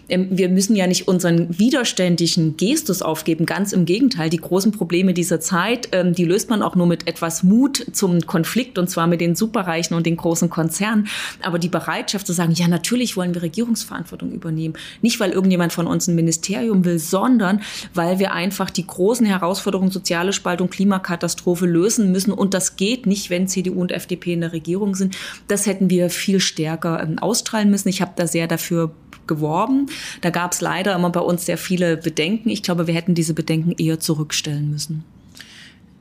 ähm, 0.10 0.30
wir 0.32 0.50
müssen 0.50 0.76
ja 0.76 0.88
nicht 0.88 1.08
unseren 1.08 1.60
widerständigen 1.60 2.58
Gestus 2.58 3.04
aufgeben. 3.04 3.46
Ganz 3.46 3.74
im 3.74 3.86
Gegenteil, 3.86 4.32
die 4.32 4.38
großen 4.38 4.72
Probleme 4.72 5.14
dieser 5.14 5.40
Zeit, 5.40 5.90
ähm, 5.92 6.14
die 6.14 6.26
löst 6.26 6.50
man 6.50 6.64
auch 6.64 6.76
nur 6.76 6.88
mit 6.88 7.08
etwas 7.08 7.44
Mut 7.44 7.86
zum 7.92 8.22
Konflikt 8.22 8.80
und 8.80 8.90
zwar 8.90 9.06
mit 9.06 9.22
den 9.22 9.36
Superreichen 9.36 9.96
und 9.96 10.08
den 10.08 10.18
großen 10.18 10.50
Konzernen. 10.50 11.08
Aber 11.44 11.60
die 11.60 11.70
Bereitschaft 11.70 12.26
zu 12.26 12.34
sagen, 12.34 12.54
ja, 12.54 12.68
natürlich 12.68 13.16
wollen 13.16 13.35
wir 13.36 13.44
Regierungsverantwortung 13.44 14.32
übernehmen. 14.32 14.76
Nicht, 15.02 15.20
weil 15.20 15.32
irgendjemand 15.32 15.74
von 15.74 15.86
uns 15.86 16.08
ein 16.08 16.16
Ministerium 16.16 16.86
will, 16.86 16.98
sondern 16.98 17.62
weil 17.94 18.18
wir 18.20 18.32
einfach 18.32 18.70
die 18.72 18.88
großen 18.88 19.26
Herausforderungen 19.26 19.92
soziale 19.92 20.34
Spaltung, 20.34 20.70
Klimakatastrophe 20.70 21.68
lösen 21.68 22.12
müssen. 22.12 22.32
Und 22.32 22.54
das 22.54 22.76
geht 22.76 23.06
nicht, 23.06 23.30
wenn 23.30 23.48
CDU 23.48 23.80
und 23.80 23.92
FDP 23.92 24.34
in 24.34 24.42
der 24.42 24.54
Regierung 24.54 24.96
sind. 24.96 25.16
Das 25.48 25.68
hätten 25.68 25.90
wir 25.90 26.10
viel 26.10 26.40
stärker 26.40 27.04
ähm, 27.04 27.20
ausstrahlen 27.20 27.70
müssen. 27.70 27.90
Ich 27.90 28.02
habe 28.02 28.14
da 28.16 28.26
sehr 28.26 28.48
dafür 28.48 28.92
geworben. 29.28 29.88
Da 30.22 30.30
gab 30.30 30.54
es 30.54 30.62
leider 30.62 30.96
immer 30.96 31.10
bei 31.10 31.20
uns 31.20 31.46
sehr 31.46 31.58
viele 31.58 31.98
Bedenken. 31.98 32.50
Ich 32.50 32.64
glaube, 32.64 32.88
wir 32.88 32.94
hätten 32.94 33.16
diese 33.16 33.34
Bedenken 33.34 33.72
eher 33.78 34.00
zurückstellen 34.00 34.70
müssen. 34.70 35.04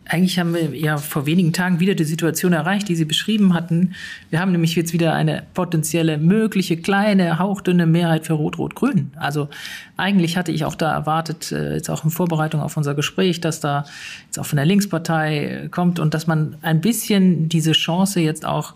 Eigentlich 0.07 0.39
haben 0.39 0.53
wir 0.53 0.77
ja 0.77 0.99
vor 0.99 1.25
wenigen 1.25 1.55
Tagen 1.55 1.81
wieder 1.81 1.95
die 1.95 2.05
Situation 2.05 2.53
erreicht, 2.53 2.89
die 2.89 2.95
Sie 2.95 3.07
beschrieben 3.07 3.55
hatten. 3.55 3.95
Wir 4.29 4.39
haben 4.39 4.53
nämlich 4.53 4.75
jetzt 4.75 4.93
wieder 4.93 5.15
eine 5.15 5.45
potenzielle 5.55 6.19
mögliche 6.19 6.77
kleine, 6.77 7.39
hauchdünne 7.39 7.87
Mehrheit 7.87 8.27
für 8.27 8.35
Rot-Rot-Grün. 8.35 9.13
Also 9.17 9.49
eigentlich 9.97 10.37
hatte 10.37 10.53
ich 10.53 10.67
auch 10.67 10.75
da 10.75 10.93
erwartet, 10.93 11.53
äh, 11.53 11.75
jetzt 11.75 11.89
auch 11.89 12.05
in 12.05 12.11
Vorbereitung 12.11 12.61
auf 12.61 12.77
unser 12.77 12.95
Gespräch, 12.95 13.41
dass 13.41 13.61
da 13.61 13.87
jetzt 14.27 14.39
auch 14.39 14.45
von 14.45 14.57
der 14.57 14.67
Linkspartei 14.67 15.39
äh, 15.39 15.69
kommt 15.69 15.99
und 15.99 16.13
dass 16.13 16.27
man 16.27 16.57
ein 16.61 16.83
bisschen 16.83 17.49
diese 17.49 17.73
Chance 17.73 18.21
jetzt 18.21 18.45
auch 18.45 18.75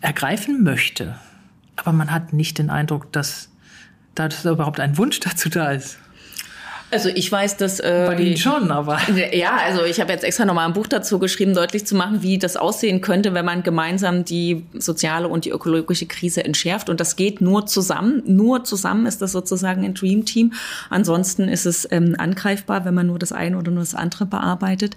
ergreifen 0.00 0.62
möchte. 0.64 1.16
Aber 1.76 1.92
man 1.92 2.10
hat 2.10 2.32
nicht 2.32 2.56
den 2.58 2.70
Eindruck, 2.70 3.12
dass 3.12 3.50
da 4.14 4.28
überhaupt 4.44 4.80
ein 4.80 4.96
Wunsch 4.96 5.20
dazu 5.20 5.50
da 5.50 5.70
ist. 5.70 5.98
Also 6.90 7.10
ich 7.10 7.30
weiß, 7.30 7.58
dass 7.58 7.80
äh, 7.80 8.04
bei 8.06 8.18
Ihnen 8.18 8.36
schon, 8.38 8.70
aber 8.70 8.98
ja, 9.32 9.56
also 9.56 9.84
ich 9.84 10.00
habe 10.00 10.12
jetzt 10.12 10.24
extra 10.24 10.46
nochmal 10.46 10.66
ein 10.66 10.72
Buch 10.72 10.86
dazu 10.86 11.18
geschrieben, 11.18 11.52
deutlich 11.52 11.86
zu 11.86 11.94
machen, 11.94 12.22
wie 12.22 12.38
das 12.38 12.56
aussehen 12.56 13.02
könnte, 13.02 13.34
wenn 13.34 13.44
man 13.44 13.62
gemeinsam 13.62 14.24
die 14.24 14.64
soziale 14.72 15.28
und 15.28 15.44
die 15.44 15.50
ökologische 15.50 16.06
Krise 16.06 16.44
entschärft. 16.44 16.88
Und 16.88 17.00
das 17.00 17.16
geht 17.16 17.42
nur 17.42 17.66
zusammen. 17.66 18.22
Nur 18.26 18.64
zusammen 18.64 19.04
ist 19.04 19.20
das 19.20 19.32
sozusagen 19.32 19.84
ein 19.84 19.92
Dream 19.92 20.24
Team. 20.24 20.54
Ansonsten 20.88 21.48
ist 21.48 21.66
es 21.66 21.86
ähm, 21.90 22.14
angreifbar, 22.16 22.86
wenn 22.86 22.94
man 22.94 23.06
nur 23.06 23.18
das 23.18 23.32
eine 23.32 23.58
oder 23.58 23.70
nur 23.70 23.82
das 23.82 23.94
andere 23.94 24.24
bearbeitet. 24.24 24.96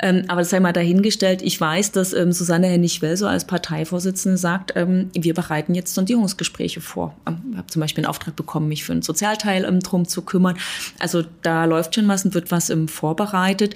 Ähm, 0.00 0.24
aber 0.28 0.42
das 0.42 0.50
sei 0.50 0.60
mal 0.60 0.72
dahingestellt. 0.72 1.42
Ich 1.42 1.60
weiß, 1.60 1.90
dass 1.90 2.12
ähm, 2.12 2.32
Susanne 2.32 2.68
Hennig-Welso 2.68 3.26
als 3.26 3.44
Parteivorsitzende 3.44 4.38
sagt, 4.38 4.74
ähm, 4.76 5.10
wir 5.14 5.34
bereiten 5.34 5.74
jetzt 5.74 5.94
Sondierungsgespräche 5.94 6.80
vor. 6.80 7.16
Ähm, 7.26 7.38
ich 7.50 7.58
habe 7.58 7.66
zum 7.66 7.80
Beispiel 7.80 8.04
einen 8.04 8.10
Auftrag 8.10 8.36
bekommen, 8.36 8.68
mich 8.68 8.84
für 8.84 8.92
einen 8.92 9.02
Sozialteil 9.02 9.64
ähm, 9.64 9.80
drum 9.80 10.06
zu 10.06 10.22
kümmern. 10.22 10.56
Also 11.00 11.23
da 11.42 11.64
läuft 11.64 11.94
schon 11.94 12.08
was 12.08 12.24
und 12.24 12.34
wird 12.34 12.50
was 12.50 12.70
im 12.70 12.88
vorbereitet. 12.88 13.74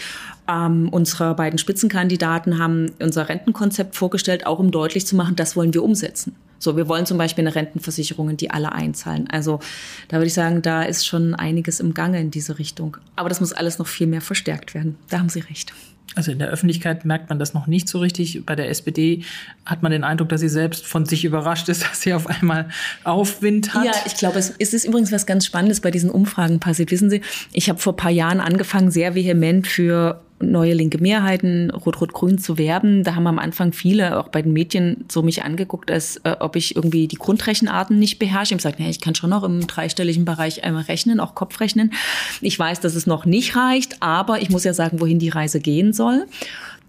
Ähm, 0.49 0.89
unsere 0.91 1.35
beiden 1.35 1.59
Spitzenkandidaten 1.59 2.59
haben 2.59 2.93
unser 3.01 3.29
Rentenkonzept 3.29 3.97
vorgestellt, 3.97 4.47
auch 4.47 4.59
um 4.59 4.71
deutlich 4.71 5.07
zu 5.07 5.17
machen, 5.17 5.37
das 5.37 5.57
wollen 5.57 5.75
wir 5.75 5.83
umsetzen. 5.83 6.35
So, 6.59 6.77
wir 6.77 6.89
wollen 6.89 7.07
zum 7.07 7.19
Beispiel 7.19 7.47
eine 7.47 7.55
Rentenversicherung, 7.55 8.31
in 8.31 8.37
die 8.37 8.51
alle 8.51 8.73
einzahlen. 8.73 9.29
Also 9.31 9.61
da 10.09 10.17
würde 10.17 10.27
ich 10.27 10.35
sagen, 10.35 10.61
da 10.63 10.83
ist 10.83 11.07
schon 11.07 11.35
einiges 11.35 11.79
im 11.79 11.95
Gange 11.95 12.21
in 12.21 12.31
diese 12.31 12.59
Richtung. 12.59 12.97
Aber 13.15 13.29
das 13.29 13.41
muss 13.41 13.53
alles 13.53 13.79
noch 13.79 13.87
viel 13.87 14.09
mehr 14.09 14.21
verstärkt 14.21 14.75
werden. 14.75 14.97
Da 15.09 15.21
haben 15.21 15.29
Sie 15.29 15.41
recht. 15.41 15.73
Also 16.15 16.33
in 16.33 16.39
der 16.39 16.49
Öffentlichkeit 16.49 17.05
merkt 17.05 17.29
man 17.29 17.39
das 17.39 17.55
noch 17.55 17.67
nicht 17.67 17.89
so 17.89 17.99
richtig. 17.99 18.45
Bei 18.47 18.57
der 18.57 18.69
SPD 18.71 19.25
hat 19.65 19.83
man 19.83 19.93
den 19.93 20.05
Eindruck, 20.05 20.31
dass 20.31 20.41
sie 20.41 20.49
selbst 20.49 20.87
von 20.87 21.07
sich 21.07 21.25
überrascht 21.25 21.69
ist, 21.69 21.83
dass 21.89 22.01
sie 22.01 22.15
auf 22.15 22.27
einmal 22.27 22.69
Aufwind 23.05 23.75
hat. 23.75 23.85
Ja, 23.85 23.93
ich 24.07 24.17
glaube, 24.17 24.39
es 24.39 24.51
ist 24.51 24.85
übrigens 24.85 25.13
was 25.13 25.27
ganz 25.27 25.47
Spannendes 25.47 25.81
bei 25.81 25.91
diesen 25.91 26.11
Umfragen 26.11 26.61
passiert. 26.61 26.91
Wissen 26.91 27.11
Sie, 27.11 27.21
ich 27.53 27.69
habe 27.69 27.79
vor 27.79 27.97
paar 27.97 28.11
Jahren 28.11 28.41
angefangen, 28.41 28.91
sehr 28.91 29.15
vehement 29.15 29.67
für 29.67 30.21
neue 30.41 30.75
linke 30.75 30.99
Mehrheiten, 30.99 31.71
Rot-Rot-Grün 31.71 32.39
zu 32.39 32.59
werben. 32.59 33.05
Da 33.05 33.15
haben 33.15 33.27
am 33.27 33.39
Anfang 33.39 33.73
viele, 33.73 34.19
auch 34.19 34.29
bei 34.29 34.43
den 34.43 34.53
Medien, 34.53 35.05
so 35.11 35.23
mich 35.23 35.45
angeguckt, 35.45 35.91
als 35.91 36.19
äh, 36.25 36.37
ob 36.39 36.57
ich 36.57 36.77
irgendwie 36.77 37.09
die 37.09 37.17
Grundrechenarten 37.17 37.99
nicht 37.99 38.19
beherrsche. 38.19 38.49
Ich 38.49 38.53
habe 38.53 38.59
gesagt, 38.59 38.79
nee, 38.79 38.91
ich 38.91 39.01
kann 39.01 39.15
schon 39.15 39.31
noch 39.31 39.43
im 39.43 39.67
dreistelligen 39.67 40.25
Bereich 40.25 40.65
einmal 40.65 40.85
rechnen, 40.85 41.21
auch 41.21 41.35
Kopfrechnen. 41.35 41.93
Ich 42.41 42.59
weiß, 42.59 42.81
dass 42.81 42.95
es 42.95 43.07
noch 43.07 43.25
nicht 43.25 43.57
reicht, 43.57 44.03
aber 44.03 44.41
ich 44.41 44.51
muss 44.51 44.65
ja 44.65 44.75
sagen, 44.75 45.01
wohin 45.01 45.19
die 45.19 45.29
Reise 45.29 45.61
gehen 45.61 45.93
soll. 45.93 46.27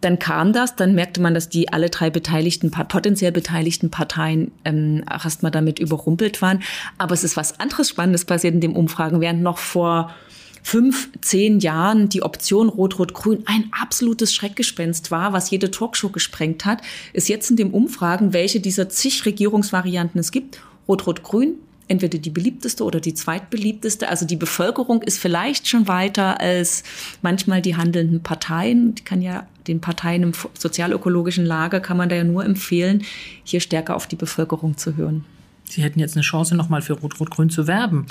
Dann 0.01 0.17
kam 0.17 0.53
das, 0.53 0.75
dann 0.75 0.95
merkte 0.95 1.21
man, 1.21 1.33
dass 1.33 1.49
die 1.49 1.73
alle 1.73 1.89
drei 1.89 2.09
beteiligten, 2.09 2.71
potenziell 2.71 3.33
beteiligten 3.33 3.89
Parteien 3.89 4.51
ähm, 4.63 5.03
erstmal 5.09 5.51
damit 5.51 5.79
überrumpelt 5.79 6.41
waren. 6.41 6.61
Aber 6.97 7.13
es 7.13 7.25
ist 7.25 7.35
was 7.35 7.59
anderes 7.59 7.89
Spannendes 7.89 8.23
passiert 8.23 8.53
in 8.53 8.61
dem 8.61 8.75
Umfragen, 8.75 9.19
während 9.19 9.41
noch 9.41 9.57
vor 9.57 10.13
fünf, 10.63 11.09
zehn 11.21 11.59
Jahren 11.59 12.09
die 12.09 12.23
Option 12.23 12.69
Rot-Rot-Grün 12.69 13.43
ein 13.45 13.69
absolutes 13.71 14.33
Schreckgespenst 14.33 15.11
war, 15.11 15.33
was 15.33 15.49
jede 15.49 15.71
Talkshow 15.71 16.09
gesprengt 16.09 16.65
hat, 16.65 16.81
ist 17.13 17.29
jetzt 17.29 17.49
in 17.49 17.57
dem 17.57 17.73
Umfragen, 17.73 18.33
welche 18.33 18.59
dieser 18.59 18.89
zig 18.89 19.25
Regierungsvarianten 19.25 20.19
es 20.19 20.31
gibt, 20.31 20.61
Rot-Rot-Grün, 20.87 21.55
entweder 21.87 22.19
die 22.19 22.29
beliebteste 22.29 22.83
oder 22.83 22.99
die 22.99 23.13
zweitbeliebteste. 23.13 24.07
Also 24.09 24.25
die 24.25 24.35
Bevölkerung 24.35 25.01
ist 25.01 25.19
vielleicht 25.19 25.67
schon 25.67 25.87
weiter 25.87 26.39
als 26.39 26.83
manchmal 27.21 27.61
die 27.61 27.75
handelnden 27.75 28.21
Parteien. 28.21 28.95
Die 28.95 29.03
kann 29.03 29.21
ja 29.21 29.47
den 29.67 29.81
Parteien 29.81 30.23
im 30.23 30.31
sozialökologischen 30.57 31.45
Lager 31.45 31.79
kann 31.79 31.97
man 31.97 32.09
da 32.09 32.15
ja 32.15 32.23
nur 32.23 32.45
empfehlen, 32.45 33.03
hier 33.43 33.59
stärker 33.59 33.95
auf 33.95 34.07
die 34.07 34.15
Bevölkerung 34.15 34.77
zu 34.77 34.95
hören. 34.95 35.25
Sie 35.69 35.83
hätten 35.83 35.99
jetzt 35.99 36.15
eine 36.15 36.23
Chance, 36.23 36.55
nochmal 36.55 36.81
für 36.81 36.93
Rot-Rot-Grün 36.93 37.49
zu 37.49 37.67
werben. 37.67 38.07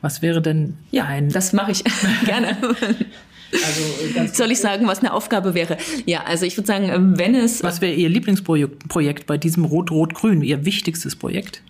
Was 0.00 0.22
wäre 0.22 0.42
denn 0.42 0.74
ja, 0.90 1.04
ein... 1.06 1.30
das 1.30 1.52
mache 1.52 1.72
ich 1.72 1.82
gerne. 2.24 2.56
Also, 3.52 4.32
Soll 4.32 4.50
ich 4.50 4.60
sagen, 4.60 4.86
was 4.86 4.98
eine 4.98 5.12
Aufgabe 5.12 5.54
wäre? 5.54 5.78
Ja, 6.06 6.24
also 6.24 6.44
ich 6.44 6.56
würde 6.56 6.66
sagen, 6.66 6.90
ähm, 6.90 7.18
wenn 7.18 7.34
es... 7.34 7.62
Was 7.62 7.80
wäre 7.80 7.94
Ihr 7.94 8.08
Lieblingsprojekt 8.08 9.26
bei 9.26 9.38
diesem 9.38 9.64
Rot-Rot-Grün, 9.64 10.42
Ihr 10.42 10.64
wichtigstes 10.64 11.16
Projekt? 11.16 11.62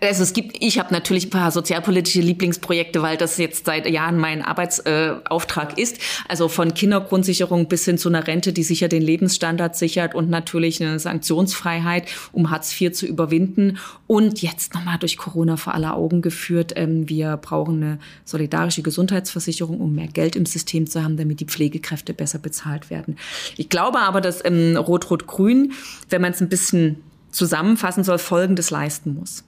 Also 0.00 0.22
es 0.22 0.32
gibt, 0.32 0.62
ich 0.62 0.78
habe 0.78 0.92
natürlich 0.92 1.26
ein 1.26 1.30
paar 1.30 1.50
sozialpolitische 1.50 2.20
Lieblingsprojekte, 2.20 3.02
weil 3.02 3.16
das 3.16 3.38
jetzt 3.38 3.66
seit 3.66 3.88
Jahren 3.88 4.18
mein 4.18 4.42
Arbeitsauftrag 4.42 5.78
äh, 5.78 5.82
ist. 5.82 5.98
Also 6.28 6.48
von 6.48 6.74
Kindergrundsicherung 6.74 7.68
bis 7.68 7.84
hin 7.84 7.98
zu 7.98 8.08
einer 8.08 8.26
Rente, 8.26 8.52
die 8.52 8.62
sicher 8.62 8.88
den 8.88 9.02
Lebensstandard 9.02 9.76
sichert 9.76 10.14
und 10.14 10.28
natürlich 10.28 10.82
eine 10.82 10.98
Sanktionsfreiheit, 10.98 12.08
um 12.32 12.50
Hartz 12.50 12.78
IV 12.78 12.92
zu 12.92 13.06
überwinden. 13.06 13.78
Und 14.06 14.42
jetzt 14.42 14.74
nochmal 14.74 14.98
durch 14.98 15.16
Corona 15.16 15.56
vor 15.56 15.74
aller 15.74 15.94
Augen 15.94 16.22
geführt, 16.22 16.72
ähm, 16.76 17.08
wir 17.08 17.36
brauchen 17.36 17.82
eine 17.82 17.98
solidarische 18.24 18.82
Gesundheitsversicherung, 18.82 19.80
um 19.80 19.94
mehr 19.94 20.08
Geld 20.08 20.36
im 20.36 20.46
System 20.46 20.86
zu 20.86 21.02
haben, 21.02 21.16
damit 21.16 21.40
die 21.40 21.46
Pflegekräfte 21.46 22.14
besser 22.14 22.38
bezahlt 22.38 22.90
werden. 22.90 23.16
Ich 23.56 23.68
glaube 23.68 24.00
aber, 24.00 24.20
dass 24.20 24.44
ähm, 24.44 24.76
Rot-Rot-Grün, 24.76 25.72
wenn 26.10 26.20
man 26.20 26.32
es 26.32 26.40
ein 26.40 26.48
bisschen 26.48 27.02
zusammenfassen 27.30 28.04
soll, 28.04 28.18
Folgendes 28.18 28.70
leisten 28.70 29.14
muss. 29.14 29.44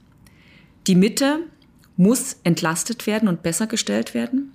Die 0.89 0.95
Mitte 0.95 1.41
muss 1.99 2.39
entlastet 2.45 3.07
werden 3.07 3.29
und 3.29 3.43
besser 3.43 3.67
gestellt 3.67 4.15
werden. 4.15 4.53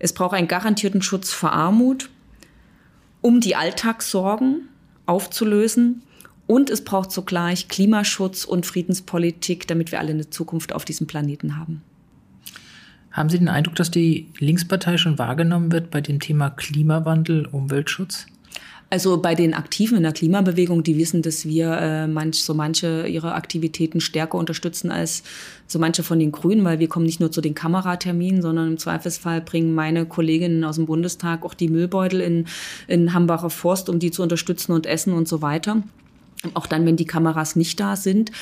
Es 0.00 0.12
braucht 0.12 0.34
einen 0.34 0.48
garantierten 0.48 1.02
Schutz 1.02 1.32
vor 1.32 1.52
Armut, 1.52 2.10
um 3.20 3.40
die 3.40 3.54
Alltagssorgen 3.54 4.68
aufzulösen. 5.06 6.02
Und 6.48 6.70
es 6.70 6.82
braucht 6.82 7.12
zugleich 7.12 7.68
Klimaschutz 7.68 8.44
und 8.44 8.66
Friedenspolitik, 8.66 9.68
damit 9.68 9.92
wir 9.92 10.00
alle 10.00 10.10
eine 10.10 10.30
Zukunft 10.30 10.72
auf 10.72 10.84
diesem 10.84 11.06
Planeten 11.06 11.56
haben. 11.56 11.82
Haben 13.12 13.28
Sie 13.28 13.38
den 13.38 13.48
Eindruck, 13.48 13.76
dass 13.76 13.90
die 13.90 14.28
Linkspartei 14.38 14.96
schon 14.96 15.18
wahrgenommen 15.18 15.70
wird 15.70 15.90
bei 15.90 16.00
dem 16.00 16.20
Thema 16.20 16.50
Klimawandel, 16.50 17.46
Umweltschutz? 17.46 18.26
Also 18.90 19.20
bei 19.20 19.34
den 19.34 19.52
Aktiven 19.52 19.98
in 19.98 20.02
der 20.02 20.12
Klimabewegung, 20.12 20.82
die 20.82 20.96
wissen, 20.96 21.20
dass 21.20 21.44
wir 21.44 21.72
äh, 21.72 22.06
manch, 22.06 22.42
so 22.42 22.54
manche 22.54 23.06
ihre 23.06 23.34
Aktivitäten 23.34 24.00
stärker 24.00 24.38
unterstützen 24.38 24.90
als 24.90 25.22
so 25.66 25.78
manche 25.78 26.02
von 26.02 26.18
den 26.18 26.32
Grünen, 26.32 26.64
weil 26.64 26.78
wir 26.78 26.88
kommen 26.88 27.04
nicht 27.04 27.20
nur 27.20 27.30
zu 27.30 27.42
den 27.42 27.54
Kameraterminen, 27.54 28.40
sondern 28.40 28.68
im 28.68 28.78
Zweifelsfall 28.78 29.42
bringen 29.42 29.74
meine 29.74 30.06
Kolleginnen 30.06 30.64
aus 30.64 30.76
dem 30.76 30.86
Bundestag 30.86 31.44
auch 31.44 31.52
die 31.52 31.68
Müllbeutel 31.68 32.22
in, 32.22 32.46
in 32.86 33.12
Hambacher 33.12 33.50
Forst, 33.50 33.90
um 33.90 33.98
die 33.98 34.10
zu 34.10 34.22
unterstützen 34.22 34.72
und 34.72 34.86
essen 34.86 35.12
und 35.12 35.28
so 35.28 35.42
weiter. 35.42 35.82
Auch 36.54 36.66
dann, 36.66 36.86
wenn 36.86 36.96
die 36.96 37.04
Kameras 37.04 37.56
nicht 37.56 37.78
da 37.78 37.94
sind. 37.94 38.32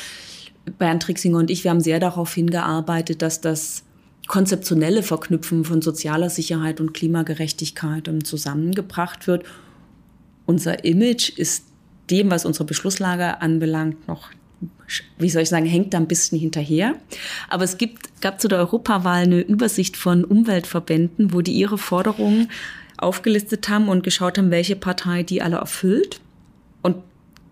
Bernd 0.78 1.02
Trixinger 1.02 1.38
und 1.38 1.50
ich, 1.50 1.64
wir 1.64 1.72
haben 1.72 1.80
sehr 1.80 1.98
darauf 1.98 2.32
hingearbeitet, 2.32 3.20
dass 3.20 3.40
das 3.40 3.82
konzeptionelle 4.28 5.02
Verknüpfen 5.02 5.64
von 5.64 5.82
sozialer 5.82 6.30
Sicherheit 6.30 6.80
und 6.80 6.94
Klimagerechtigkeit 6.94 8.08
zusammengebracht 8.24 9.26
wird 9.26 9.44
unser 10.46 10.84
Image 10.84 11.30
ist 11.30 11.64
dem, 12.10 12.30
was 12.30 12.44
unsere 12.44 12.64
Beschlusslage 12.64 13.40
anbelangt, 13.40 14.06
noch 14.08 14.30
wie 15.18 15.30
soll 15.30 15.42
ich 15.42 15.48
sagen, 15.48 15.66
hängt 15.66 15.94
da 15.94 15.98
ein 15.98 16.06
bisschen 16.06 16.38
hinterher. 16.38 16.94
Aber 17.48 17.64
es 17.64 17.76
gibt, 17.76 18.20
gab 18.20 18.40
zu 18.40 18.48
der 18.48 18.58
Europawahl 18.58 19.24
eine 19.24 19.40
Übersicht 19.40 19.96
von 19.96 20.24
Umweltverbänden, 20.24 21.32
wo 21.32 21.40
die 21.40 21.52
ihre 21.52 21.78
Forderungen 21.78 22.48
aufgelistet 22.96 23.68
haben 23.68 23.88
und 23.88 24.04
geschaut 24.04 24.38
haben, 24.38 24.50
welche 24.50 24.76
Partei 24.76 25.22
die 25.22 25.42
alle 25.42 25.56
erfüllt. 25.56 26.20
Und 26.82 26.96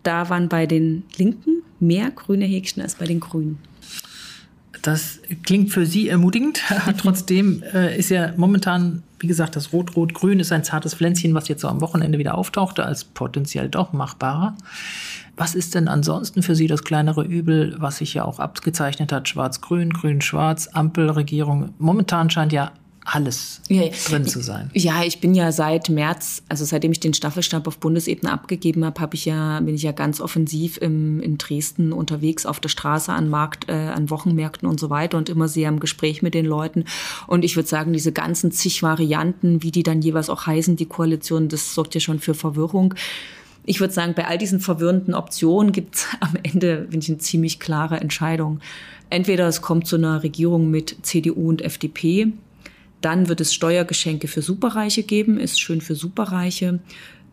da 0.03 0.28
waren 0.28 0.49
bei 0.49 0.66
den 0.66 1.05
Linken 1.16 1.62
mehr 1.80 2.11
grüne 2.11 2.45
Häkchen 2.45 2.82
als 2.82 2.95
bei 2.95 3.07
den 3.07 3.20
Grünen. 3.20 3.59
Das 4.82 5.20
klingt 5.45 5.72
für 5.72 5.86
Sie 5.86 6.09
ermutigend. 6.09 6.61
Trotzdem 6.99 7.62
äh, 7.72 7.99
ist 7.99 8.11
ja 8.11 8.32
momentan, 8.36 9.03
wie 9.25 9.29
gesagt, 9.29 9.57
das 9.57 9.72
Rot-Rot-Grün 9.72 10.39
ist 10.39 10.53
ein 10.53 10.64
zartes 10.64 10.93
Pflänzchen, 10.93 11.33
was 11.33 11.49
jetzt 11.49 11.62
so 11.62 11.68
am 11.68 11.81
Wochenende 11.81 12.18
wieder 12.18 12.37
auftauchte, 12.37 12.85
als 12.85 13.05
potenziell 13.05 13.70
doch 13.70 13.95
machbarer. 13.95 14.55
Was 15.35 15.55
ist 15.55 15.75
denn 15.75 15.89
ansonsten 15.89 16.43
für 16.43 16.55
Sie 16.55 16.66
das 16.66 16.85
kleinere 16.85 17.25
Übel, 17.25 17.75
was 17.79 17.97
sich 17.97 18.12
ja 18.12 18.27
auch 18.27 18.39
abgezeichnet 18.39 19.12
hat? 19.12 19.27
Schwarz-Grün, 19.27 19.95
Grün-Schwarz, 19.95 20.68
Ampelregierung. 20.75 21.72
Momentan 21.79 22.29
scheint 22.29 22.53
ja 22.53 22.72
alles 23.05 23.61
ja, 23.68 23.84
drin 24.09 24.26
zu 24.26 24.40
sein. 24.40 24.70
Ja, 24.72 25.05
ich 25.05 25.20
bin 25.20 25.34
ja 25.34 25.52
seit 25.52 25.90
März, 25.90 26.42
also 26.48 26.64
seitdem 26.64 26.92
ich 26.92 27.00
den 27.00 27.12
Staffelstab 27.12 27.66
auf 27.66 27.78
Bundesebene 27.78 28.32
abgegeben 28.32 28.84
habe, 28.84 29.00
habe 29.00 29.14
ich 29.14 29.26
ja 29.26 29.61
bin 29.61 29.74
ich 29.74 29.82
ja 29.82 29.92
ganz 29.92 30.20
offensiv 30.20 30.78
im, 30.78 31.20
in 31.20 31.36
Dresden 31.36 31.92
unterwegs 31.92 32.46
auf 32.46 32.61
der 32.61 32.70
Straße 32.70 33.12
an 33.12 33.28
Markt, 33.28 33.68
äh, 33.68 33.72
an 33.72 34.11
Wochenmärkten 34.11 34.66
und 34.68 34.80
so 34.80 34.90
weiter 34.90 35.18
und 35.18 35.28
immer 35.28 35.48
sehr 35.48 35.68
im 35.68 35.80
Gespräch 35.80 36.22
mit 36.22 36.34
den 36.34 36.46
Leuten. 36.46 36.84
Und 37.26 37.44
ich 37.44 37.57
würde 37.57 37.68
sagen, 37.68 37.92
diese 37.92 38.12
ganzen 38.12 38.50
zig 38.52 38.82
Varianten, 38.82 39.62
wie 39.62 39.70
die 39.70 39.82
dann 39.82 40.00
jeweils 40.00 40.30
auch 40.30 40.46
heißen, 40.46 40.76
die 40.76 40.86
Koalition, 40.86 41.48
das 41.48 41.74
sorgt 41.74 41.94
ja 41.94 42.00
schon 42.00 42.20
für 42.20 42.34
Verwirrung. 42.34 42.94
Ich 43.66 43.80
würde 43.80 43.94
sagen, 43.94 44.14
bei 44.14 44.26
all 44.26 44.38
diesen 44.38 44.61
verwirrenden 44.61 45.14
Optionen 45.14 45.72
gibt 45.72 45.96
es 45.96 46.07
am 46.20 46.36
Ende, 46.42 46.86
finde 46.90 46.98
ich, 46.98 47.09
eine 47.09 47.18
ziemlich 47.18 47.61
klare 47.61 48.00
Entscheidung. 48.00 48.61
Entweder 49.11 49.46
es 49.46 49.62
kommt 49.62 49.86
zu 49.86 49.96
einer 49.96 50.22
Regierung 50.22 50.70
mit 50.70 50.96
CDU 51.02 51.48
und 51.48 51.62
FDP, 51.62 52.32
dann 53.05 53.28
wird 53.28 53.42
es 53.42 53.52
Steuergeschenke 53.52 54.28
für 54.28 54.40
Superreiche 54.40 55.02
geben, 55.02 55.38
ist 55.38 55.61
schön 55.61 55.82
für 55.82 55.94
Superreiche. 55.94 56.80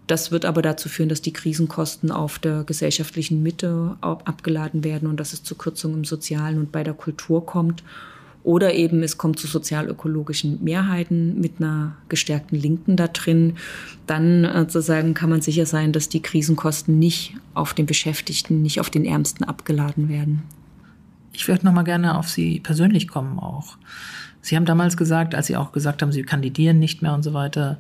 Das 0.05 0.29
wird 0.29 0.43
aber 0.43 0.61
dazu 0.61 0.89
führen, 0.89 1.07
dass 1.07 1.21
die 1.21 1.31
Krisenkosten 1.31 2.11
auf 2.11 2.39
der 2.39 2.65
gesellschaftlichen 2.65 3.41
Mitte 3.41 3.95
abgeladen 4.01 4.83
werden 4.83 5.07
und 5.07 5.17
dass 5.17 5.31
es 5.31 5.43
zu 5.43 5.55
Kürzungen 5.55 5.99
im 5.99 6.03
Sozialen 6.03 6.57
und 6.57 6.73
bei 6.73 6.83
der 6.83 6.93
Kultur 6.93 7.45
kommt. 7.45 7.83
Oder 8.43 8.73
eben 8.73 9.01
es 9.03 9.17
kommt 9.17 9.39
zu 9.39 9.47
sozialökologischen 9.47 10.61
Mehrheiten 10.61 11.39
mit 11.39 11.53
einer 11.59 11.95
gestärkten 12.09 12.59
Linken 12.59 12.97
da 12.97 13.07
drin. 13.07 13.53
Dann 14.07 14.43
äh, 14.43 14.61
sozusagen 14.61 15.13
kann 15.13 15.29
man 15.29 15.41
sicher 15.41 15.67
sein, 15.67 15.93
dass 15.93 16.09
die 16.09 16.23
Krisenkosten 16.23 16.99
nicht 16.99 17.35
auf 17.53 17.73
den 17.73 17.85
Beschäftigten, 17.85 18.61
nicht 18.61 18.81
auf 18.81 18.89
den 18.89 19.05
Ärmsten 19.05 19.45
abgeladen 19.45 20.09
werden. 20.09 20.41
Ich 21.31 21.47
würde 21.47 21.65
noch 21.65 21.73
mal 21.73 21.83
gerne 21.83 22.17
auf 22.17 22.27
Sie 22.27 22.59
persönlich 22.59 23.07
kommen 23.07 23.39
auch. 23.39 23.77
Sie 24.41 24.55
haben 24.55 24.65
damals 24.65 24.97
gesagt, 24.97 25.35
als 25.35 25.47
Sie 25.47 25.57
auch 25.57 25.71
gesagt 25.71 26.01
haben, 26.01 26.11
Sie 26.11 26.23
kandidieren 26.23 26.79
nicht 26.79 27.01
mehr 27.01 27.13
und 27.13 27.23
so 27.23 27.33
weiter, 27.33 27.77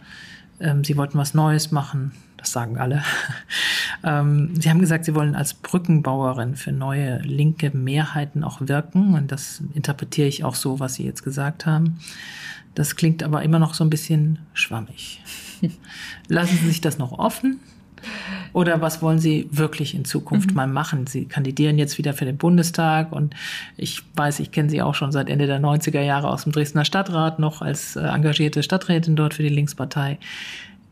ähm, 0.59 0.83
Sie 0.83 0.97
wollten 0.97 1.17
was 1.17 1.33
Neues 1.33 1.71
machen. 1.71 2.11
Das 2.37 2.51
sagen 2.51 2.77
alle. 2.77 3.03
ähm, 4.03 4.59
Sie 4.59 4.69
haben 4.69 4.79
gesagt, 4.79 5.05
Sie 5.05 5.15
wollen 5.15 5.35
als 5.35 5.53
Brückenbauerin 5.53 6.55
für 6.55 6.71
neue 6.71 7.19
linke 7.19 7.75
Mehrheiten 7.75 8.43
auch 8.43 8.61
wirken. 8.61 9.13
Und 9.13 9.31
das 9.31 9.61
interpretiere 9.73 10.27
ich 10.27 10.43
auch 10.43 10.55
so, 10.55 10.79
was 10.79 10.95
Sie 10.95 11.05
jetzt 11.05 11.23
gesagt 11.23 11.65
haben. 11.65 11.99
Das 12.73 12.95
klingt 12.95 13.21
aber 13.21 13.43
immer 13.43 13.59
noch 13.59 13.73
so 13.73 13.83
ein 13.83 13.89
bisschen 13.89 14.39
schwammig. 14.53 15.21
Lassen 16.27 16.57
Sie 16.57 16.67
sich 16.67 16.81
das 16.81 16.97
noch 16.97 17.11
offen? 17.11 17.59
Oder 18.53 18.81
was 18.81 19.01
wollen 19.01 19.19
Sie 19.19 19.47
wirklich 19.51 19.95
in 19.95 20.05
Zukunft 20.05 20.51
mhm. 20.51 20.55
mal 20.55 20.67
machen? 20.67 21.07
Sie 21.07 21.25
kandidieren 21.25 21.77
jetzt 21.77 21.97
wieder 21.97 22.13
für 22.13 22.25
den 22.25 22.37
Bundestag 22.37 23.11
und 23.11 23.35
ich 23.77 24.03
weiß, 24.15 24.39
ich 24.39 24.51
kenne 24.51 24.69
Sie 24.69 24.81
auch 24.81 24.95
schon 24.95 25.11
seit 25.11 25.29
Ende 25.29 25.47
der 25.47 25.61
90er 25.61 26.01
Jahre 26.01 26.29
aus 26.29 26.43
dem 26.43 26.51
Dresdner 26.51 26.85
Stadtrat 26.85 27.39
noch 27.39 27.61
als 27.61 27.95
äh, 27.95 28.01
engagierte 28.01 28.63
Stadträtin 28.63 29.15
dort 29.15 29.33
für 29.33 29.43
die 29.43 29.49
Linkspartei. 29.49 30.17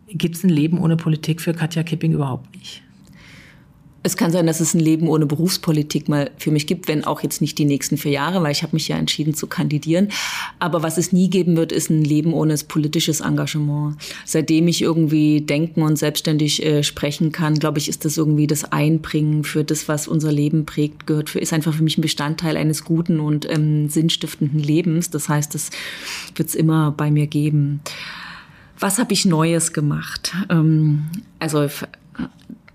Gibt 0.07 0.35
es 0.35 0.43
ein 0.43 0.49
Leben 0.49 0.79
ohne 0.79 0.97
Politik 0.97 1.41
für 1.41 1.53
Katja 1.53 1.83
Kipping 1.83 2.13
überhaupt 2.13 2.55
nicht? 2.55 2.81
Es 4.01 4.15
kann 4.15 4.31
sein, 4.31 4.47
dass 4.47 4.61
es 4.61 4.73
ein 4.73 4.79
Leben 4.79 5.09
ohne 5.09 5.25
Berufspolitik 5.25 6.07
mal 6.07 6.31
für 6.37 6.51
mich 6.51 6.67
gibt, 6.67 6.87
wenn 6.87 7.03
auch 7.03 7.21
jetzt 7.21 7.41
nicht 7.41 7.57
die 7.57 7.65
nächsten 7.65 7.97
vier 7.97 8.11
Jahre, 8.11 8.41
weil 8.41 8.51
ich 8.53 8.63
habe 8.63 8.75
mich 8.75 8.87
ja 8.87 8.97
entschieden 8.97 9.33
zu 9.33 9.47
kandidieren. 9.47 10.09
Aber 10.57 10.83
was 10.83 10.97
es 10.97 11.11
nie 11.11 11.29
geben 11.29 11.57
wird, 11.57 11.71
ist 11.71 11.89
ein 11.89 12.03
Leben 12.03 12.33
ohne 12.33 12.55
politisches 12.67 13.19
Engagement. 13.19 13.97
Seitdem 14.25 14.67
ich 14.67 14.81
irgendwie 14.81 15.41
denken 15.41 15.81
und 15.81 15.97
selbstständig 15.97 16.65
äh, 16.65 16.83
sprechen 16.83 17.31
kann, 17.31 17.55
glaube 17.55 17.79
ich, 17.79 17.89
ist 17.89 18.05
das 18.05 18.17
irgendwie 18.17 18.47
das 18.47 18.63
Einbringen 18.63 19.43
für 19.43 19.63
das, 19.65 19.87
was 19.89 20.07
unser 20.07 20.31
Leben 20.31 20.65
prägt, 20.65 21.05
gehört 21.05 21.29
für, 21.29 21.39
ist 21.39 21.51
einfach 21.51 21.73
für 21.73 21.83
mich 21.83 21.97
ein 21.97 22.01
Bestandteil 22.01 22.55
eines 22.55 22.85
guten 22.85 23.19
und 23.19 23.49
ähm, 23.49 23.89
sinnstiftenden 23.89 24.59
Lebens. 24.59 25.09
Das 25.09 25.27
heißt, 25.27 25.53
das 25.53 25.71
wird 26.35 26.49
es 26.49 26.55
immer 26.55 26.91
bei 26.91 27.11
mir 27.11 27.27
geben. 27.27 27.81
Was 28.79 28.97
habe 28.97 29.11
ich 29.11 29.25
Neues 29.25 29.73
gemacht? 29.73 30.33
Ähm, 30.49 31.09
also 31.39 31.67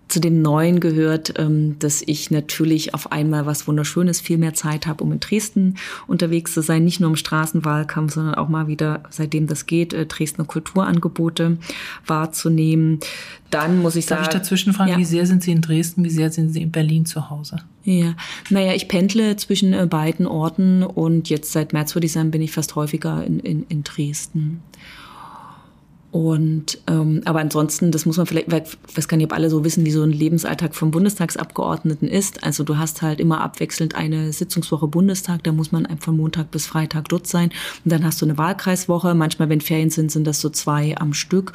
zu 0.09 0.20
dem 0.20 0.42
Neuen 0.42 0.80
gehört, 0.80 1.34
ähm, 1.38 1.76
dass 1.78 2.02
ich 2.05 2.30
natürlich 2.30 2.94
auf 2.94 3.11
einmal 3.12 3.46
was 3.46 3.66
Wunderschönes, 3.66 4.20
viel 4.20 4.38
mehr 4.38 4.55
Zeit 4.55 4.86
habe, 4.86 5.02
um 5.02 5.12
in 5.12 5.20
Dresden 5.20 5.76
unterwegs 6.07 6.52
zu 6.55 6.62
sein. 6.62 6.84
Nicht 6.84 7.00
nur 7.00 7.11
im 7.11 7.16
Straßenwahlkampf, 7.16 8.12
sondern 8.14 8.34
auch 8.34 8.48
mal 8.48 8.66
wieder, 8.66 9.02
seitdem 9.11 9.46
das 9.46 9.66
geht, 9.66 9.92
äh, 9.92 10.07
Dresdner 10.07 10.44
Kulturangebote 10.44 11.59
wahrzunehmen. 12.07 13.00
Dann 13.50 13.80
muss 13.82 13.96
ich 13.96 14.07
Darf 14.07 14.18
sagen. 14.24 14.30
ich 14.30 14.40
dazwischen 14.40 14.72
fragen, 14.72 14.90
Ja. 14.92 14.98
wie 14.98 15.05
sehr 15.05 15.26
sind 15.26 15.42
Sie 15.42 15.52
in 15.52 15.61
Dresden, 15.61 16.05
wie 16.05 16.11
sehr 16.11 16.30
sind 16.30 16.50
Sie 16.50 16.62
in 16.62 16.70
Berlin 16.72 17.07
zu 17.07 17.30
Hause? 17.30 17.59
Ja, 17.84 18.14
naja, 18.50 18.72
ich 18.74 18.88
pendle 18.88 19.36
zwischen 19.36 19.72
äh, 19.74 19.86
beiden 19.86 20.26
Orten 20.26 20.82
und 20.82 21.28
jetzt 21.28 21.52
seit 21.52 21.72
März, 21.72 21.94
würde 21.94 22.07
ich 22.07 22.12
sagen, 22.12 22.30
bin 22.30 22.42
ich 22.42 22.52
fast 22.52 22.74
häufiger 22.76 23.24
in, 23.24 23.40
in, 23.40 23.64
in 23.68 23.84
Dresden. 23.84 24.62
Und 26.14 26.78
ähm, 26.86 27.22
aber 27.24 27.40
ansonsten, 27.40 27.90
das 27.90 28.06
muss 28.06 28.18
man 28.18 28.26
vielleicht, 28.26 28.48
weil 28.48 28.62
ich 28.62 28.96
weiß 28.96 29.08
gar 29.08 29.16
nicht, 29.16 29.24
ob 29.24 29.32
alle 29.32 29.50
so 29.50 29.64
wissen, 29.64 29.84
wie 29.84 29.90
so 29.90 30.04
ein 30.04 30.12
Lebensalltag 30.12 30.76
vom 30.76 30.92
Bundestagsabgeordneten 30.92 32.06
ist. 32.06 32.44
Also 32.44 32.62
du 32.62 32.78
hast 32.78 33.02
halt 33.02 33.18
immer 33.18 33.40
abwechselnd 33.40 33.96
eine 33.96 34.32
Sitzungswoche 34.32 34.86
Bundestag, 34.86 35.42
da 35.42 35.50
muss 35.50 35.72
man 35.72 35.88
von 35.98 36.16
Montag 36.16 36.52
bis 36.52 36.66
Freitag 36.66 37.08
dort 37.08 37.26
sein. 37.26 37.50
Und 37.84 37.90
dann 37.90 38.04
hast 38.04 38.22
du 38.22 38.26
eine 38.26 38.38
Wahlkreiswoche. 38.38 39.16
Manchmal, 39.16 39.48
wenn 39.48 39.60
Ferien 39.60 39.90
sind, 39.90 40.12
sind 40.12 40.24
das 40.24 40.40
so 40.40 40.50
zwei 40.50 40.96
am 40.96 41.14
Stück 41.14 41.52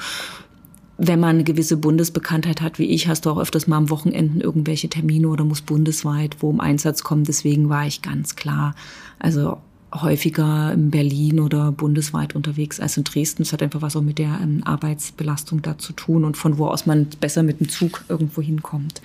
wenn 1.01 1.21
man 1.21 1.29
eine 1.29 1.45
gewisse 1.45 1.77
Bundesbekanntheit 1.77 2.59
hat, 2.59 2.77
wie 2.77 2.89
ich, 2.89 3.07
hast 3.07 3.25
du 3.25 3.29
auch 3.29 3.37
öfters 3.37 3.67
mal 3.67 3.77
am 3.77 3.89
Wochenenden 3.89 4.41
irgendwelche 4.41 4.89
Termine 4.89 5.29
oder 5.29 5.45
muss 5.45 5.61
bundesweit 5.61 6.35
wo 6.41 6.51
im 6.51 6.59
Einsatz 6.59 7.03
kommen. 7.03 7.23
Deswegen 7.23 7.69
war 7.69 7.87
ich 7.87 8.01
ganz 8.01 8.35
klar, 8.35 8.75
also 9.17 9.59
häufiger 9.93 10.71
in 10.73 10.91
Berlin 10.91 11.39
oder 11.39 11.71
bundesweit 11.71 12.35
unterwegs 12.35 12.79
als 12.79 12.97
in 12.97 13.03
Dresden. 13.03 13.43
Das 13.43 13.53
hat 13.53 13.63
einfach 13.63 13.81
was 13.81 13.95
auch 13.95 14.01
mit 14.01 14.19
der 14.19 14.39
ähm, 14.41 14.61
Arbeitsbelastung 14.63 15.61
da 15.61 15.77
zu 15.77 15.93
tun 15.93 16.23
und 16.25 16.37
von 16.37 16.57
wo 16.57 16.67
aus 16.67 16.85
man 16.85 17.07
besser 17.19 17.43
mit 17.43 17.59
dem 17.59 17.69
Zug 17.69 18.05
irgendwo 18.07 18.41
hinkommt. 18.41 19.01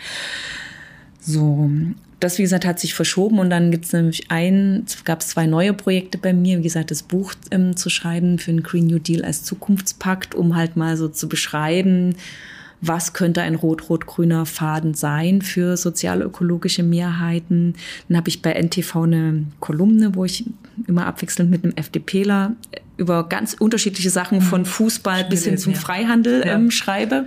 So, 1.21 1.71
das, 2.21 2.39
wie 2.39 2.43
gesagt, 2.43 2.67
hat 2.67 2.79
sich 2.79 2.95
verschoben 2.95 3.39
und 3.39 3.51
dann 3.51 3.71
gibt 3.71 3.87
es 3.87 3.93
nämlich 3.93 4.31
ein, 4.31 4.85
gab 5.05 5.21
es 5.21 5.29
zwei 5.29 5.47
neue 5.47 5.73
Projekte 5.73 6.19
bei 6.19 6.33
mir, 6.33 6.59
wie 6.59 6.63
gesagt, 6.63 6.91
das 6.91 7.03
Buch 7.03 7.35
ähm, 7.51 7.77
zu 7.77 7.89
schreiben 7.89 8.39
für 8.39 8.51
den 8.51 8.63
Green 8.63 8.87
New 8.87 8.99
Deal 8.99 9.25
als 9.25 9.43
Zukunftspakt, 9.45 10.35
um 10.35 10.55
halt 10.55 10.77
mal 10.77 10.97
so 10.97 11.09
zu 11.09 11.29
beschreiben, 11.29 12.17
was 12.87 13.13
könnte 13.13 13.43
ein 13.43 13.55
rot-rot-grüner 13.55 14.47
Faden 14.47 14.95
sein 14.95 15.43
für 15.43 15.77
sozial-ökologische 15.77 16.83
Mehrheiten. 16.83 17.75
Dann 18.09 18.17
habe 18.17 18.29
ich 18.29 18.43
bei 18.43 18.53
NTV 18.53 19.03
eine 19.03 19.45
Kolumne, 19.61 20.15
wo 20.15 20.25
ich 20.25 20.45
immer 20.87 21.07
abwechselnd 21.07 21.51
mit 21.51 21.65
einem 21.65 21.75
FDPler 21.77 22.53
über 22.97 23.29
ganz 23.29 23.55
unterschiedliche 23.55 24.11
Sachen 24.11 24.41
von 24.41 24.65
Fußball 24.65 25.25
bis 25.25 25.45
hin 25.45 25.59
zum 25.59 25.73
ja. 25.73 25.79
Freihandel 25.79 26.45
Ja. 26.47 26.55
ähm, 26.55 26.71
schreibe. 26.71 27.27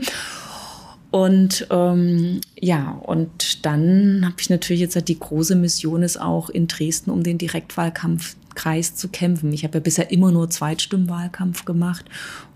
Und 1.10 1.68
ähm, 1.70 2.42
ja, 2.60 2.92
und 3.06 3.66
dann 3.66 4.24
habe 4.26 4.36
ich 4.40 4.50
natürlich 4.50 4.82
jetzt 4.82 4.96
halt 4.96 5.08
die 5.08 5.20
große 5.20 5.56
Mission 5.56 6.04
ist 6.04 6.20
auch 6.20 6.50
in 6.50 6.68
Dresden, 6.68 7.12
um 7.12 7.24
den 7.24 7.38
Direktwahlkampfkreis 7.38 8.96
zu 8.96 9.08
kämpfen. 9.08 9.54
Ich 9.54 9.64
habe 9.64 9.78
ja 9.78 9.80
bisher 9.80 10.12
immer 10.12 10.34
nur 10.34 10.50
Zweitstimmenwahlkampf 10.50 11.64
gemacht 11.64 12.04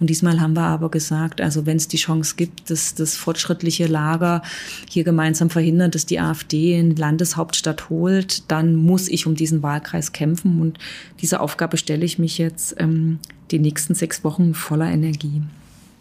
und 0.01 0.09
diesmal 0.09 0.41
haben 0.41 0.53
wir 0.53 0.63
aber 0.63 0.91
gesagt, 0.91 1.39
also 1.39 1.65
wenn 1.65 1.77
es 1.77 1.87
die 1.87 1.97
Chance 1.97 2.35
gibt, 2.35 2.69
dass 2.69 2.93
das 2.93 3.15
fortschrittliche 3.15 3.87
Lager 3.87 4.41
hier 4.89 5.05
gemeinsam 5.05 5.49
verhindert, 5.49 5.95
dass 5.95 6.05
die 6.05 6.19
AfD 6.19 6.77
in 6.77 6.97
Landeshauptstadt 6.97 7.89
holt, 7.89 8.51
dann 8.51 8.75
muss 8.75 9.07
ich 9.07 9.27
um 9.27 9.35
diesen 9.35 9.63
Wahlkreis 9.63 10.11
kämpfen 10.11 10.59
und 10.59 10.77
diese 11.21 11.39
Aufgabe 11.39 11.77
stelle 11.77 12.03
ich 12.03 12.19
mich 12.19 12.37
jetzt 12.37 12.75
ähm, 12.79 13.19
die 13.51 13.59
nächsten 13.59 13.95
sechs 13.95 14.25
Wochen 14.25 14.53
voller 14.53 14.89
Energie. 14.91 15.41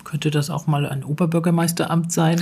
Könnte 0.05 0.30
das 0.30 0.51
auch 0.51 0.66
mal 0.66 0.86
ein 0.86 1.05
Oberbürgermeisteramt 1.05 2.12
sein? 2.12 2.40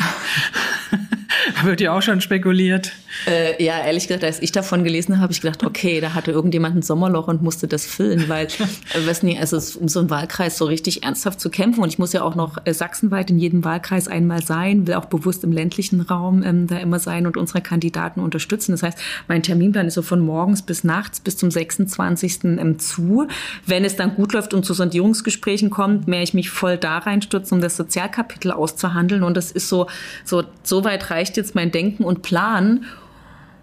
da 1.57 1.65
wird 1.67 1.81
ja 1.81 1.97
auch 1.97 2.03
schon 2.03 2.21
spekuliert. 2.21 2.93
Äh, 3.27 3.63
ja, 3.63 3.79
ehrlich 3.85 4.07
gesagt, 4.09 4.25
als 4.25 4.41
ich 4.43 4.53
davon 4.53 4.85
gelesen 4.85 5.15
habe, 5.17 5.23
habe 5.25 5.33
ich 5.33 5.41
gedacht, 5.41 5.65
okay, 5.65 6.01
da 6.01 6.15
hatte 6.15 6.31
irgendjemand 6.31 6.77
ein 6.77 6.83
Sommerloch 6.83 7.29
und 7.29 7.43
musste 7.43 7.67
das 7.69 7.85
füllen, 7.87 8.29
weil, 8.29 8.47
äh, 8.95 9.07
weiß 9.07 9.23
nicht, 9.23 9.41
also 9.41 9.57
es- 9.57 9.77
um 9.77 9.89
so 9.89 10.01
einen 10.01 10.11
Wahlkreis 10.11 10.57
so 10.59 10.65
richtig 10.67 11.03
ernsthaft 11.03 11.41
zu 11.41 11.51
kämpfen 11.51 11.83
und 11.83 11.89
ich 11.89 11.99
muss 11.99 12.13
ja 12.13 12.23
auch 12.23 12.35
noch 12.35 12.59
äh, 12.65 12.73
sachsenweit 12.73 13.31
in 13.31 13.39
jedem 13.39 13.65
Wahlkreis 13.65 14.09
einmal 14.09 14.43
sein, 14.43 14.87
will 14.87 14.95
auch 14.95 15.07
bewusst 15.07 15.45
im 15.45 15.53
ländlichen 15.53 16.01
Raum 16.01 16.43
ähm, 16.43 16.67
da 16.67 16.79
immer 16.79 16.99
sein 16.99 17.27
und 17.27 17.37
unsere 17.37 17.61
Kandidaten 17.61 18.21
unterstützen. 18.21 18.73
Das 18.73 18.83
heißt, 18.83 18.99
mein 19.27 19.43
Terminplan 19.43 19.87
ist 19.89 19.95
so 19.95 20.03
von 20.03 20.21
morgens 20.21 20.63
bis 20.63 20.85
nachts 20.85 21.21
bis 21.21 21.37
zum 21.37 21.51
26. 21.51 22.45
Ähm, 22.45 22.79
zu. 22.79 23.27
Wenn 23.67 23.85
es 23.85 23.97
dann 23.97 24.15
gut 24.15 24.33
läuft 24.33 24.55
und 24.55 24.65
zu 24.65 24.75
Sondierungsgesprächen 24.75 25.71
kommt, 25.71 26.09
mehr 26.09 26.23
ich 26.23 26.35
mich 26.35 26.51
voll 26.51 26.77
da 26.77 26.99
reinstürzen, 26.99 27.57
um 27.57 27.63
das 27.63 27.77
Sozialkapitel 27.77 28.51
auszuhandeln 28.53 29.23
und 29.23 29.37
das 29.37 29.51
ist 29.53 29.69
so, 29.69 29.87
so, 30.25 30.45
so 30.63 30.85
weit 30.85 31.11
reicht 31.19 31.37
jetzt 31.37 31.55
mein 31.55 31.71
Denken 31.73 32.05
und 32.05 32.23
Plan. 32.23 32.85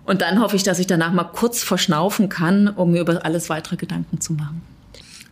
Und 0.05 0.21
dann 0.21 0.39
hoffe 0.41 0.55
ich, 0.55 0.63
dass 0.63 0.77
ich 0.79 0.87
danach 0.87 1.13
mal 1.13 1.23
kurz 1.23 1.63
verschnaufen 1.63 2.29
kann, 2.29 2.67
um 2.67 2.91
mir 2.91 3.01
über 3.01 3.25
alles 3.25 3.49
weitere 3.49 3.75
Gedanken 3.77 4.19
zu 4.21 4.33
machen. 4.33 4.61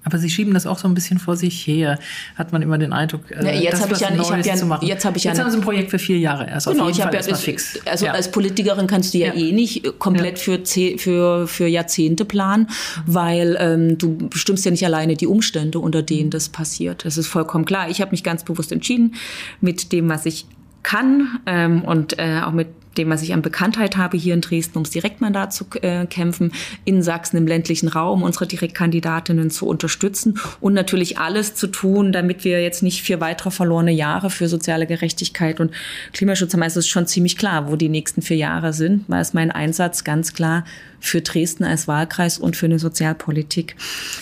Aber 0.05 0.17
Sie 0.17 0.29
schieben 0.29 0.53
das 0.53 0.65
auch 0.67 0.77
so 0.79 0.87
ein 0.87 0.93
bisschen 0.95 1.17
vor 1.17 1.37
sich 1.37 1.65
her, 1.65 1.97
hat 2.35 2.51
man 2.51 2.61
immer 2.61 2.77
den 2.77 2.91
Eindruck. 2.91 3.21
äh, 3.31 3.35
Ja, 3.45 3.51
jetzt 3.61 3.73
das 3.73 3.81
habe 3.83 3.93
ich 3.93 3.99
ja- 4.01 4.09
ich 4.39 4.45
ja- 4.45 4.55
zu 4.55 4.65
machen. 4.65 4.85
jetzt 4.85 5.05
habe 5.05 5.15
ich 5.17 5.23
ja 5.23 5.31
jetzt 5.31 5.39
eine- 5.39 5.45
haben 5.45 5.51
Sie 5.53 5.57
ein 5.59 5.63
Projekt 5.63 5.91
für 5.91 5.99
vier 5.99 6.17
Jahre 6.17 6.45
erst. 6.49 6.67
Genau, 6.67 6.89
ich 6.89 7.01
habe 7.01 7.15
ja 7.15 7.21
das, 7.21 7.41
fix. 7.41 7.79
also 7.85 8.07
Ja. 8.07 8.11
als 8.11 8.29
Politikerin 8.29 8.87
kannst 8.87 9.13
du 9.13 9.19
ja, 9.19 9.27
Ja. 9.27 9.33
eh 9.35 9.51
nicht 9.53 9.97
komplett 9.99 10.39
für, 10.39 10.59
für, 10.97 11.47
für 11.47 11.67
Jahrzehnte 11.67 12.25
planen, 12.25 12.67
weil 13.05 13.55
ähm, 13.59 13.97
du 13.97 14.17
bestimmst 14.27 14.65
ja 14.65 14.71
nicht 14.71 14.85
alleine 14.85 15.15
die 15.15 15.27
Umstände, 15.27 15.79
unter 15.79 16.01
denen 16.01 16.31
das 16.31 16.49
passiert. 16.49 17.05
Das 17.05 17.17
ist 17.17 17.27
vollkommen 17.27 17.63
klar. 17.65 17.89
Ich 17.89 18.01
habe 18.01 18.11
mich 18.11 18.23
ganz 18.25 18.43
bewusst 18.43 18.71
entschieden, 18.73 19.13
mit 19.61 19.91
dem, 19.93 20.09
was 20.09 20.25
ich 20.25 20.45
kann 20.83 21.39
ähm, 21.45 21.83
und 21.83 22.19
äh, 22.19 22.41
auch 22.45 22.51
mit 22.51 22.67
dem, 22.97 23.09
was 23.09 23.21
ich 23.21 23.33
an 23.33 23.41
Bekanntheit 23.41 23.97
habe 23.97 24.17
hier 24.17 24.33
in 24.33 24.41
Dresden, 24.41 24.77
ums 24.77 24.89
Direktmandat 24.89 25.53
zu 25.53 25.65
äh, 25.81 26.05
kämpfen, 26.05 26.51
in 26.85 27.01
Sachsen 27.01 27.37
im 27.37 27.47
ländlichen 27.47 27.87
Raum 27.87 28.23
unsere 28.23 28.47
Direktkandidatinnen 28.47 29.49
zu 29.49 29.67
unterstützen 29.67 30.39
und 30.59 30.73
natürlich 30.73 31.17
alles 31.17 31.55
zu 31.55 31.67
tun, 31.67 32.11
damit 32.11 32.43
wir 32.43 32.61
jetzt 32.61 32.83
nicht 32.83 33.01
vier 33.01 33.19
weitere 33.19 33.51
verlorene 33.51 33.91
Jahre 33.91 34.29
für 34.29 34.47
soziale 34.47 34.87
Gerechtigkeit 34.87 35.59
und 35.59 35.71
Klimaschutz 36.13 36.53
haben. 36.53 36.63
Also 36.63 36.79
es 36.79 36.85
ist 36.85 36.91
schon 36.91 37.07
ziemlich 37.07 37.37
klar, 37.37 37.69
wo 37.69 37.75
die 37.75 37.89
nächsten 37.89 38.21
vier 38.21 38.37
Jahre 38.37 38.73
sind, 38.73 39.05
weil 39.07 39.21
es 39.21 39.33
mein 39.33 39.51
Einsatz 39.51 40.03
ganz 40.03 40.33
klar 40.33 40.63
für 40.99 41.21
Dresden 41.21 41.65
als 41.65 41.87
Wahlkreis 41.87 42.37
und 42.37 42.55
für 42.55 42.65
eine 42.65 42.79
Sozialpolitik 42.79 43.75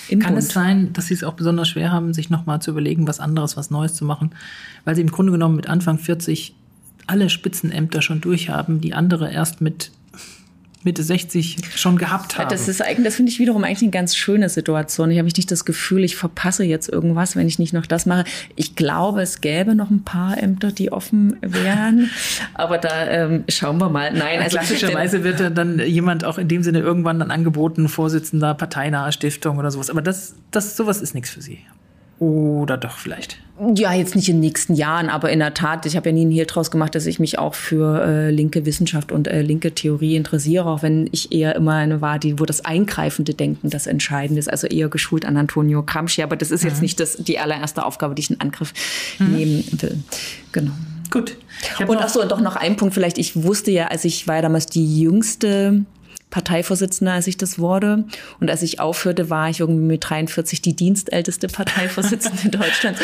im 0.09 0.19
Kann 0.19 0.33
Bund. 0.33 0.43
es 0.43 0.51
sein, 0.51 0.93
dass 0.93 1.07
Sie 1.07 1.13
es 1.13 1.23
auch 1.23 1.33
besonders 1.33 1.69
schwer 1.69 1.91
haben, 1.91 2.13
sich 2.13 2.31
nochmal 2.31 2.59
zu 2.59 2.71
überlegen, 2.71 3.07
was 3.07 3.19
anderes, 3.19 3.55
was 3.55 3.69
Neues 3.69 3.93
zu 3.93 4.03
machen? 4.03 4.31
Weil 4.83 4.95
Sie 4.95 5.01
im 5.01 5.11
Grunde 5.11 5.31
genommen 5.31 5.55
mit 5.55 5.69
Anfang 5.69 5.99
40 5.99 6.55
alle 7.07 7.29
Spitzenämter 7.29 8.01
schon 8.01 8.21
durchhaben, 8.21 8.81
die 8.81 8.93
andere 8.93 9.31
erst 9.31 9.61
mit 9.61 9.91
Mitte 10.83 11.03
60 11.03 11.57
schon 11.75 11.97
gehabt 11.97 12.37
haben. 12.37 12.49
Das 12.49 12.67
ist 12.67 12.81
eigentlich, 12.81 13.05
das 13.05 13.15
finde 13.15 13.31
ich 13.31 13.39
wiederum 13.39 13.63
eigentlich 13.63 13.83
eine 13.83 13.91
ganz 13.91 14.15
schöne 14.15 14.49
Situation. 14.49 15.11
Ich 15.11 15.19
habe 15.19 15.27
nicht 15.27 15.51
das 15.51 15.65
Gefühl, 15.65 16.03
ich 16.03 16.15
verpasse 16.15 16.63
jetzt 16.63 16.89
irgendwas, 16.89 17.35
wenn 17.35 17.47
ich 17.47 17.59
nicht 17.59 17.73
noch 17.73 17.85
das 17.85 18.05
mache. 18.05 18.23
Ich 18.55 18.75
glaube, 18.75 19.21
es 19.21 19.41
gäbe 19.41 19.75
noch 19.75 19.91
ein 19.91 20.03
paar 20.03 20.41
Ämter, 20.41 20.71
die 20.71 20.91
offen 20.91 21.37
wären, 21.41 22.09
aber 22.55 22.77
da 22.79 23.07
ähm, 23.07 23.43
schauen 23.47 23.77
wir 23.77 23.89
mal. 23.89 24.11
Nein, 24.11 24.39
also 24.41 24.57
Klassischerweise 24.57 25.23
wird 25.23 25.55
dann 25.55 25.79
jemand 25.79 26.25
auch 26.25 26.37
in 26.37 26.47
dem 26.47 26.63
Sinne 26.63 26.79
irgendwann 26.79 27.19
dann 27.19 27.29
angeboten, 27.29 27.87
Vorsitzender 27.87 28.55
parteinaher 28.55 29.11
Stiftung 29.11 29.59
oder 29.59 29.69
sowas. 29.69 29.89
Aber 29.89 30.01
das, 30.01 30.35
das 30.49 30.75
sowas 30.75 31.01
ist 31.01 31.13
nichts 31.13 31.29
für 31.29 31.41
Sie. 31.41 31.59
Oder 32.17 32.77
doch 32.77 32.97
vielleicht. 32.97 33.39
Ja, 33.75 33.93
jetzt 33.93 34.15
nicht 34.15 34.27
in 34.27 34.37
den 34.37 34.41
nächsten 34.41 34.73
Jahren, 34.73 35.09
aber 35.09 35.29
in 35.29 35.37
der 35.37 35.53
Tat, 35.53 35.85
ich 35.85 35.95
habe 35.95 36.09
ja 36.09 36.13
nie 36.13 36.21
einen 36.21 36.31
Hehl 36.31 36.47
draus 36.47 36.71
gemacht, 36.71 36.95
dass 36.95 37.05
ich 37.05 37.19
mich 37.19 37.37
auch 37.37 37.53
für 37.53 38.03
äh, 38.03 38.31
linke 38.31 38.65
Wissenschaft 38.65 39.11
und 39.11 39.27
äh, 39.27 39.43
linke 39.43 39.75
Theorie 39.75 40.15
interessiere, 40.15 40.65
auch 40.65 40.81
wenn 40.81 41.07
ich 41.11 41.31
eher 41.31 41.55
immer 41.55 41.75
eine 41.75 42.01
war, 42.01 42.17
die, 42.17 42.39
wo 42.39 42.45
das 42.45 42.65
eingreifende 42.65 43.35
Denken 43.35 43.69
das 43.69 43.85
Entscheidende 43.85 44.39
ist, 44.39 44.49
also 44.49 44.65
eher 44.65 44.89
geschult 44.89 45.25
an 45.25 45.37
Antonio 45.37 45.83
Gramsci, 45.83 46.23
aber 46.23 46.37
das 46.37 46.49
ist 46.49 46.63
jetzt 46.63 46.81
nicht 46.81 46.99
das, 46.99 47.17
die 47.17 47.37
allererste 47.37 47.85
Aufgabe, 47.85 48.15
die 48.15 48.21
ich 48.21 48.31
in 48.31 48.39
Angriff 48.39 48.73
nehmen 49.19 49.63
will. 49.73 49.97
Genau. 50.51 50.71
Gut. 51.11 51.37
Und 51.87 51.97
ach 51.97 52.09
so, 52.09 52.21
und 52.21 52.31
doch 52.31 52.41
noch 52.41 52.55
ein 52.55 52.77
Punkt 52.77 52.95
vielleicht. 52.95 53.19
Ich 53.19 53.43
wusste 53.43 53.69
ja, 53.69 53.87
als 53.87 54.05
ich 54.05 54.27
war 54.27 54.37
ja 54.37 54.41
damals 54.41 54.65
die 54.65 55.01
jüngste 55.01 55.85
Parteivorsitzende, 56.31 57.11
als 57.11 57.27
ich 57.27 57.37
das 57.37 57.59
wurde. 57.59 58.05
Und 58.39 58.49
als 58.49 58.63
ich 58.63 58.79
aufhörte, 58.79 59.29
war 59.29 59.49
ich 59.49 59.59
irgendwie 59.59 59.85
mit 59.85 60.09
43 60.09 60.61
die 60.61 60.75
dienstälteste 60.75 61.47
Parteivorsitzende 61.47 62.57
Deutschlands. 62.57 63.01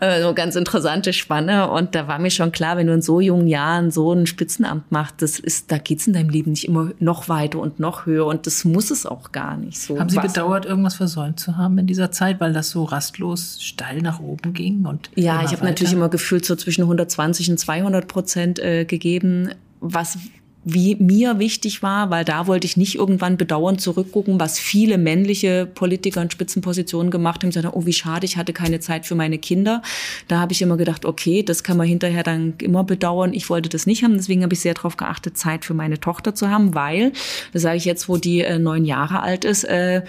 Äh, 0.00 0.22
so 0.22 0.34
ganz 0.34 0.56
interessante 0.56 1.12
Spanne. 1.12 1.70
Und 1.70 1.94
da 1.94 2.08
war 2.08 2.18
mir 2.18 2.30
schon 2.30 2.50
klar, 2.50 2.76
wenn 2.76 2.88
du 2.88 2.94
in 2.94 3.02
so 3.02 3.20
jungen 3.20 3.46
Jahren 3.46 3.90
so 3.90 4.12
ein 4.12 4.26
Spitzenamt 4.26 4.90
machst, 4.90 5.16
das 5.20 5.38
ist, 5.38 5.70
da 5.70 5.78
geht's 5.78 6.06
in 6.06 6.14
deinem 6.14 6.30
Leben 6.30 6.50
nicht 6.50 6.66
immer 6.66 6.90
noch 6.98 7.28
weiter 7.28 7.58
und 7.60 7.78
noch 7.78 8.06
höher. 8.06 8.26
Und 8.26 8.46
das 8.46 8.64
muss 8.64 8.90
es 8.90 9.06
auch 9.06 9.30
gar 9.32 9.56
nicht 9.56 9.78
so. 9.80 10.00
Haben 10.00 10.08
Sie 10.08 10.16
Was- 10.16 10.32
bedauert, 10.32 10.64
irgendwas 10.64 10.94
versäumt 10.96 11.38
zu 11.38 11.56
haben 11.56 11.78
in 11.78 11.86
dieser 11.86 12.10
Zeit, 12.10 12.40
weil 12.40 12.52
das 12.52 12.70
so 12.70 12.84
rastlos 12.84 13.58
steil 13.62 14.00
nach 14.00 14.18
oben 14.18 14.54
ging? 14.54 14.86
Und 14.86 15.10
Ja, 15.14 15.44
ich 15.44 15.52
habe 15.52 15.64
natürlich 15.64 15.92
immer 15.92 16.08
gefühlt 16.08 16.44
so 16.46 16.56
zwischen 16.56 16.82
120 16.82 17.50
und 17.50 17.58
200 17.58 18.08
Prozent 18.08 18.58
äh, 18.58 18.84
gegeben, 18.86 19.50
was 19.80 20.16
wie 20.64 20.94
mir 20.94 21.40
wichtig 21.40 21.82
war, 21.82 22.10
weil 22.10 22.24
da 22.24 22.46
wollte 22.46 22.66
ich 22.66 22.76
nicht 22.76 22.94
irgendwann 22.94 23.36
bedauernd 23.36 23.80
zurückgucken, 23.80 24.38
was 24.38 24.60
viele 24.60 24.96
männliche 24.96 25.66
Politiker 25.66 26.22
in 26.22 26.30
Spitzenpositionen 26.30 27.10
gemacht 27.10 27.42
haben, 27.42 27.50
sagen, 27.50 27.70
oh 27.72 27.84
wie 27.84 27.92
schade, 27.92 28.24
ich 28.26 28.36
hatte 28.36 28.52
keine 28.52 28.78
Zeit 28.78 29.04
für 29.04 29.16
meine 29.16 29.38
Kinder. 29.38 29.82
Da 30.28 30.38
habe 30.38 30.52
ich 30.52 30.62
immer 30.62 30.76
gedacht, 30.76 31.04
okay, 31.04 31.42
das 31.42 31.64
kann 31.64 31.76
man 31.76 31.88
hinterher 31.88 32.22
dann 32.22 32.54
immer 32.58 32.84
bedauern. 32.84 33.32
Ich 33.32 33.50
wollte 33.50 33.68
das 33.68 33.86
nicht 33.86 34.04
haben, 34.04 34.14
deswegen 34.14 34.44
habe 34.44 34.54
ich 34.54 34.60
sehr 34.60 34.74
darauf 34.74 34.96
geachtet, 34.96 35.36
Zeit 35.36 35.64
für 35.64 35.74
meine 35.74 35.98
Tochter 35.98 36.34
zu 36.34 36.48
haben, 36.48 36.76
weil, 36.76 37.12
das 37.52 37.62
sage 37.62 37.78
ich 37.78 37.84
jetzt, 37.84 38.08
wo 38.08 38.16
die 38.16 38.42
äh, 38.42 38.60
neun 38.60 38.84
Jahre 38.84 39.20
alt 39.20 39.44
ist, 39.44 39.64
äh, 39.64 40.02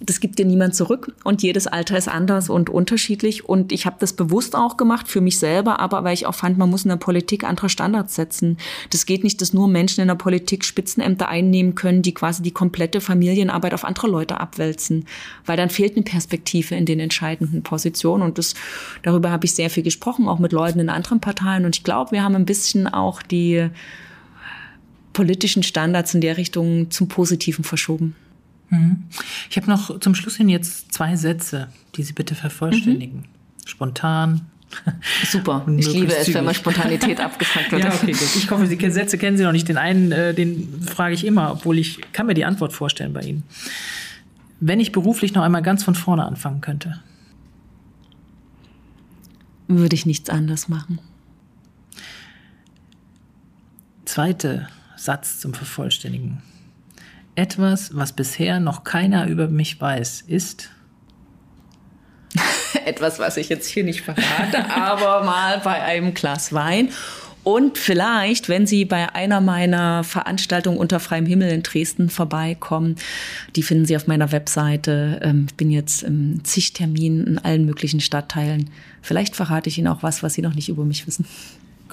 das 0.00 0.18
gibt 0.18 0.40
dir 0.40 0.44
niemand 0.44 0.74
zurück 0.74 1.14
und 1.22 1.42
jedes 1.42 1.68
Alter 1.68 1.96
ist 1.96 2.08
anders 2.08 2.48
und 2.48 2.68
unterschiedlich 2.68 3.48
und 3.48 3.70
ich 3.70 3.86
habe 3.86 3.96
das 4.00 4.14
bewusst 4.14 4.56
auch 4.56 4.76
gemacht 4.76 5.06
für 5.06 5.20
mich 5.20 5.38
selber, 5.38 5.78
aber 5.78 6.02
weil 6.02 6.14
ich 6.14 6.26
auch 6.26 6.34
fand, 6.34 6.58
man 6.58 6.68
muss 6.68 6.84
in 6.84 6.88
der 6.88 6.96
Politik 6.96 7.44
andere 7.44 7.68
Standards 7.68 8.16
setzen. 8.16 8.56
Das 8.90 9.06
geht 9.06 9.22
nicht, 9.22 9.40
dass 9.40 9.52
nur 9.52 9.68
Menschen 9.68 9.99
in 10.00 10.08
der 10.08 10.14
Politik 10.14 10.64
Spitzenämter 10.64 11.28
einnehmen 11.28 11.74
können, 11.74 12.02
die 12.02 12.14
quasi 12.14 12.42
die 12.42 12.50
komplette 12.50 13.00
Familienarbeit 13.00 13.74
auf 13.74 13.84
andere 13.84 14.08
Leute 14.08 14.40
abwälzen, 14.40 15.06
weil 15.46 15.56
dann 15.56 15.70
fehlt 15.70 15.96
eine 15.96 16.04
Perspektive 16.04 16.74
in 16.74 16.86
den 16.86 17.00
entscheidenden 17.00 17.62
Positionen 17.62 18.22
und 18.22 18.38
das, 18.38 18.54
darüber 19.02 19.30
habe 19.30 19.46
ich 19.46 19.54
sehr 19.54 19.70
viel 19.70 19.82
gesprochen, 19.82 20.28
auch 20.28 20.38
mit 20.38 20.52
Leuten 20.52 20.80
in 20.80 20.88
anderen 20.88 21.20
Parteien 21.20 21.64
und 21.64 21.76
ich 21.76 21.84
glaube, 21.84 22.12
wir 22.12 22.22
haben 22.22 22.34
ein 22.34 22.46
bisschen 22.46 22.88
auch 22.88 23.22
die 23.22 23.68
politischen 25.12 25.62
Standards 25.62 26.14
in 26.14 26.20
der 26.20 26.36
Richtung 26.36 26.90
zum 26.90 27.08
Positiven 27.08 27.64
verschoben. 27.64 28.14
Mhm. 28.70 29.04
Ich 29.50 29.56
habe 29.56 29.68
noch 29.68 30.00
zum 30.00 30.14
Schluss 30.14 30.36
hin 30.36 30.48
jetzt 30.48 30.92
zwei 30.92 31.16
Sätze, 31.16 31.68
die 31.96 32.02
Sie 32.02 32.12
bitte 32.12 32.34
vervollständigen. 32.34 33.18
Mhm. 33.18 33.66
Spontan, 33.66 34.46
Super. 35.26 35.66
Ich 35.76 35.92
liebe 35.92 36.14
es, 36.14 36.32
wenn 36.32 36.44
man 36.44 36.54
Spontanität 36.54 37.20
abgefragt 37.20 37.72
wird. 37.72 37.84
Ja, 37.84 37.92
okay, 37.92 38.12
gut. 38.12 38.36
Ich 38.36 38.50
hoffe, 38.50 38.66
Sie 38.66 38.90
Sätze 38.90 39.18
kennen 39.18 39.36
Sie 39.36 39.44
noch 39.44 39.52
nicht. 39.52 39.68
Den 39.68 39.76
einen, 39.76 40.12
äh, 40.12 40.34
den 40.34 40.82
frage 40.82 41.14
ich 41.14 41.24
immer, 41.24 41.52
obwohl 41.52 41.78
ich 41.78 42.00
kann 42.12 42.26
mir 42.26 42.34
die 42.34 42.44
Antwort 42.44 42.72
vorstellen 42.72 43.12
bei 43.12 43.22
Ihnen. 43.22 43.42
Wenn 44.60 44.80
ich 44.80 44.92
beruflich 44.92 45.34
noch 45.34 45.42
einmal 45.42 45.62
ganz 45.62 45.84
von 45.84 45.94
vorne 45.94 46.24
anfangen 46.24 46.60
könnte. 46.60 47.00
Würde 49.68 49.94
ich 49.94 50.04
nichts 50.04 50.28
anders 50.28 50.68
machen. 50.68 50.98
Zweiter 54.04 54.68
Satz 54.96 55.38
zum 55.38 55.54
Vervollständigen. 55.54 56.42
Etwas, 57.36 57.94
was 57.94 58.12
bisher 58.12 58.60
noch 58.60 58.84
keiner 58.84 59.26
über 59.28 59.48
mich 59.48 59.80
weiß, 59.80 60.22
ist 60.22 60.70
etwas, 62.84 63.18
was 63.18 63.36
ich 63.36 63.48
jetzt 63.48 63.68
hier 63.68 63.84
nicht 63.84 64.02
verrate, 64.02 64.70
aber 64.70 65.24
mal 65.24 65.60
bei 65.62 65.82
einem 65.82 66.14
Glas 66.14 66.52
Wein. 66.52 66.90
Und 67.42 67.78
vielleicht, 67.78 68.50
wenn 68.50 68.66
Sie 68.66 68.84
bei 68.84 69.14
einer 69.14 69.40
meiner 69.40 70.04
Veranstaltungen 70.04 70.76
unter 70.76 71.00
freiem 71.00 71.24
Himmel 71.24 71.50
in 71.50 71.62
Dresden 71.62 72.10
vorbeikommen, 72.10 72.96
die 73.56 73.62
finden 73.62 73.86
Sie 73.86 73.96
auf 73.96 74.06
meiner 74.06 74.30
Webseite. 74.30 75.20
Ähm, 75.22 75.46
ich 75.48 75.56
bin 75.56 75.70
jetzt 75.70 76.02
im 76.02 76.44
zig 76.44 76.78
in 76.78 77.38
allen 77.38 77.64
möglichen 77.64 78.00
Stadtteilen. 78.00 78.68
Vielleicht 79.00 79.36
verrate 79.36 79.70
ich 79.70 79.78
Ihnen 79.78 79.88
auch 79.88 80.02
was, 80.02 80.22
was 80.22 80.34
Sie 80.34 80.42
noch 80.42 80.54
nicht 80.54 80.68
über 80.68 80.84
mich 80.84 81.06
wissen. 81.06 81.24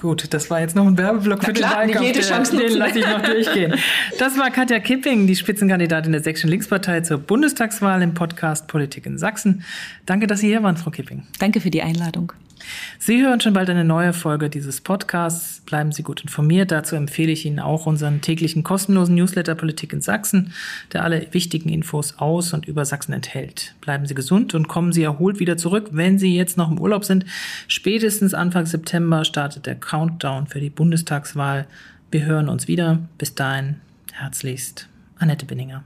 Gut, 0.00 0.32
das 0.32 0.48
war 0.48 0.60
jetzt 0.60 0.76
noch 0.76 0.86
ein 0.86 0.96
Werbeblock 0.96 1.44
für 1.44 1.52
klar, 1.52 1.70
den 1.70 1.88
Wahlkampf. 1.88 2.06
Jede 2.06 2.20
Chance 2.20 2.56
den 2.56 2.72
lasse 2.72 3.00
ich 3.00 3.06
noch 3.06 3.22
durchgehen. 3.22 3.74
Das 4.18 4.38
war 4.38 4.50
Katja 4.50 4.78
Kipping, 4.78 5.26
die 5.26 5.36
Spitzenkandidatin 5.36 6.12
der 6.12 6.22
Sächsischen 6.22 6.50
Linkspartei 6.50 7.00
zur 7.00 7.18
Bundestagswahl 7.18 8.02
im 8.02 8.14
Podcast 8.14 8.68
Politik 8.68 9.06
in 9.06 9.18
Sachsen. 9.18 9.64
Danke, 10.06 10.26
dass 10.26 10.40
Sie 10.40 10.48
hier 10.48 10.62
waren, 10.62 10.76
Frau 10.76 10.90
Kipping. 10.90 11.24
Danke 11.38 11.60
für 11.60 11.70
die 11.70 11.82
Einladung. 11.82 12.32
Sie 12.98 13.22
hören 13.22 13.40
schon 13.40 13.52
bald 13.52 13.70
eine 13.70 13.84
neue 13.84 14.12
Folge 14.12 14.50
dieses 14.50 14.80
Podcasts. 14.80 15.60
Bleiben 15.66 15.92
Sie 15.92 16.02
gut 16.02 16.22
informiert. 16.22 16.70
Dazu 16.70 16.96
empfehle 16.96 17.32
ich 17.32 17.44
Ihnen 17.46 17.60
auch 17.60 17.86
unseren 17.86 18.20
täglichen 18.20 18.62
kostenlosen 18.62 19.14
Newsletter 19.14 19.54
Politik 19.54 19.92
in 19.92 20.00
Sachsen, 20.00 20.52
der 20.92 21.04
alle 21.04 21.26
wichtigen 21.32 21.68
Infos 21.68 22.18
aus 22.18 22.52
und 22.52 22.66
über 22.66 22.84
Sachsen 22.84 23.12
enthält. 23.12 23.74
Bleiben 23.80 24.06
Sie 24.06 24.14
gesund 24.14 24.54
und 24.54 24.68
kommen 24.68 24.92
Sie 24.92 25.02
erholt 25.02 25.40
wieder 25.40 25.56
zurück, 25.56 25.88
wenn 25.92 26.18
Sie 26.18 26.36
jetzt 26.36 26.56
noch 26.56 26.70
im 26.70 26.80
Urlaub 26.80 27.04
sind. 27.04 27.24
Spätestens 27.66 28.34
Anfang 28.34 28.66
September 28.66 29.24
startet 29.24 29.66
der 29.66 29.74
Countdown 29.74 30.46
für 30.46 30.60
die 30.60 30.70
Bundestagswahl. 30.70 31.66
Wir 32.10 32.24
hören 32.24 32.48
uns 32.48 32.68
wieder. 32.68 33.00
Bis 33.18 33.34
dahin, 33.34 33.76
herzlichst, 34.12 34.88
Annette 35.18 35.46
Binninger. 35.46 35.84